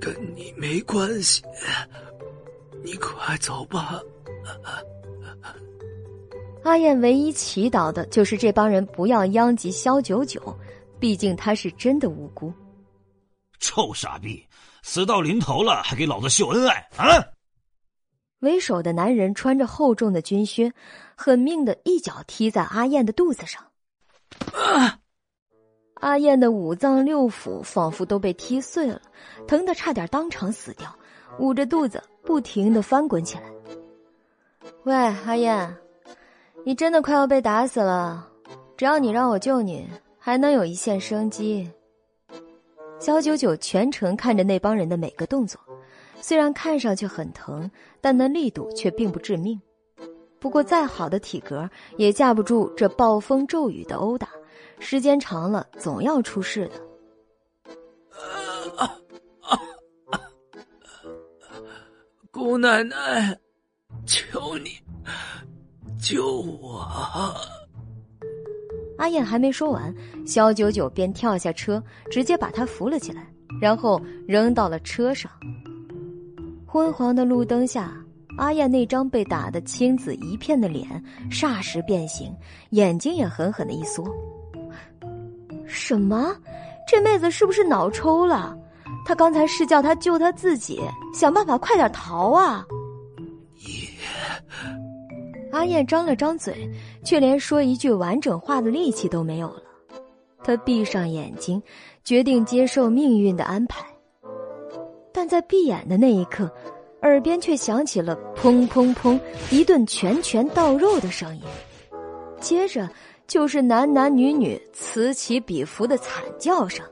[0.00, 1.42] 跟跟你没关系，
[2.82, 4.00] 你快走吧。
[6.62, 10.40] 阿燕唯一祈祷的就是这帮人不要殃及肖九九，
[10.98, 12.52] 毕竟他是真的无辜。
[13.58, 14.46] 臭傻逼，
[14.82, 17.24] 死到临头了还给老子秀恩爱啊！
[18.40, 20.72] 为首的男人穿着厚重的军靴，
[21.14, 23.64] 狠命的一脚踢在阿燕的肚子上。
[24.52, 24.98] 啊！
[25.94, 29.00] 阿燕的五脏六腑仿佛都被踢碎了，
[29.46, 30.88] 疼得差点当场死掉，
[31.38, 33.42] 捂着肚子不停的翻滚起来。
[34.84, 35.76] 喂，阿燕。
[36.64, 38.26] 你真的快要被打死了，
[38.78, 39.86] 只要你让我救你，
[40.18, 41.70] 还能有一线生机。
[42.98, 45.60] 肖九九全程看着那帮人的每个动作，
[46.20, 49.60] 虽然看上去很疼，但那力度却并不致命。
[50.38, 54.28] 不过再好的体格也架不住这暴风骤雨的殴打，
[54.78, 56.80] 时间长了总要出事的。
[62.30, 63.38] 姑奶奶，
[64.06, 64.70] 求你！
[66.00, 66.86] 救我！
[68.96, 69.94] 阿燕还没说完，
[70.26, 73.26] 肖九九便跳下车，直接把她扶了起来，
[73.60, 75.30] 然后扔到了车上。
[76.72, 77.92] 昏黄的路灯下，
[78.38, 80.86] 阿燕那张被打得青紫一片的脸
[81.28, 82.32] 霎时变形，
[82.70, 84.04] 眼睛也狠狠的一缩。
[85.66, 86.32] 什么？
[86.86, 88.56] 这妹子是不是脑抽了？
[89.04, 90.80] 她刚才是叫他救她自己，
[91.12, 92.64] 想办法快点逃啊！
[95.50, 96.70] 阿燕张了张嘴，
[97.04, 99.62] 却连说一句完整话的力气都没有了。
[100.44, 101.60] 她闭上眼睛，
[102.04, 103.84] 决定接受命运的安排。
[105.12, 106.50] 但在闭眼的那一刻，
[107.02, 109.18] 耳边却响起了“砰砰砰”
[109.50, 111.42] 一顿拳拳到肉的声音，
[112.40, 112.88] 接着
[113.26, 116.84] 就是男男女女此起彼伏的惨叫声。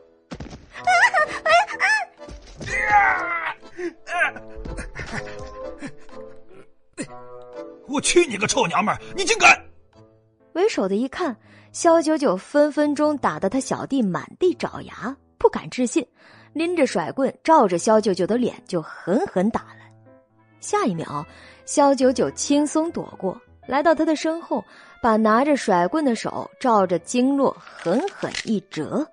[7.87, 9.01] 我去你个臭娘们儿！
[9.17, 9.59] 你竟敢！
[10.53, 11.35] 为首的一看，
[11.73, 16.07] 肖九九分分钟打得他小弟满地找牙，不敢置信，
[16.53, 19.93] 拎着甩棍照着肖九九的脸就狠狠打来。
[20.61, 21.25] 下一秒，
[21.67, 24.65] 肖九九轻松躲过，来到他的身后，
[25.03, 29.07] 把拿着甩棍的手照着经络狠狠一折。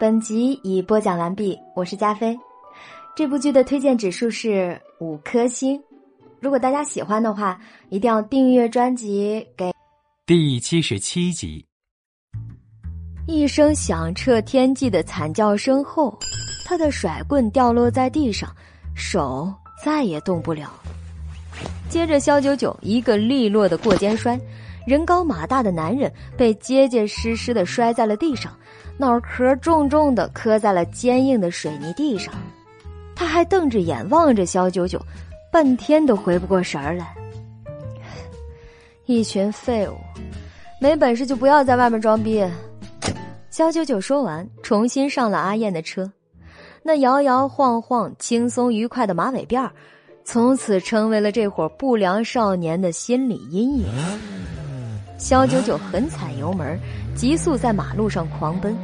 [0.00, 2.36] 本集已播讲完毕，我是加菲。
[3.14, 5.80] 这部剧的推荐指数是五颗星。
[6.40, 9.46] 如果大家喜欢的话，一定要订阅专辑。
[9.56, 9.72] 给
[10.26, 11.64] 第七十七集，
[13.26, 16.16] 一声响彻天际的惨叫声后，
[16.66, 18.54] 他的甩棍掉落在地上，
[18.94, 20.70] 手再也动不了。
[21.88, 24.38] 接着，肖九九一个利落的过肩摔，
[24.86, 28.52] 人高马大的男人被结结实实的摔在了地上，
[28.98, 32.34] 脑壳重重的磕在了坚硬的水泥地上。
[33.14, 35.00] 他还瞪着眼望着肖九九。
[35.50, 37.14] 半天都回不过神儿来，
[39.06, 39.94] 一群废物，
[40.80, 42.44] 没本事就不要在外面装逼。
[43.54, 46.10] 肖九九说完，重新上了阿燕的车，
[46.82, 49.70] 那摇摇晃晃、轻松愉快的马尾辫
[50.24, 53.86] 从此成为了这伙不良少年的心理阴影。
[55.20, 56.76] 肖九九狠踩油门，
[57.14, 58.76] 急速在马路上狂奔，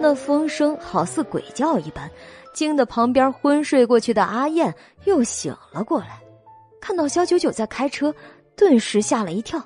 [0.00, 2.10] 那风声好似鬼叫一般。
[2.52, 4.74] 惊得旁边昏睡过去的阿燕
[5.04, 6.20] 又醒了过来，
[6.80, 8.12] 看到肖九九在开车，
[8.56, 9.64] 顿时吓了一跳。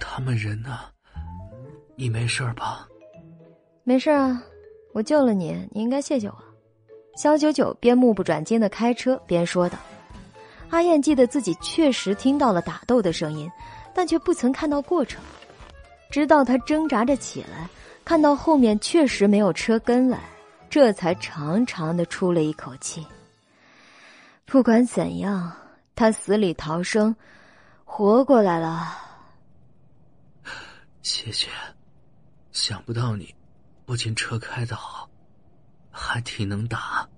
[0.00, 0.78] 他们人呢？
[1.96, 2.88] 你没事吧？
[3.88, 4.42] 没事啊，
[4.92, 6.36] 我救了你，你应该谢谢我。
[7.16, 9.78] 肖九九边目不转睛的开车边说道。
[10.70, 13.48] 阿燕记得自己确实听到了打斗的声音，
[13.94, 15.22] 但却不曾看到过程。
[16.10, 17.70] 直到他挣扎着起来，
[18.04, 20.18] 看到后面确实没有车跟来。
[20.68, 23.06] 这才长长的出了一口气。
[24.46, 25.52] 不管怎样，
[25.94, 27.14] 他死里逃生，
[27.84, 28.98] 活过来了。
[31.02, 31.46] 谢谢，
[32.50, 33.32] 想不到你
[33.86, 35.08] 不仅车开的好，
[35.92, 37.08] 还挺能打。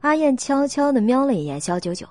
[0.00, 2.08] 阿燕悄悄的瞄了一眼肖九九，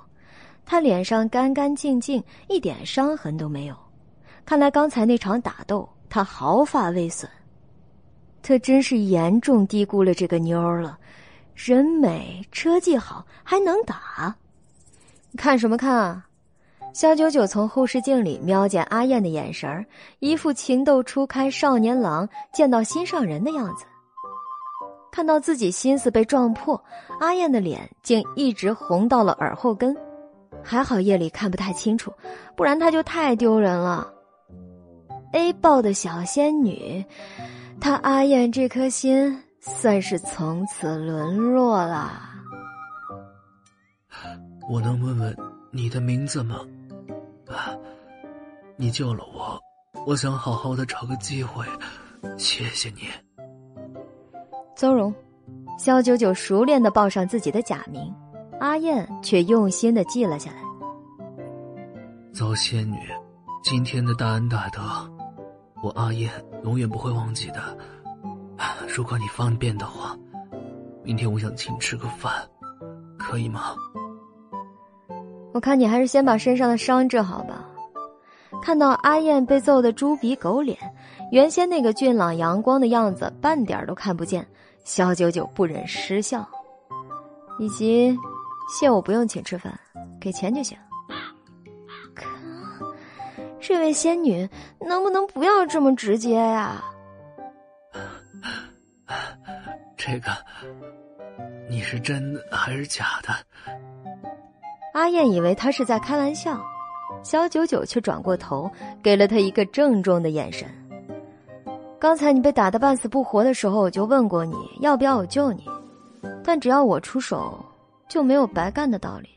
[0.63, 3.75] 他脸上干干净净，一点伤痕都没有。
[4.45, 7.29] 看来刚才那场打斗，他毫发未损。
[8.43, 10.97] 他真是严重低估了这个妞了，
[11.55, 14.35] 人美车技好还能打，
[15.35, 16.28] 看什么看啊？
[16.93, 19.85] 肖九九从后视镜里瞄见阿燕的眼神，
[20.19, 23.85] 一副情窦初开少年郎见到心上人的样子。
[25.11, 26.81] 看到自己心思被撞破，
[27.19, 29.95] 阿燕的脸竟一直红到了耳后根，
[30.63, 32.13] 还好夜里看不太清楚，
[32.55, 34.11] 不然她就太丢人了。
[35.33, 37.05] A 报的小仙女。
[37.81, 42.11] 他阿燕这颗心算是从此沦落了。
[44.69, 45.33] 我能问问
[45.71, 46.59] 你的名字吗？
[47.49, 47.75] 啊，
[48.77, 49.59] 你救了我，
[50.05, 51.65] 我想好好的找个机会，
[52.37, 53.01] 谢谢你。
[54.75, 55.13] 邹荣，
[55.77, 58.13] 肖九九熟练的报上自己的假名，
[58.59, 60.57] 阿燕却用心的记了下来。
[62.31, 62.97] 邹仙女，
[63.63, 64.79] 今天的大恩大德。
[65.81, 66.31] 我阿燕
[66.63, 67.77] 永远不会忘记的。
[68.87, 70.15] 如果你方便的话，
[71.03, 72.31] 明天我想请吃个饭，
[73.17, 73.75] 可以吗？
[75.53, 77.65] 我看你还是先把身上的伤治好吧。
[78.61, 80.77] 看到阿燕被揍得猪鼻狗脸，
[81.31, 84.45] 原先那个俊朗阳光的样子半点都看不见，
[84.83, 86.47] 肖九九不忍失笑，
[87.59, 88.17] 以及
[88.69, 89.77] 谢我不用请吃饭，
[90.19, 90.77] 给钱就行。
[93.61, 96.83] 这位仙女，能不能不要这么直接呀？
[99.95, 100.31] 这个，
[101.69, 103.29] 你是真的还是假的？
[104.93, 106.59] 阿燕以为他是在开玩笑，
[107.23, 108.69] 小九九却转过头，
[109.03, 110.67] 给了他一个郑重的眼神。
[111.99, 115.65] 刚才你被打得半死不活的时候，我就问过你要不要我救你，
[116.43, 117.63] 但只要我出手，
[118.07, 119.29] 就没有白干的道理。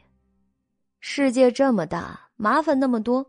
[1.00, 3.26] 世界这么大，麻烦那么多。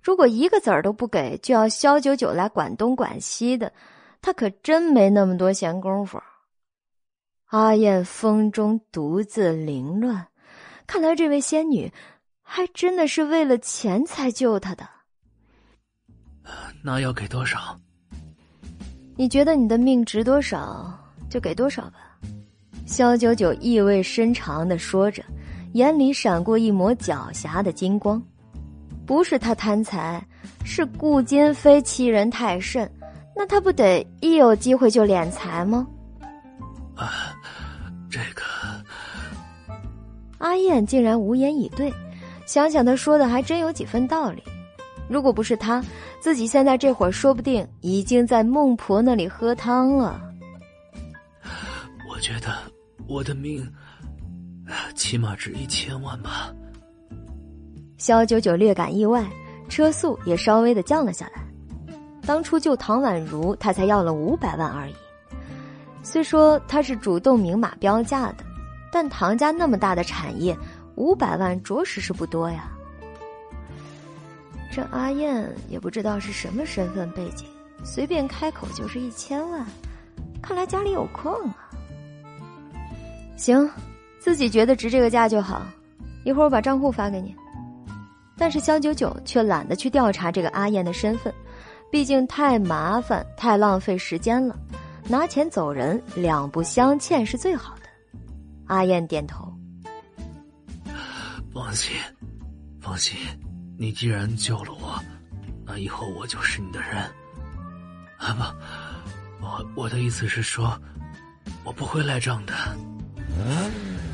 [0.00, 3.72] 如果一个子儿都不给，就要肖九九来管东管西的，
[4.22, 6.18] 他可真没那么多闲工夫。
[7.46, 10.26] 阿燕风中独自凌乱，
[10.86, 11.92] 看来这位仙女
[12.42, 14.88] 还真的是为了钱才救他的。
[16.82, 17.78] 那要给多少？
[19.16, 20.96] 你觉得你的命值多少，
[21.28, 22.18] 就给多少吧。
[22.86, 25.24] 萧九九意味深长的说着，
[25.72, 28.22] 眼里闪过一抹狡黠的金光。
[29.04, 30.24] 不是他贪财，
[30.64, 32.88] 是顾金飞欺人太甚。
[33.34, 35.86] 那他不得一有机会就敛财吗？
[36.94, 37.34] 啊，
[38.10, 38.42] 这个
[40.38, 41.92] 阿燕竟然无言以对，
[42.46, 44.42] 想想他说的还真有几分道理。
[45.08, 45.82] 如果不是他，
[46.20, 50.20] 自己现在这会儿说不定已经在孟婆那里喝汤了。
[52.10, 52.52] 我觉得
[53.06, 53.66] 我的命，
[54.94, 56.52] 起码值一千万吧。
[57.98, 59.24] 肖九九略感意外，
[59.68, 61.42] 车速也稍微的降了下来。
[62.26, 64.94] 当初救唐宛如，他才要了五百万而已。
[66.02, 68.44] 虽说他是主动明码标价的，
[68.90, 70.56] 但唐家那么大的产业，
[70.94, 72.70] 五百万着实是不多呀。
[74.72, 77.46] 这阿燕也不知道是什么身份背景，
[77.84, 79.66] 随便开口就是一千万，
[80.42, 81.70] 看来家里有矿啊。
[83.36, 83.68] 行，
[84.18, 85.62] 自己觉得值这个价就好，
[86.24, 87.34] 一会儿我把账户发给你。
[88.38, 91.32] 但是肖九九却懒得去调查这个阿燕的身份，
[91.90, 94.58] 毕竟太麻烦、太浪费时间了。
[95.08, 97.75] 拿钱走人，两不相欠是最好。
[98.66, 99.52] 阿燕点头，
[101.54, 101.96] 放心，
[102.80, 103.16] 放心，
[103.78, 104.98] 你既然救了我，
[105.64, 106.96] 那以后我就是你的人。
[108.18, 108.54] 啊
[109.38, 110.76] 不，我我的意思是说，
[111.64, 112.54] 我不会赖账的。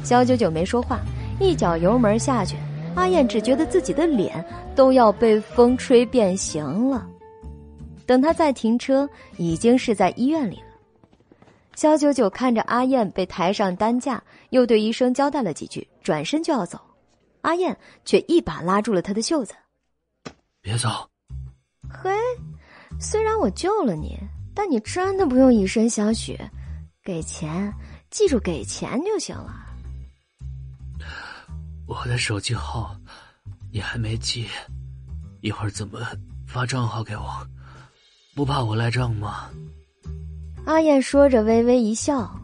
[0.04, 1.00] 肖九九没说话，
[1.40, 2.56] 一脚油门下去。
[2.94, 7.06] 阿燕只觉得自己的脸都要被风吹变形了。
[8.04, 9.08] 等他再停车，
[9.38, 10.66] 已经是在医院里了。
[11.74, 14.22] 肖九九看着阿燕被抬上担架，
[14.52, 16.78] 又对医生交代了几句，转身就要走。
[17.40, 19.54] 阿燕却一把拉住了他的袖子
[20.60, 20.88] ：“别走！”
[21.90, 22.10] 嘿，
[23.00, 24.18] 虽然我救了你，
[24.54, 26.38] 但你真的不用以身相许，
[27.02, 27.72] 给钱，
[28.10, 29.66] 记住给钱就行了。
[31.88, 32.94] 我的手机号
[33.72, 34.46] 你还没记，
[35.40, 35.98] 一会儿怎么
[36.46, 37.24] 发账号给我？
[38.34, 39.50] 不怕我赖账吗？
[40.66, 42.38] 阿燕说着，微微一笑。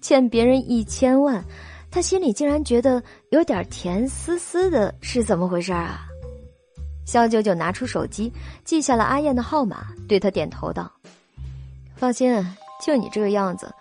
[0.00, 1.44] 欠别人一千万，
[1.90, 6.06] 他心里竟然觉得有点甜丝丝的，是怎么回事啊？
[7.06, 8.32] 肖九九拿出手机，
[8.64, 10.90] 记下了阿燕的号码，对他点头道
[11.96, 12.34] ：“放心，
[12.84, 13.72] 就你这个样子，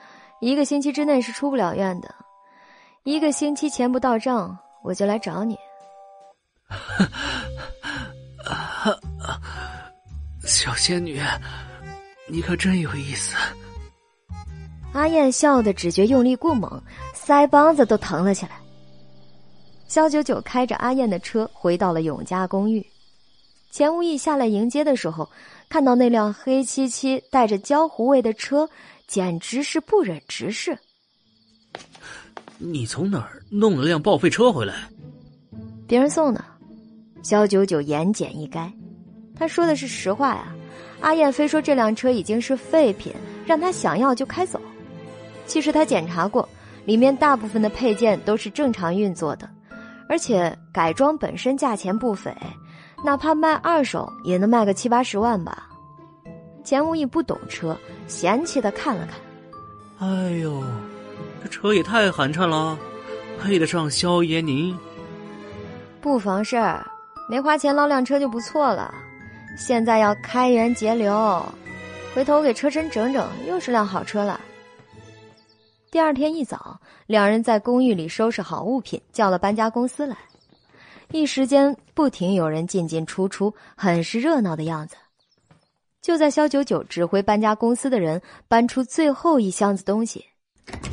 [0.42, 2.14] 一个星期之内是出不了院的。
[3.04, 5.58] 一个星期钱不到账。”我就来找你，
[10.46, 11.22] 小仙女，
[12.30, 13.36] 你可真有意思。
[14.92, 16.82] 阿燕笑的只觉用力过猛，
[17.16, 18.52] 腮帮子都疼了起来。
[19.88, 22.86] 肖九九开着阿燕的车回到了永嘉公寓，
[23.72, 25.30] 钱无意下来迎接的时候，
[25.70, 28.70] 看到那辆黑漆漆、带着焦糊味的车，
[29.08, 30.78] 简直是不忍直视。
[32.58, 34.76] 你从哪儿弄了辆报废车回来？
[35.88, 36.44] 别人送的。
[37.24, 38.72] 肖九九言简意赅，
[39.36, 40.54] 他说的是实话呀。
[41.00, 43.14] 阿燕非说这辆车已经是废品，
[43.46, 44.60] 让他想要就开走。
[45.50, 46.48] 其实他检查过，
[46.86, 49.50] 里面大部分的配件都是正常运作的，
[50.08, 52.32] 而且改装本身价钱不菲，
[53.04, 55.68] 哪怕卖二手也能卖个七八十万吧。
[56.64, 57.76] 钱无义不懂车，
[58.08, 60.08] 嫌弃的看了看。
[60.08, 60.64] 哎呦。
[61.42, 62.78] 这车也太寒碜了，
[63.42, 64.78] 配得上萧爷您？
[66.02, 66.86] 不妨事儿，
[67.30, 68.94] 没花钱捞辆车就不错了。
[69.58, 71.44] 现在要开源节流，
[72.14, 74.40] 回头给车身整整，又是辆好车了。
[75.92, 80.16] 第二天一早，两人在公寓里收拾好物品，叫了搬家公司来。
[81.12, 84.96] 一时间不停有人进进出出，很是热闹的样子。
[86.00, 90.24] 就在肖九九指挥搬家公司的人搬出最后一箱子东西。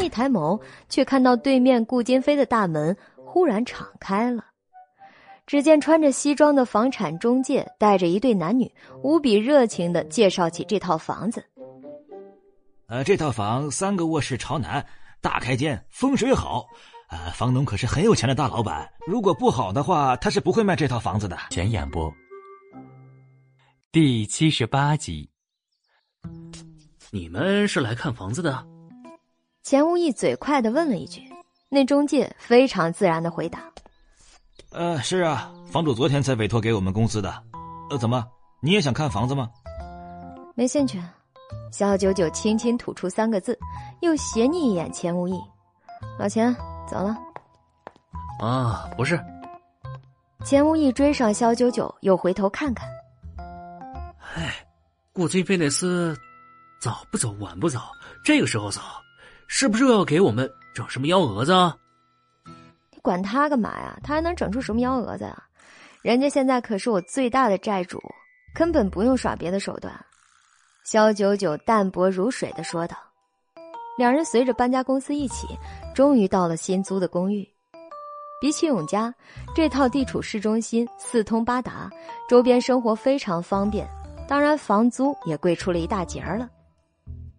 [0.00, 0.58] 一抬眸，
[0.89, 4.47] 却看到对面顾金飞的大门忽然敞开了。
[5.47, 11.44] 只见穿着西装的房产中介带着一对男女，无比热情的介绍起这套房子。
[12.89, 14.86] 呃，这套房三个卧室朝南，
[15.20, 16.65] 大开间，风水好。
[17.08, 21.36] 呃，房东可是很有钱的大老板，如果不好的话，他是不会卖这套房子的。
[21.50, 22.12] 前演播
[23.90, 25.28] 第七十八集。
[27.10, 28.65] 你们是来看房子的？
[29.65, 31.23] 钱无意嘴快的问了一句，
[31.68, 33.60] 那中介非常自然的回答
[34.70, 37.42] ：“呃，是啊，房主昨天才委托给我们公司的。
[37.90, 38.24] 呃，怎么，
[38.60, 39.50] 你也想看房子吗？”
[40.55, 41.02] 没兴趣。
[41.73, 43.58] 肖九九轻轻吐出三个字，
[44.00, 45.34] 又斜睨一眼钱无意
[46.18, 46.55] ：“老钱，
[46.89, 47.16] 走了。”
[48.41, 49.18] 啊，不是。
[50.44, 52.89] 钱无意追上萧九九，又回头看看。
[54.36, 54.55] 哎，
[55.12, 56.16] 顾金飞那厮，
[56.81, 57.81] 早不走，晚不走，
[58.25, 58.81] 这个时候走。
[59.49, 61.52] 是不是又要给我们整什么幺蛾子？
[61.52, 61.76] 啊
[62.91, 63.99] 你管他干嘛呀？
[64.02, 65.42] 他还能整出什么幺蛾子啊？
[66.02, 68.00] 人家现在可是我最大的债主，
[68.55, 69.92] 根本不用耍别的手段。
[70.86, 72.97] 肖九九淡泊如水的说道。
[73.98, 75.48] 两人随着搬家公司一起，
[75.92, 77.44] 终于到了新租的公寓。
[78.40, 79.12] 比起永嘉，
[79.52, 81.90] 这套地处市中心，四通八达，
[82.28, 83.84] 周边生活非常方便，
[84.28, 86.48] 当然房租也贵出了一大截儿了。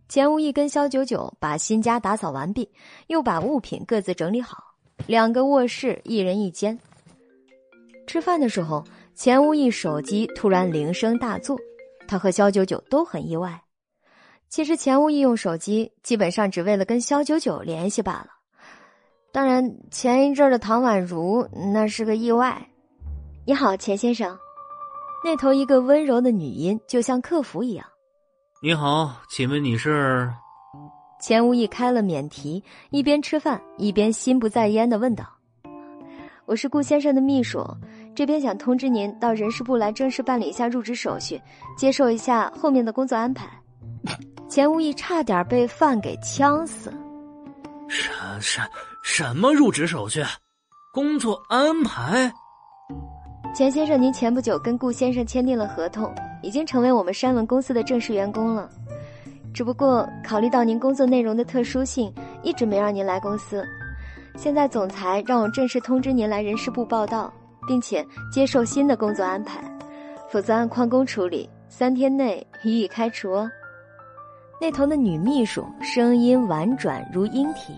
[0.09, 2.69] 钱无义跟肖九九把新家打扫完毕，
[3.07, 4.57] 又把物品各自整理好，
[5.05, 6.77] 两个卧室，一人一间。
[8.07, 8.83] 吃饭的时候，
[9.15, 11.57] 钱无义手机突然铃声大作，
[12.07, 13.61] 他和肖九九都很意外。
[14.49, 18.27] 其实钱无意用手机基本上只为了跟肖九九联系罢了。
[19.33, 22.69] 当然，前一阵的唐宛如那是个意外。
[23.45, 24.35] 你好，钱先生。
[25.23, 27.85] 那头一个温柔的女音，就像客服一样。
[28.63, 30.31] 你好，请问你是？
[31.19, 35.25] 钱无意开了免提，一边吃饭一边心不在焉的问道
[36.45, 37.65] ：“我是顾先生的秘书，
[38.17, 41.39] 这边想通知您到人事部来正式办理一下入职手续，
[41.77, 43.47] 接受一下后面的工作安排。”
[44.49, 46.91] 钱无意差点被饭给呛死。
[47.87, 48.09] 什
[48.41, 48.61] 什
[49.03, 50.23] 什么入职手续？
[50.91, 52.33] 工作安排？
[53.53, 58.67] 钱先生，您前不久跟顾先生签订了合同，已经成为我们山文公司的正式员工了。
[59.53, 63.63] 只不过考虑到您工作内容的特殊性，一直没让您来公司。
[64.35, 67.31] 现在总裁让我正式通知您来人事部报道，
[67.67, 69.61] 并且接受新的工作安排，
[70.31, 73.49] 否则按旷工处理，三天内予以开除哦。
[74.59, 77.73] 那头的女秘书声音婉转如莺啼，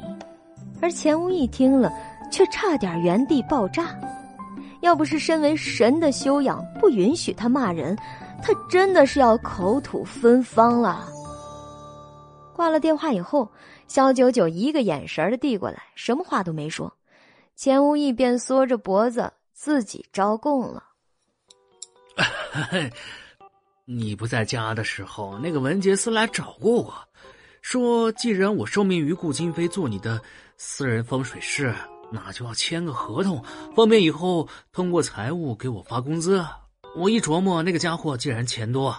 [0.82, 1.92] 而钱无义听了
[2.32, 3.93] 却差点原地爆炸。
[4.82, 7.98] 要不是身为神的修养不允许他骂人，
[8.42, 11.06] 他真的是要口吐芬芳了。
[12.56, 13.51] 挂了电话以后，
[13.88, 16.93] 肖九九一个眼神的递过来，什么话都没说，
[17.58, 19.30] 钱无义便缩着脖子
[19.60, 20.82] 自己招供了。
[23.84, 26.94] 你不在家的时候，那个文杰斯来找过我，
[27.62, 30.22] 说既然我受命于顾金飞做你的
[30.56, 31.76] 私人风水师，
[32.10, 33.44] 那就要签个合同，
[33.76, 36.42] 方便以后通过财务给我发工资。
[36.96, 38.96] 我一琢磨，那个家伙既然钱多，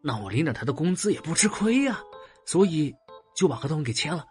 [0.00, 2.00] 那我领点他的工资也不吃亏呀，
[2.46, 2.94] 所以
[3.36, 4.24] 就把合同给签了。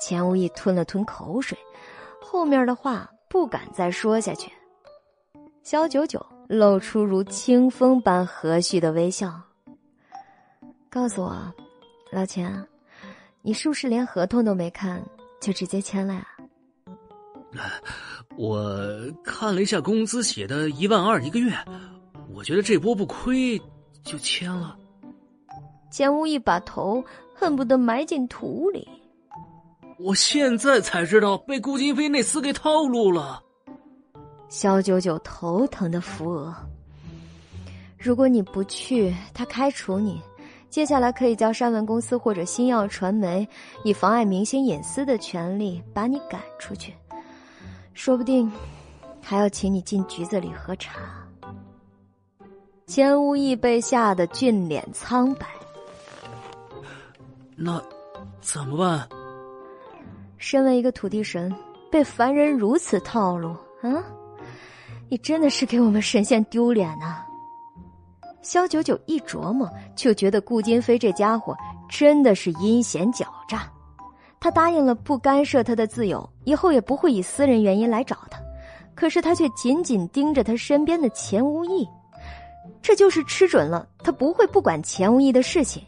[0.00, 1.56] 钱无意吞了吞口水，
[2.20, 4.50] 后面的话不敢再说下去。
[5.62, 6.24] 肖九九。
[6.48, 9.34] 露出如清风般和煦的微笑，
[10.88, 11.52] 告诉我，
[12.12, 12.64] 老钱，
[13.42, 15.02] 你是不是连合同都没看
[15.40, 16.24] 就直接签了呀？
[18.38, 18.64] 我
[19.24, 21.52] 看了一下工资，写的一万二一个月，
[22.32, 23.60] 我觉得这波不亏，
[24.04, 24.78] 就签了。
[25.90, 28.88] 钱无义把头恨不得埋进土里。
[29.98, 33.42] 我现在才知道被顾金飞那厮给套路了。
[34.48, 36.54] 肖九九头疼的扶额。
[37.98, 40.20] 如果你不去，他开除你，
[40.68, 43.48] 接下来可以叫山文公司或者星耀传媒
[43.84, 46.94] 以妨碍明星隐私的权利把你赶出去，
[47.94, 48.52] 说不定
[49.20, 51.00] 还要请你进局子里喝茶。
[52.86, 55.46] 钱无义被吓得俊脸苍白。
[57.56, 57.82] 那
[58.40, 59.08] 怎么办？
[60.38, 61.54] 身为一个土地神，
[61.90, 63.50] 被凡人如此套路，
[63.82, 64.04] 啊？
[65.08, 67.24] 你真的是给我们神仙丢脸呐！
[68.42, 71.56] 肖九九一琢磨，就觉得顾金飞这家伙
[71.88, 73.70] 真的是阴险狡诈。
[74.38, 78.38] 他答应了不干涉他的自由，以后也不会以私人原因来找他，
[78.94, 81.88] 可是他却紧紧盯着他身边的钱无义，
[82.82, 85.82] 这就是吃准了他不会不管钱无义的事情。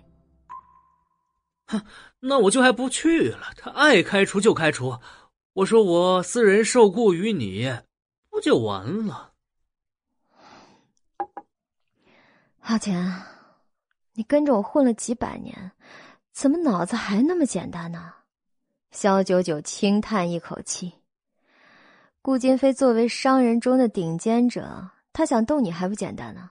[1.66, 1.80] 哼，
[2.20, 3.52] 那我就还不去了。
[3.56, 4.98] 他爱开除就开除，
[5.52, 7.72] 我说我私人受雇于你。
[8.30, 9.32] 不就完了？
[12.60, 13.22] 阿钱，
[14.12, 15.72] 你跟着我混了几百年，
[16.32, 18.12] 怎么脑子还那么简单呢？
[18.92, 20.92] 肖九九轻叹一口气。
[22.22, 26.50] 顾金飞作为商人中的顶尖者，他想动你还不简单呢？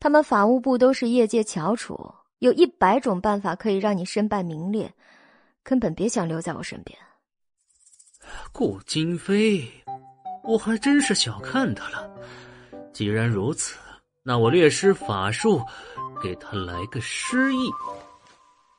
[0.00, 4.92] 他们法务部都是业界翘楚，有一百种办法可以让你身败名裂，
[5.62, 6.98] 根本别想留在我身边。
[8.50, 9.62] 顾金飞。
[10.42, 12.10] 我还真是小看他了。
[12.92, 13.78] 既然如此，
[14.24, 15.62] 那我略施法术，
[16.20, 17.70] 给他来个失忆。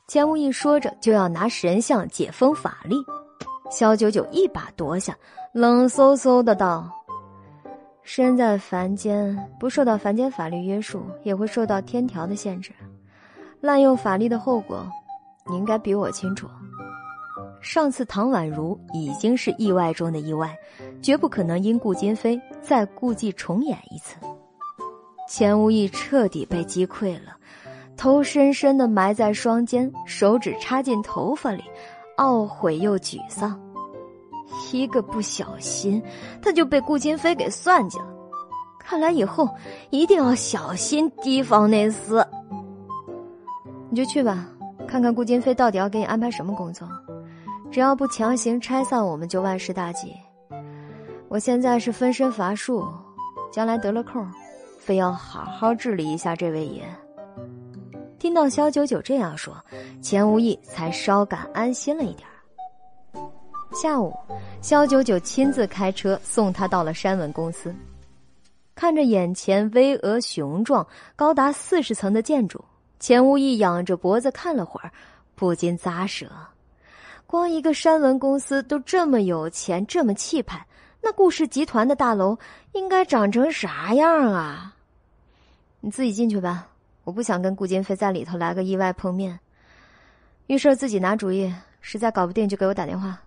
[0.09, 2.97] 钱无义说着，就要拿神像解封法力。
[3.71, 5.17] 萧九九一把夺下，
[5.53, 6.91] 冷飕飕的道
[8.03, 12.73] ：“身在凡间，不受到凡间法律约束，也会受到天条的限制。
[13.63, 14.85] 滥用法力的后果，
[15.49, 16.49] 你应该比我清楚。”
[17.63, 20.53] 上次唐宛如已经是意外中的意外，
[21.01, 24.17] 绝不可能因顾金飞再故伎重演一次。
[25.29, 27.37] 钱无义彻底被击溃了，
[27.95, 31.63] 头深深的埋在双肩，手指插进头发里，
[32.17, 33.57] 懊悔又沮丧。
[34.73, 36.03] 一个不小心，
[36.41, 38.07] 他就被顾金飞给算计了。
[38.77, 39.47] 看来以后
[39.89, 42.27] 一定要小心提防那厮。
[43.93, 44.49] 你就去吧，
[44.87, 46.89] 看看顾金飞到底要给你安排什么工作。
[47.71, 50.11] 只要不强行拆散我们，就万事大吉。
[51.27, 52.83] 我现在是分身乏术，
[53.51, 54.27] 将来得了空，
[54.79, 56.83] 非要好好治理一下这位爷。
[58.17, 59.55] 听到萧九九这样说，
[60.01, 62.27] 钱无义才稍感安心了一点。
[63.79, 64.11] 下午，
[64.59, 67.71] 萧九九亲自开车送他到了山文公司。
[68.73, 70.83] 看着眼前巍峨雄壮、
[71.15, 72.59] 高达四十层的建筑，
[73.03, 74.89] 钱无义仰着脖子看了会儿，
[75.35, 76.25] 不禁咂舌。
[77.27, 80.65] 光一个山文公司都这么有钱，这么气派，
[81.01, 82.37] 那顾氏集团的大楼
[82.71, 84.73] 应该长成啥样啊？
[85.81, 86.69] 你自己进去吧，
[87.03, 89.37] 我不想跟顾金飞在里头来个意外碰面。
[90.47, 93.21] 遇事自己拿主意，实在搞不定就给我打电话。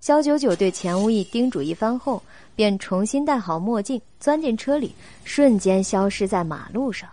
[0.00, 2.22] 肖九九对钱无义叮嘱一番后，
[2.56, 7.06] 便重新戴好墨镜，钻进车里，瞬间消失在马路上。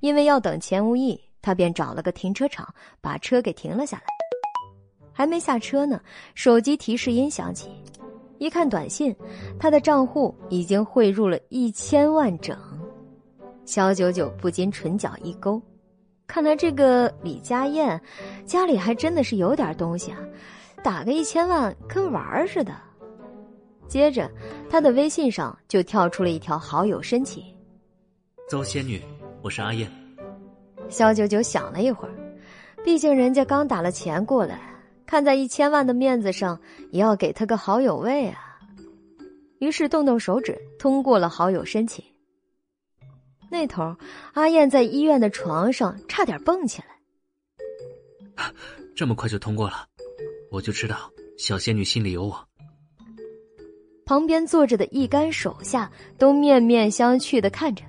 [0.00, 2.66] 因为要等钱无义，他便找了个停车场，
[3.00, 4.04] 把车给停了下来。
[5.12, 6.00] 还没下车呢，
[6.34, 7.68] 手机提示音响起，
[8.38, 9.14] 一看短信，
[9.58, 12.56] 他的账户已经汇入了一千万整。
[13.64, 15.60] 肖九九不禁唇角一勾，
[16.26, 18.00] 看来这个李佳燕
[18.46, 20.18] 家里还真的是有点东西啊，
[20.82, 22.72] 打个一千万跟玩似的。
[23.88, 24.30] 接着，
[24.70, 27.42] 他的微信上就跳出了一条好友申请
[28.48, 29.02] ：“邹仙女，
[29.42, 29.90] 我是阿燕。”
[30.88, 32.14] 肖九九想了一会儿，
[32.84, 34.60] 毕竟人家刚打了钱过来。
[35.06, 36.60] 看在一千万的面子上，
[36.90, 38.58] 也要给他个好友位啊！
[39.58, 42.04] 于是动动手指，通过了好友申请。
[43.50, 43.96] 那头，
[44.34, 48.52] 阿燕在医院的床上差点蹦起来。
[48.94, 49.86] 这么快就通过了，
[50.50, 52.46] 我就知道小仙女心里有我。
[54.04, 57.82] 旁边坐着的一干手下都面面相觑的看着，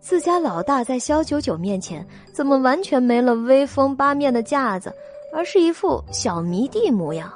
[0.00, 4.92] 自家老大在萧九九面前怎么完全没了威风八面的架子？
[5.32, 7.30] 而是一副小迷弟模样，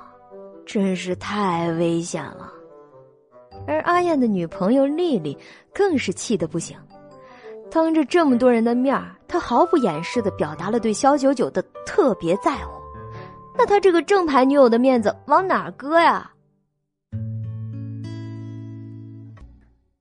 [0.65, 2.51] 真是太危险了。
[3.67, 5.37] 而阿燕的女朋友丽丽
[5.75, 6.79] 更是气得不行，
[7.71, 8.99] 当着这么多人的面，
[9.29, 12.73] 她毫不掩饰的表达了对肖九九的特别在乎。
[13.59, 16.31] 那她这个正牌女友的面子往哪搁呀？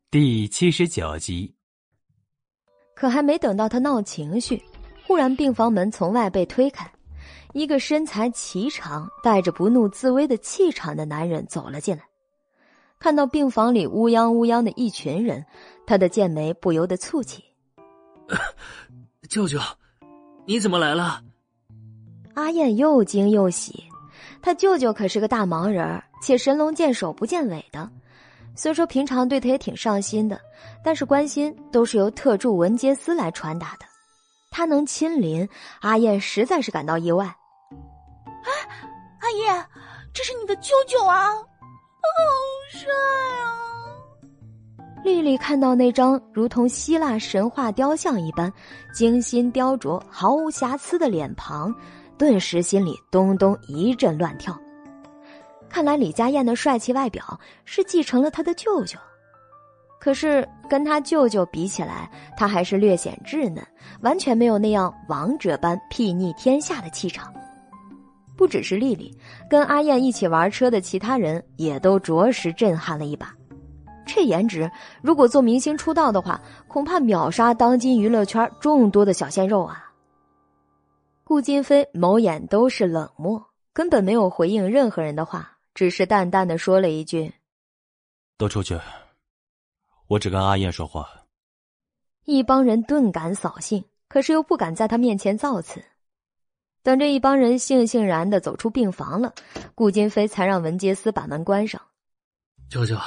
[0.10, 1.59] 第七十九集。
[3.00, 4.62] 可还没等到他闹情绪，
[5.08, 6.86] 忽然病房门从外被推开。
[7.54, 12.04] 一个身材颀长、带着不怒自威的气场的男人走了进来，
[13.00, 15.46] 看到病房里乌泱乌泱的一群人，
[15.88, 17.42] 他的剑眉不由得蹙起。
[19.30, 19.58] 舅舅，
[20.46, 21.24] 你怎么来了？
[22.34, 23.86] 阿燕又惊又喜，
[24.42, 27.90] 他舅舅可是个大忙人，且神龙见首不见尾的。
[28.62, 30.38] 虽说平常对他也挺上心的，
[30.84, 33.86] 但是关心都是由特助文杰斯来传达的。
[34.52, 35.48] 他能亲临，
[35.80, 37.24] 阿燕实在是感到意外。
[37.24, 38.52] 啊，
[39.22, 39.66] 阿燕，
[40.14, 41.42] 这是你的舅舅啊，好
[42.70, 42.92] 帅
[43.46, 43.48] 啊！
[45.06, 48.52] 丽丽看到那张如同希腊神话雕像一般
[48.94, 51.74] 精心雕琢、毫无瑕疵的脸庞，
[52.18, 54.54] 顿时心里咚咚一阵乱跳。
[55.70, 58.98] 看来李佳燕的帅气外表是继承了他的舅舅，
[60.00, 63.66] 可是跟他舅舅比起来，他还是略显稚嫩，
[64.02, 67.32] 完全没有那样王者般睥睨天下的气场。
[68.36, 69.16] 不只是丽丽，
[69.50, 73.36] 跟阿燕一起玩车的其他人也都着实震撼了一把。
[74.06, 79.92] 这颜值，如果做明星出道的话，恐怕秒杀当今娱乐圈众多的小鲜肉啊！
[81.24, 87.34] 顾金飞眸眼都是冷漠，根本没有回应任何人的话，只是淡淡的说了一句
[88.36, 88.78] ：“都出去，
[90.08, 91.08] 我只跟阿燕说话。”
[92.28, 95.82] 一帮人顿感扫兴，可是又不敢在他面前造次。
[96.84, 99.34] 等这一帮人悻悻然的走出病房了，
[99.74, 101.82] 顾金飞才让文杰斯把门关上。
[102.68, 103.00] 舅舅，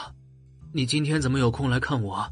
[0.73, 2.27] 你今天怎么有空来看我？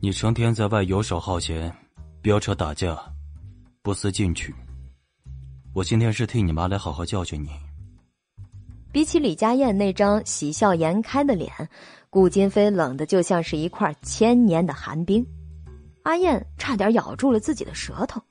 [0.00, 1.72] 你成天在外游手好闲，
[2.20, 3.00] 飙车打架，
[3.80, 4.52] 不思进取。
[5.72, 7.50] 我今天是替你妈来好好教训你。
[8.94, 11.50] 比起李佳燕那张喜笑颜开的脸，
[12.10, 15.26] 顾金飞冷的就像是一块千年的寒冰。
[16.04, 18.22] 阿燕差点咬住了自己的舌头。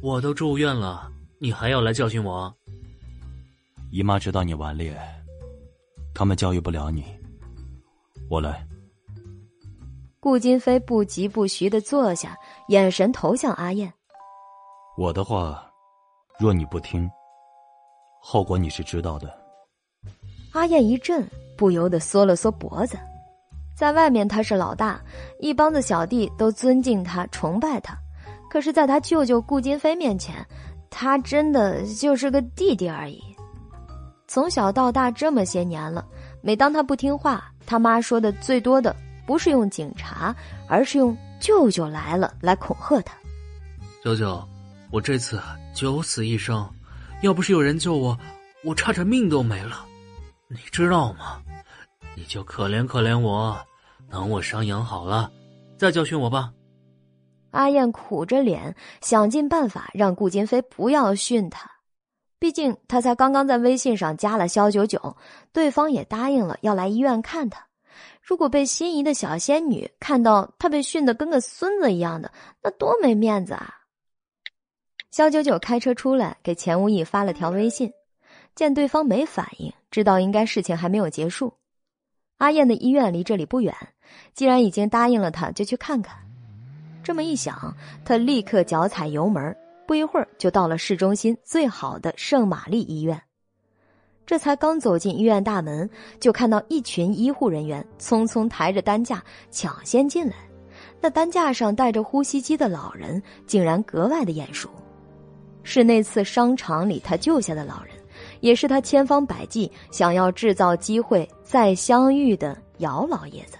[0.00, 2.50] 我都住院了，你还要来教训我？
[3.90, 4.98] 姨妈知道你顽劣，
[6.14, 7.04] 他们教育不了你。
[8.30, 8.66] 我来。
[10.20, 12.34] 顾金飞不疾不徐的坐下，
[12.68, 13.92] 眼神投向阿燕。
[14.96, 15.70] 我的话，
[16.40, 17.06] 若你不听，
[18.22, 19.41] 后果你是知道的。
[20.52, 22.98] 阿燕一震，不由得缩了缩脖子。
[23.74, 25.00] 在外面他是老大，
[25.40, 27.96] 一帮子小弟都尊敬他、崇拜他，
[28.50, 30.46] 可是，在他舅舅顾金飞面前，
[30.90, 33.20] 他真的就是个弟弟而已。
[34.28, 36.06] 从小到大这么些年了，
[36.42, 38.94] 每当他不听话，他妈说的最多的
[39.26, 40.34] 不是用警察，
[40.68, 43.14] 而是用“舅舅来了”来恐吓他。
[44.04, 44.42] 舅舅，
[44.90, 45.40] 我这次
[45.74, 46.68] 九死一生，
[47.22, 48.16] 要不是有人救我，
[48.64, 49.86] 我差点命都没了。
[50.52, 51.42] 你知道吗？
[52.14, 53.58] 你就可怜可怜我，
[54.10, 55.32] 等我伤养好了，
[55.78, 56.52] 再教训我吧。
[57.52, 61.70] 阿燕苦着脸，想尽办法让顾金飞不要训他。
[62.38, 65.16] 毕竟他才刚刚在微信上加了肖九九，
[65.54, 67.66] 对方也答应了要来医院看他。
[68.20, 72.30] 如果被心仪的小仙女看到他被训得跟个孙子一样的，
[72.62, 73.72] 那多没面子啊！
[75.10, 77.90] 肖九九开车出来，给钱无义发了条微信，
[78.54, 81.54] 见对方没反应，知道应该事情还没有结束。
[82.38, 83.74] 阿燕的医院离这里不远，
[84.34, 86.16] 既然已经答应了他，就去看看。
[87.02, 87.74] 这么一想，
[88.04, 89.56] 他立刻脚踩油门，
[89.86, 93.20] 不一会儿就到了市中心最好的圣玛丽医院。
[94.24, 95.88] 这才刚走进医院大门，
[96.20, 100.36] 就看到一群医护人员匆匆抬着担架抢先进来。
[101.00, 104.70] 那担架上带着呼吸机的老人，竟然格外的眼熟。
[105.64, 107.91] 是那次商场里他救下的老人，
[108.42, 113.56] 也是他千方百计想要制造机会再相遇的姚老爷子。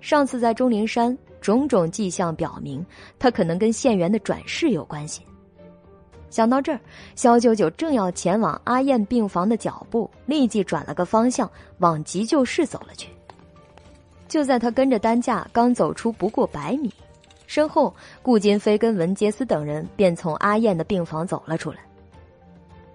[0.00, 2.84] 上次在钟灵山，种种迹象表明
[3.18, 5.22] 他可能跟县员的转世有关系。
[6.28, 6.80] 想到这儿，
[7.16, 13.08] 肖九九正要前往阿燕病房的脚步立即转了个方向，往急救室走了去。
[14.28, 16.92] 就在他跟着担架刚走出不过百米。
[17.46, 17.92] 身后，
[18.22, 21.78] 顾金飞跟文杰斯等人便从阿燕的病房走了出来。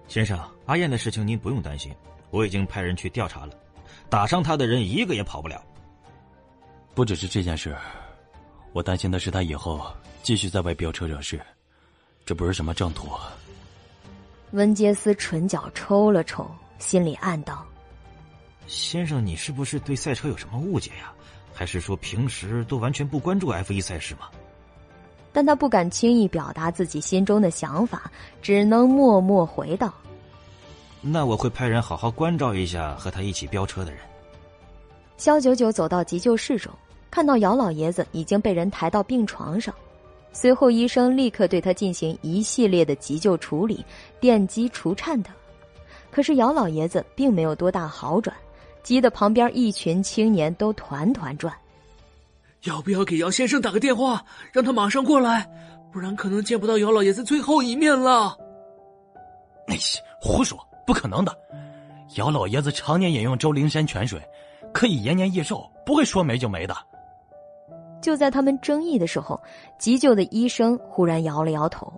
[0.08, 1.94] 先生，阿燕的事情您不用担心，
[2.30, 3.52] 我已经派人去调查了，
[4.10, 5.62] 打伤他的人一个也跑不了。
[6.92, 7.76] 不只是这件事，
[8.72, 9.86] 我担心的是他以后
[10.22, 11.40] 继续在外飙车惹事，
[12.24, 13.08] 这不是什么正途。
[14.52, 17.64] 文杰斯唇角抽了抽，心里暗道
[18.66, 21.12] ：“先生，你是不是对赛车有什么误解呀？
[21.52, 24.28] 还是说平时都完全不关注 F 一赛事吗？”
[25.32, 29.92] 但他不敢轻易表达自己心中的想法，只能默默回道
[31.00, 34.00] ：“那我会派人好好关照一下和他一起飙车的人。”
[35.16, 36.72] 肖九九走到急救室中，
[37.10, 39.74] 看到姚老爷子已经被人抬到病床上，
[40.32, 43.84] 随后医生立刻对他进行一系列的急救处理，
[44.20, 45.32] 电击、除颤等。
[46.10, 48.36] 可是姚老爷子并没有多大好转，
[48.82, 51.54] 急得旁边一群青年都团团转。
[52.64, 55.48] 要不要给姚先生打个电话，让他马上过来？
[55.92, 58.36] 不然可能见不到姚老爷子最后一面了。
[59.66, 61.36] 那些胡说，不可能的！
[62.14, 64.20] 姚老爷子常年饮用周灵山泉水，
[64.72, 66.74] 可以延年益寿，不会说没就没的。
[68.00, 69.40] 就在他们争议的时候，
[69.78, 71.92] 急救的医生忽然摇了摇头：“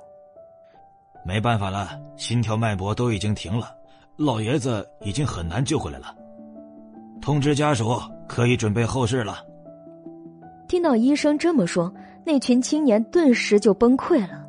[1.23, 3.75] 没办法了，心跳脉搏都已经停了，
[4.17, 6.15] 老爷子已经很难救回来了。
[7.21, 9.45] 通知家属可以准备后事了。”
[10.67, 11.93] 听到医生这么说，
[12.25, 14.47] 那群青年顿时就崩溃了。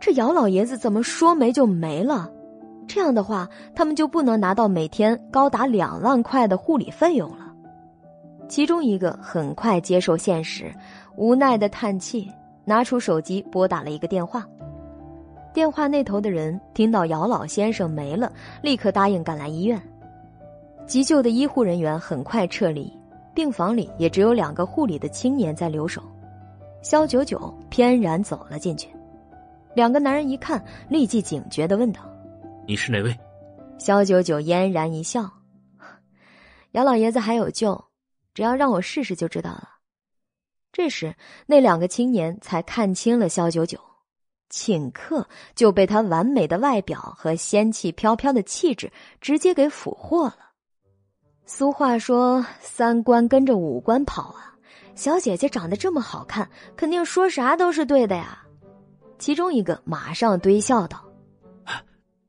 [0.00, 2.28] 这姚老爷子怎么说没就没了？
[2.92, 7.54] 这样的话，他们就不能拿到每天高达两万块的护理费用了。
[8.48, 10.74] 其中一个很快接受现实，
[11.14, 12.28] 无奈的叹气，
[12.64, 14.44] 拿出手机拨打了一个电话。
[15.54, 19.80] 电话那头的人听到姚老先生没了，立刻答应赶来医院。
[20.84, 22.92] 急救的医护人员很快撤离。
[23.32, 26.02] 病房里也只有两个护理的青年在留守，
[26.82, 28.88] 肖九九翩然走了进去。
[29.74, 32.00] 两个男人一看，立即警觉的问道
[32.66, 33.16] ：“你是哪位？”
[33.78, 35.30] 肖九九嫣然一笑
[36.72, 37.84] ：“姚老爷子还有救，
[38.34, 39.68] 只要让我试试就知道了。”
[40.72, 41.14] 这时，
[41.46, 43.78] 那两个青年才看清了肖九九，
[44.50, 50.36] 顷刻就被他完美的外表和仙气飘飘的气质直接给俘获了。
[51.44, 54.54] 俗话说：“三观跟着五官跑啊！”
[54.94, 58.46] 小姐姐长得这么好看，肯定说啥都是对的呀。
[59.18, 61.04] 其中一个马上堆笑道：“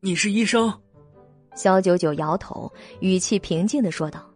[0.04, 0.74] 你是医生？”
[1.56, 2.72] 肖九九摇头，
[3.02, 4.28] 语气平静的说道：“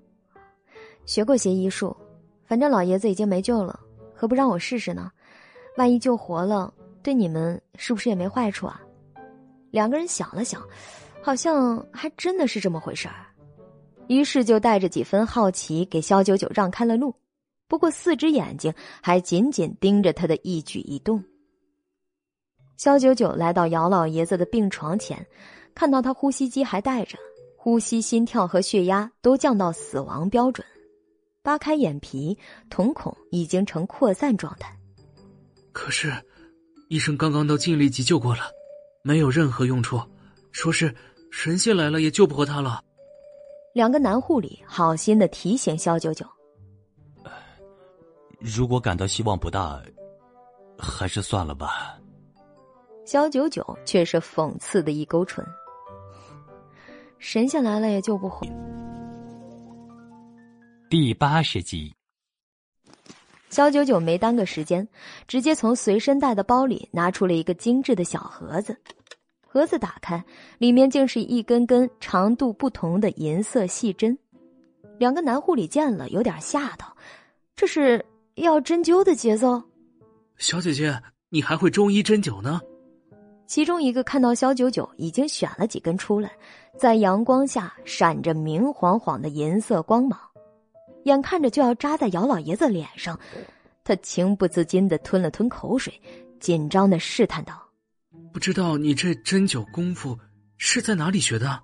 [1.08, 1.96] 学过些医术，
[2.46, 3.80] 反正老爷子已经没救了，
[4.14, 5.12] 何不让我试试呢？
[5.76, 6.72] 万一救活了，
[7.02, 8.80] 对你们是不是也没坏处啊？”
[9.72, 10.62] 两个人想了想，
[11.20, 13.26] 好像还真的是这么回事儿。
[14.08, 17.16] 于是就带着几分好奇，给肖九九让开了路。
[17.68, 18.72] 不过四只眼睛
[19.02, 21.24] 还紧紧盯着他的一举一动。
[22.78, 25.26] 肖九九来到姚老爷子的病床前，
[25.76, 27.18] 看到他呼吸机还带着，
[27.58, 30.66] 呼吸、心跳和血压都降到死亡标准，
[31.44, 32.38] 扒开眼皮，
[32.70, 34.76] 瞳孔已经呈扩散状态。
[35.74, 36.14] 可是，
[36.88, 38.44] 医生刚刚都尽力急救过了，
[39.04, 40.02] 没有任何用处，
[40.54, 40.96] 说是
[41.30, 42.82] 神仙来了也救不活他了。
[43.74, 46.26] 两个男护理好心的提醒肖九九
[48.40, 49.82] ：“如果感到希望不大，
[50.80, 52.00] 还是算了吧。”
[53.06, 55.46] 肖九九却是讽刺的一勾唇
[57.20, 58.46] ：“神仙来了也救不活。”
[60.90, 61.94] 第八十集，
[63.50, 64.88] 肖九九没耽搁时间，
[65.28, 68.78] 直接从随身带的包里拿出了一个精致的小盒子。
[69.48, 70.24] 盒子打开，
[70.58, 74.18] 里面竟是一根根长度不同的银色细针。
[75.00, 76.96] 两个男护理见了，有点吓到
[77.56, 79.62] ：“这是要针灸的节奏？”
[80.38, 82.62] 小姐姐，你还会中医针灸呢？
[83.48, 86.32] 其中一个看到肖九九已经选了几根出来，
[86.78, 90.20] 在阳光下闪着明晃晃的银色光芒，
[91.04, 93.20] 眼看着就要扎在姚老爷子脸上，
[93.84, 95.94] 他情不自禁的吞了吞口水，
[96.40, 97.54] 紧张的试探道
[98.34, 100.18] ：“不知道你这针灸功夫
[100.58, 101.62] 是在哪里学的？”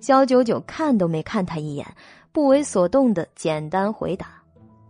[0.00, 1.86] 肖九九看都没看他一眼，
[2.32, 4.40] 不为所动的简单回答：“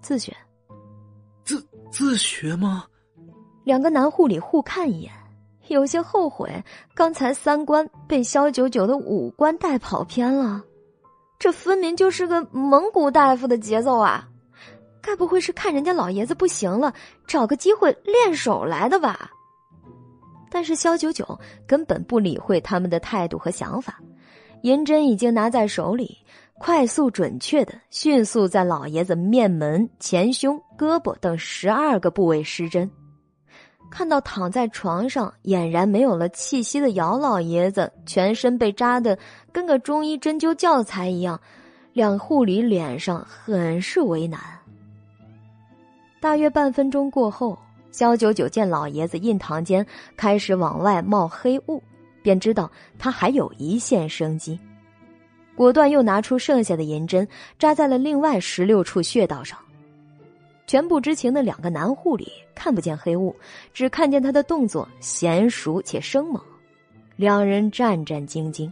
[0.02, 0.36] 自学。
[1.44, 2.84] ”“自自学吗？”
[3.65, 5.12] 两个男护理互看一眼。
[5.74, 10.62] 有些后悔，刚才三观被肖九九的五官带跑偏了。
[11.39, 14.28] 这分明就是个蒙古大夫的节奏啊！
[15.00, 16.92] 该不会是看人家老爷子不行了，
[17.26, 19.31] 找个机会练手来的吧？
[20.50, 23.99] 但是肖九九根本不理会他们的态度和想法，
[24.62, 26.18] 银针已经拿在手里，
[26.58, 32.90] 快速准确的、迅速在老爷子面门、前胸、胳膊等十二个部位施针。
[33.91, 39.19] 看到躺在床上俨然没有了气息的姚老爷子，全身被扎的
[39.52, 41.39] 跟个中医针灸教材一样，
[41.93, 44.41] 两护理脸上很是为难。
[46.20, 47.59] 大约半分钟过后，
[47.91, 49.85] 肖九九见老爷子印堂间
[50.17, 51.83] 开始往外冒黑雾，
[52.23, 54.59] 便知道他还有一线生机，
[55.57, 57.27] 果断又拿出剩下的银针
[57.59, 59.59] 扎在了另外十六处穴道上。
[60.67, 62.31] 全不知情的两个男护理
[62.62, 63.34] 看不见黑雾，
[63.72, 66.39] 只看见他的动作娴熟且生猛，
[67.16, 68.70] 两人战战兢兢。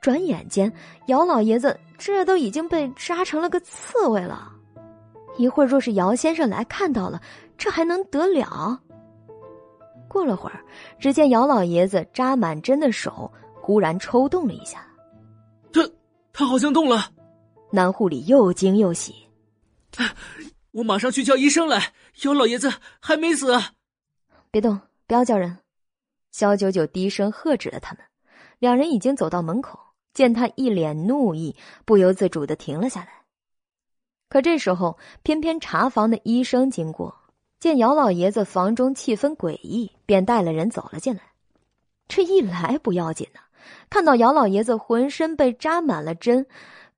[0.00, 0.72] 转眼间，
[1.06, 4.52] 姚老爷子这都已经被扎成了个刺猬了。
[5.36, 7.22] 一会儿，若是姚先生来看到了，
[7.56, 8.76] 这还能得了？
[10.08, 10.60] 过了会儿，
[10.98, 14.84] 只见姚老爷子扎满针的手忽然抽动了一下，
[15.72, 15.88] 他
[16.32, 17.08] 他好像动了。
[17.70, 19.14] 男护理又惊又喜。
[20.72, 23.58] 我马上去叫医生来，姚老爷子还没死。
[24.50, 25.58] 别动，不要叫人。
[26.30, 28.04] 肖九九低声喝止了他们。
[28.58, 29.78] 两人已经走到门口，
[30.14, 33.08] 见他一脸怒意，不由自主的停了下来。
[34.28, 37.14] 可这时候，偏偏查房的医生经过，
[37.58, 41.22] 见姚老爷子房中气氛诡异，便带了人走了进来。
[42.08, 43.40] 这一来不要紧呢，
[43.90, 46.46] 看到姚老爷子浑身被扎满了针，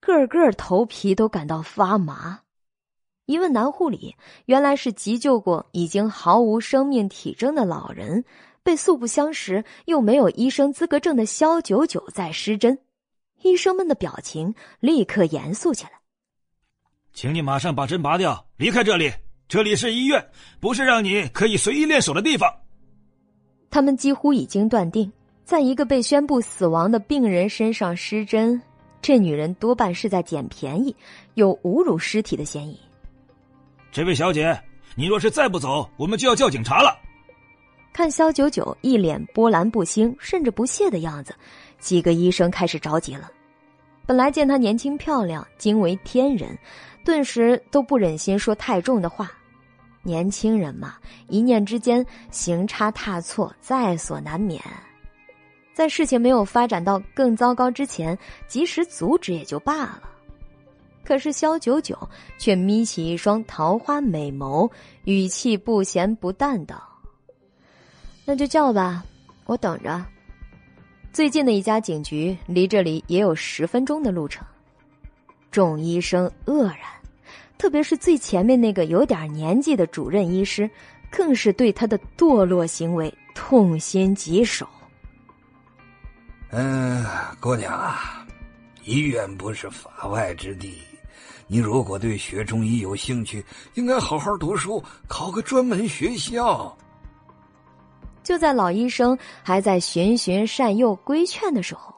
[0.00, 2.42] 个个头皮都感到发麻。
[3.26, 8.22] 一问男护理，原来是急救过已经毫无生命体征的老人，
[8.62, 12.78] 被素不相识又没有医生资格证的肖九九在施针。
[13.40, 15.92] 医生们的表情立刻严肃起来。
[17.14, 19.10] 请你马上把针拔掉，离开这里。
[19.48, 20.22] 这里是医院，
[20.60, 22.52] 不是让你可以随意练手的地方。
[23.70, 25.10] 他们几乎已经断定，
[25.44, 28.60] 在一个被宣布死亡的病人身上施针，
[29.00, 30.94] 这女人多半是在捡便宜，
[31.34, 32.78] 有侮辱尸体的嫌疑。
[33.94, 34.60] 这位小姐，
[34.96, 37.00] 你若是再不走，我们就要叫警察了。
[37.92, 41.32] 看肖九九一脸波澜不惊，甚至不屑的样子，
[41.78, 43.30] 几个医生开始着急了。
[44.04, 46.58] 本来见她年轻漂亮，惊为天人，
[47.04, 49.30] 顿时都不忍心说太重的话。
[50.02, 50.96] 年轻人嘛，
[51.28, 54.60] 一念之间，行差踏错在所难免。
[55.72, 60.02] 在事情没有发展到更糟糕之前，及时阻止也就罢了。
[61.04, 61.96] 可是肖九九
[62.38, 64.70] 却眯起一双桃花美眸，
[65.04, 66.82] 语气不咸不淡道
[68.24, 69.04] ：“那就叫吧，
[69.44, 70.04] 我等着。
[71.12, 74.44] 最近的一家警局离这里也有十分钟的路程。”
[75.52, 76.78] 众医生愕然，
[77.58, 80.68] 特别是最前面那个有点年纪的主任医师，
[81.10, 84.66] 更是对他的堕落行为痛心疾首。
[86.50, 87.06] 嗯，
[87.40, 88.26] 姑娘啊，
[88.82, 90.78] 医院不是法外之地。
[91.46, 96.76] 你如果对学中医有兴趣，应该好好读书，考个专门学校。
[98.22, 101.94] 就在老医生还在循循善诱规劝的时候，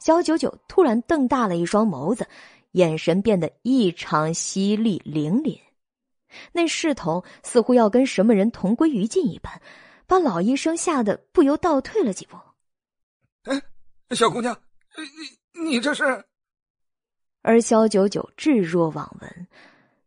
[0.00, 2.26] 肖九九突然瞪大了一双眸子，
[2.72, 5.60] 眼神变得异常犀利凌冽，
[6.52, 9.60] 那势头似乎要跟什么人同归于尽一般，
[10.06, 12.38] 把老医生吓得不由倒退了几步。
[13.42, 13.60] 哎，
[14.16, 14.58] 小姑娘，
[15.54, 16.24] 你你这是？
[17.42, 19.46] 而肖九九置若罔闻，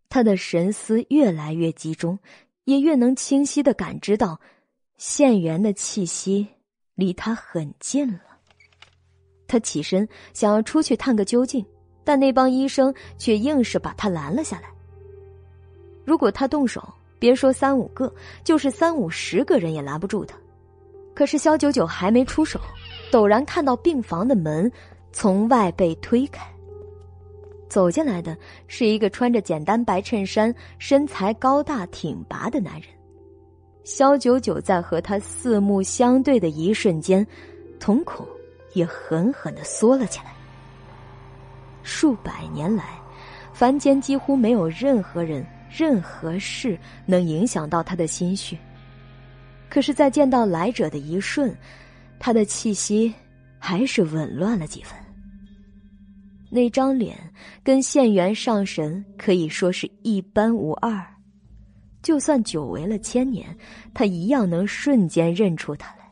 [0.09, 2.19] 他的神思越来越集中，
[2.65, 4.39] 也越能清晰的感知到
[4.97, 6.47] 县园的气息
[6.95, 8.19] 离他很近了。
[9.47, 11.65] 他起身想要出去探个究竟，
[12.03, 14.69] 但那帮医生却硬是把他拦了下来。
[16.05, 20.37] 如果他动手，别说三五个，就是三五十个人也拦不住他。
[21.13, 22.59] 可是肖九九还没出手，
[23.11, 24.71] 陡然看到病房的门
[25.11, 26.47] 从外被推开。
[27.71, 32.89] 走进来的是一个穿着简单白衬衫、身材高大挺拔的男人。
[33.85, 37.25] 肖九九在和他四目相对的一瞬间，
[37.79, 38.27] 瞳孔
[38.73, 40.33] 也狠狠的缩了起来。
[41.81, 42.99] 数百年来，
[43.53, 48.57] 凡间几乎没有任何人、任何事能影响到他的心绪。
[49.69, 51.55] 可是，在见到来者的一瞬，
[52.19, 53.13] 他的气息
[53.57, 55.00] 还是紊乱了几分。
[56.53, 57.17] 那张脸
[57.63, 61.01] 跟县园上神可以说是一般无二，
[62.03, 63.57] 就算久违了千年，
[63.93, 66.11] 他一样能瞬间认出他来。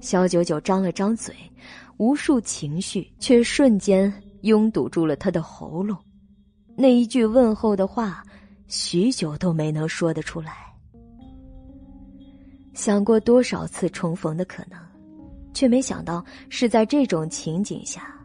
[0.00, 1.34] 肖九九张了张嘴，
[1.96, 5.98] 无数情绪却瞬间拥堵住了他的喉咙，
[6.76, 8.22] 那一句问候的话，
[8.68, 10.52] 许久都没能说得出来。
[12.74, 14.78] 想过多少次重逢的可能，
[15.52, 18.15] 却没想到是在这种情景下。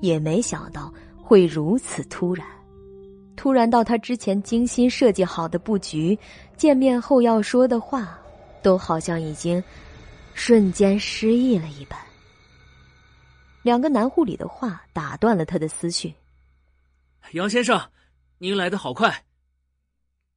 [0.00, 2.46] 也没想到会如此突然，
[3.36, 6.18] 突然到他之前精心设计好的布局，
[6.56, 8.18] 见面后要说的话，
[8.62, 9.62] 都好像已经
[10.34, 11.98] 瞬间失忆了一般。
[13.62, 16.12] 两个男护理的话打断了他的思绪。
[17.32, 17.78] 杨先生，
[18.38, 19.24] 您来的好快。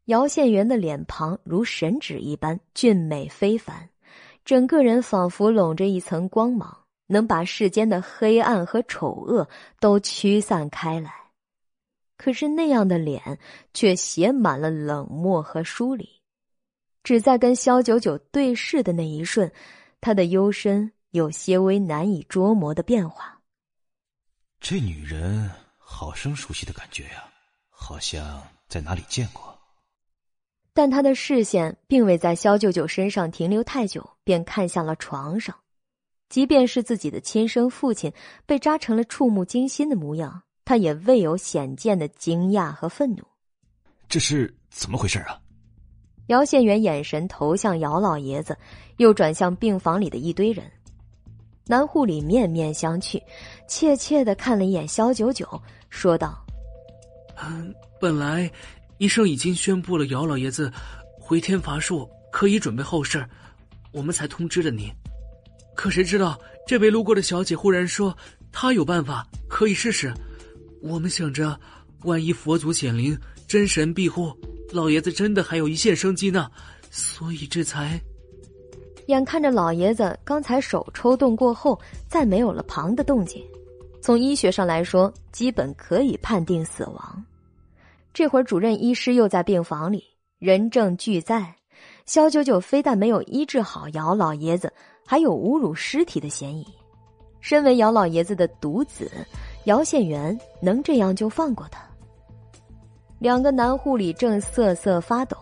[0.06, 3.90] 姚县元的脸庞如神纸一般俊美非凡，
[4.44, 6.83] 整个人仿佛笼着一层光芒。
[7.08, 9.48] 能把世间的黑暗和丑恶
[9.80, 11.14] 都驱散开来，
[12.18, 13.40] 可是那样的脸
[13.74, 16.10] 却写满了冷漠和疏离。
[17.04, 19.52] 只在跟萧九九对视的那一瞬，
[20.00, 23.42] 他的幽深有些微难以捉摸的变化。
[24.62, 27.26] 这女人好生熟悉的感觉呀，
[27.70, 29.60] 好像在哪里见过。
[30.74, 35.54] 但他的视线并未在萧九九身上停留太久，便看向了床上。
[36.34, 38.12] 即便是自己的亲生父亲
[38.44, 43.24] 被扎成了触目惊心的模样，他也未有显见的惊讶和愤怒。
[44.10, 45.40] 这是怎么回事啊？
[46.30, 48.58] 姚县元眼神投向姚老爷子，
[48.98, 50.66] 又转向病房里的一堆人。
[51.68, 53.22] 男护理面面相觑，
[53.68, 55.48] 怯怯的看了一眼肖九九，
[55.92, 56.44] 说道
[57.46, 57.72] ：“嗯，
[58.02, 58.52] 本来
[58.98, 60.74] 医生已经宣布了姚老爷子
[61.20, 63.24] 回天乏术，可以准备后事，
[63.92, 64.92] 我们才通知了您。”
[65.76, 68.16] 可谁知道，这位路过的小姐忽然说，
[68.52, 70.14] 她有办法可以试试。
[70.82, 71.60] 我们想着，
[72.04, 74.32] 万一佛祖显灵，真神庇护，
[74.72, 76.50] 老爷子真的还有一线生机呢。
[76.92, 78.00] 所以这才……
[79.08, 83.44] 眼看着老爷子刚才手抽动过后，再没有了旁的动静，
[84.02, 87.26] 从医学上来说，基本可以判定死亡。
[88.14, 90.04] 这会儿主任医师又在病房里，
[90.40, 91.56] 人证俱在。
[92.06, 94.72] 肖九九非但没有医治好姚老爷子。
[95.06, 96.66] 还有侮辱尸体的嫌疑。
[97.40, 99.12] 身为姚老爷子的独子，
[99.66, 101.82] 姚县元能这样就放过他？
[103.20, 105.38] 两个男护理正瑟瑟发抖，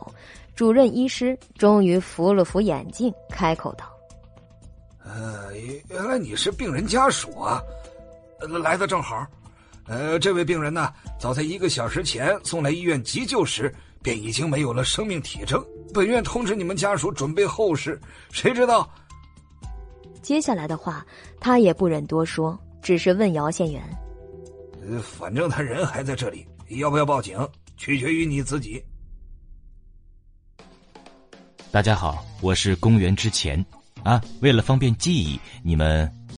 [0.56, 3.85] 主任医师终于扶了扶眼镜，开口道
[5.03, 5.51] ：“呃，
[5.90, 7.61] 原来你是病人家属啊，
[8.64, 9.25] 来的正好。
[9.88, 13.73] 呃，这位病人呢，早在一个小时前送来医院急救时，
[14.03, 15.64] 便已经没有了生命体征。
[15.91, 17.99] 本院通知你们家属准备后事，
[18.31, 18.88] 谁知道？”
[20.22, 21.06] 接下来的话，
[21.40, 23.82] 他也不忍多说，只是问姚县元
[24.88, 27.38] ：“呃，反正他人还在这里，要不要报警，
[27.75, 28.83] 取决于你自己。”
[31.72, 33.64] 大家好，我是公元之前，
[34.03, 36.09] 啊，为了方便记忆，你们